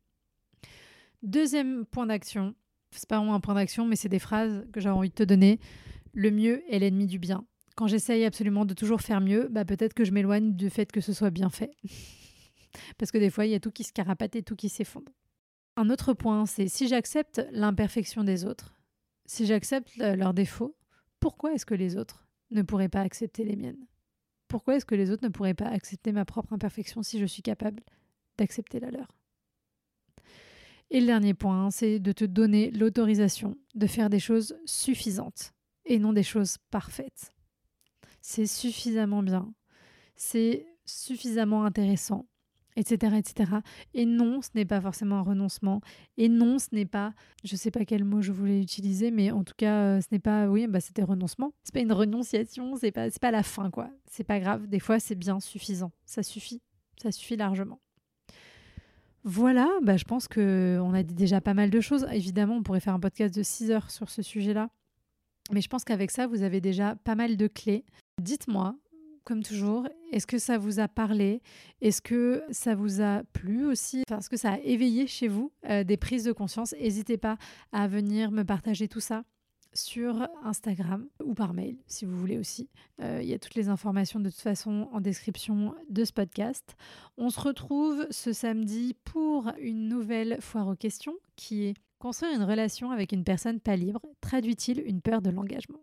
Deuxième 1.24 1.86
point 1.86 2.08
d'action, 2.08 2.56
c'est 2.92 3.08
pas 3.08 3.18
vraiment 3.18 3.36
un 3.36 3.40
point 3.40 3.56
d'action 3.56 3.86
mais 3.86 3.96
c'est 3.96 4.10
des 4.10 4.20
phrases 4.20 4.66
que 4.74 4.80
j'avais 4.80 4.96
envie 4.96 5.10
de 5.10 5.16
te 5.16 5.24
donner. 5.24 5.60
Le 6.14 6.32
mieux 6.32 6.64
est 6.74 6.80
l'ennemi 6.80 7.06
du 7.06 7.20
bien. 7.20 7.46
Quand 7.76 7.86
j'essaye 7.86 8.26
absolument 8.26 8.66
de 8.66 8.74
toujours 8.74 9.02
faire 9.02 9.22
mieux, 9.22 9.48
bah 9.52 9.64
peut-être 9.64 9.94
que 9.94 10.04
je 10.04 10.12
m'éloigne 10.12 10.56
du 10.56 10.72
fait 10.72 10.92
que 10.92 11.00
ce 11.00 11.14
soit 11.14 11.30
bien 11.30 11.52
fait. 11.52 11.72
Parce 12.98 13.12
que 13.12 13.18
des 13.18 13.30
fois, 13.30 13.46
il 13.46 13.52
y 13.52 13.56
a 13.56 13.60
tout 13.60 13.72
qui 13.72 13.84
se 13.84 13.94
carapate 13.94 14.36
et 14.36 14.44
tout 14.44 14.56
qui 14.56 14.70
s'effondre. 14.70 15.12
Un 15.80 15.92
autre 15.92 16.14
point, 16.14 16.48
c'est 16.48 16.68
si 16.68 16.88
j'accepte 16.88 17.48
l'imperfection 17.52 18.24
des 18.24 18.46
autres, 18.46 18.74
si 19.28 19.46
j'accepte 19.46 19.96
leurs 19.98 20.34
défauts, 20.34 20.76
pourquoi 21.20 21.54
est-ce 21.54 21.68
que 21.68 21.76
les 21.76 21.98
autres 21.98 22.28
ne 22.50 22.64
pourraient 22.64 22.90
pas 22.90 23.02
accepter 23.02 23.44
les 23.44 23.56
miennes? 23.56 23.86
Pourquoi 24.48 24.76
est-ce 24.76 24.86
que 24.86 24.96
les 24.96 25.12
autres 25.12 25.24
ne 25.24 25.30
pourraient 25.30 25.54
pas 25.54 25.68
accepter 25.68 26.12
ma 26.12 26.26
propre 26.26 26.54
imperfection 26.54 27.04
si 27.04 27.20
je 27.20 27.26
suis 27.26 27.44
capable 27.44 27.84
d'accepter 28.40 28.80
la 28.80 28.90
leur? 28.90 29.12
Et 30.90 31.00
le 31.00 31.06
dernier 31.06 31.36
point, 31.36 31.70
c'est 31.70 32.00
de 32.00 32.12
te 32.12 32.26
donner 32.26 32.72
l'autorisation 32.72 33.56
de 33.76 33.86
faire 33.86 34.10
des 34.10 34.20
choses 34.20 34.58
suffisantes 34.66 35.54
et 35.86 36.00
non 36.00 36.12
des 36.12 36.24
choses 36.24 36.58
parfaites. 36.72 37.34
C'est 38.22 38.48
suffisamment 38.48 39.22
bien, 39.22 39.54
c'est 40.16 40.66
suffisamment 40.86 41.66
intéressant, 41.66 42.26
etc., 42.78 43.16
etc. 43.18 43.52
Et 43.94 44.06
non, 44.06 44.42
ce 44.42 44.50
n'est 44.56 44.66
pas 44.66 44.80
forcément 44.80 45.18
un 45.18 45.22
renoncement. 45.22 45.82
Et 46.16 46.30
non, 46.30 46.60
ce 46.60 46.68
n'est 46.72 46.86
pas, 46.86 47.14
je 47.44 47.56
ne 47.56 47.58
sais 47.58 47.72
pas 47.72 47.84
quel 47.84 48.06
mot 48.06 48.22
je 48.22 48.32
voulais 48.32 48.62
utiliser, 48.62 49.12
mais 49.12 49.32
en 49.32 49.44
tout 49.44 49.56
cas, 49.58 49.82
euh, 49.82 50.02
ce 50.02 50.08
n'est 50.12 50.20
pas, 50.20 50.48
oui, 50.48 50.68
bah, 50.68 50.80
c'était 50.80 51.04
renoncement. 51.04 51.52
C'est 51.64 51.74
pas 51.74 51.82
une 51.82 51.92
renonciation, 51.92 52.76
c'est 52.76 52.92
pas, 52.92 53.10
pas 53.20 53.32
la 53.32 53.44
fin, 53.44 53.70
quoi. 53.70 53.90
C'est 54.10 54.24
pas 54.24 54.40
grave. 54.40 54.68
Des 54.68 54.80
fois, 54.80 55.00
c'est 55.00 55.16
bien 55.16 55.40
suffisant. 55.40 55.92
Ça 56.06 56.24
suffit. 56.24 56.62
Ça 57.02 57.12
suffit 57.12 57.36
largement. 57.36 57.80
Voilà, 59.24 59.68
bah, 59.82 59.98
je 59.98 60.06
pense 60.06 60.28
qu'on 60.28 60.94
a 60.94 61.04
dit 61.04 61.16
déjà 61.16 61.42
pas 61.42 61.54
mal 61.54 61.70
de 61.70 61.82
choses. 61.82 62.08
Évidemment, 62.12 62.56
on 62.56 62.64
pourrait 62.64 62.80
faire 62.80 62.94
un 62.94 63.00
podcast 63.00 63.36
de 63.36 63.44
6 63.44 63.72
heures 63.72 63.92
sur 63.92 64.10
ce 64.10 64.22
sujet-là. 64.22 64.70
Mais 65.52 65.62
je 65.62 65.68
pense 65.68 65.84
qu'avec 65.84 66.12
ça, 66.12 66.28
vous 66.28 66.44
avez 66.44 66.62
déjà 66.62 66.96
pas 66.96 67.16
mal 67.16 67.38
de 67.38 67.48
clés. 67.48 67.84
Dites-moi, 68.22 68.76
comme 69.28 69.44
toujours, 69.44 69.90
est-ce 70.14 70.26
que 70.26 70.38
ça 70.38 70.58
vous 70.58 70.80
a 70.80 70.88
parlé? 70.88 71.42
Est-ce 71.82 72.02
que 72.02 72.46
ça 72.50 72.76
vous 72.76 73.02
a 73.02 73.24
plu 73.34 73.66
aussi? 73.66 74.04
Est-ce 74.10 74.30
que 74.30 74.38
ça 74.38 74.54
a 74.54 74.60
éveillé 74.60 75.06
chez 75.06 75.28
vous 75.28 75.52
euh, 75.70 75.84
des 75.84 75.98
prises 75.98 76.24
de 76.24 76.32
conscience? 76.32 76.74
N'hésitez 76.80 77.18
pas 77.18 77.38
à 77.74 77.90
venir 77.90 78.32
me 78.32 78.44
partager 78.44 78.88
tout 78.88 79.02
ça 79.02 79.26
sur 79.74 80.26
Instagram 80.46 81.10
ou 81.22 81.34
par 81.34 81.54
mail 81.54 81.76
si 81.88 82.06
vous 82.06 82.18
voulez 82.18 82.38
aussi. 82.38 82.70
Euh, 83.02 83.20
il 83.22 83.28
y 83.28 83.34
a 83.34 83.38
toutes 83.38 83.56
les 83.56 83.68
informations 83.68 84.22
de 84.22 84.30
toute 84.30 84.40
façon 84.40 84.88
en 84.94 85.02
description 85.02 85.76
de 85.90 86.06
ce 86.06 86.14
podcast. 86.14 86.78
On 87.18 87.30
se 87.30 87.42
retrouve 87.42 88.08
ce 88.10 88.32
samedi 88.32 88.96
pour 89.04 89.52
une 89.60 89.90
nouvelle 89.90 90.38
foire 90.40 90.70
aux 90.70 90.78
questions 90.78 91.16
qui 91.36 91.66
est 91.66 91.74
construire 92.00 92.34
une 92.34 92.44
relation 92.44 92.92
avec 92.92 93.12
une 93.12 93.26
personne 93.26 93.60
pas 93.60 93.76
libre. 93.76 94.00
Traduit-il 94.22 94.80
une 94.88 95.02
peur 95.02 95.22
de 95.22 95.32
l'engagement? 95.32 95.82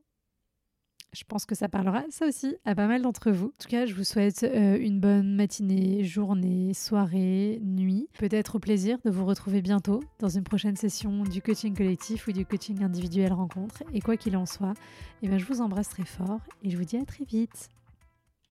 Je 1.14 1.24
pense 1.24 1.46
que 1.46 1.55
ça 1.55 1.68
parlera, 1.68 2.03
ça 2.11 2.27
aussi, 2.27 2.57
à 2.64 2.74
pas 2.74 2.87
mal 2.87 3.03
d'entre 3.03 3.31
vous. 3.31 3.46
En 3.46 3.62
tout 3.62 3.68
cas, 3.68 3.87
je 3.87 3.94
vous 3.94 4.05
souhaite 4.05 4.42
euh, 4.42 4.77
une 4.79 5.00
bonne 5.00 5.35
matinée, 5.35 6.05
journée, 6.05 6.74
soirée, 6.74 7.61
nuit. 7.62 8.09
Peut-être 8.18 8.57
au 8.57 8.59
plaisir 8.59 8.98
de 9.05 9.11
vous 9.11 9.24
retrouver 9.24 9.62
bientôt 9.62 10.00
dans 10.18 10.29
une 10.29 10.44
prochaine 10.44 10.77
session 10.77 11.22
du 11.22 11.40
coaching 11.40 11.74
collectif 11.77 12.27
ou 12.27 12.33
du 12.33 12.44
coaching 12.44 12.83
individuel 12.83 13.33
rencontre. 13.33 13.83
Et 13.92 14.00
quoi 14.00 14.16
qu'il 14.16 14.37
en 14.37 14.46
soit, 14.46 14.74
eh 15.22 15.29
bien, 15.29 15.38
je 15.38 15.44
vous 15.44 15.61
embrasse 15.61 15.88
très 15.88 16.05
fort 16.05 16.40
et 16.62 16.70
je 16.70 16.77
vous 16.77 16.85
dis 16.85 16.96
à 16.96 17.05
très 17.05 17.24
vite. 17.24 17.70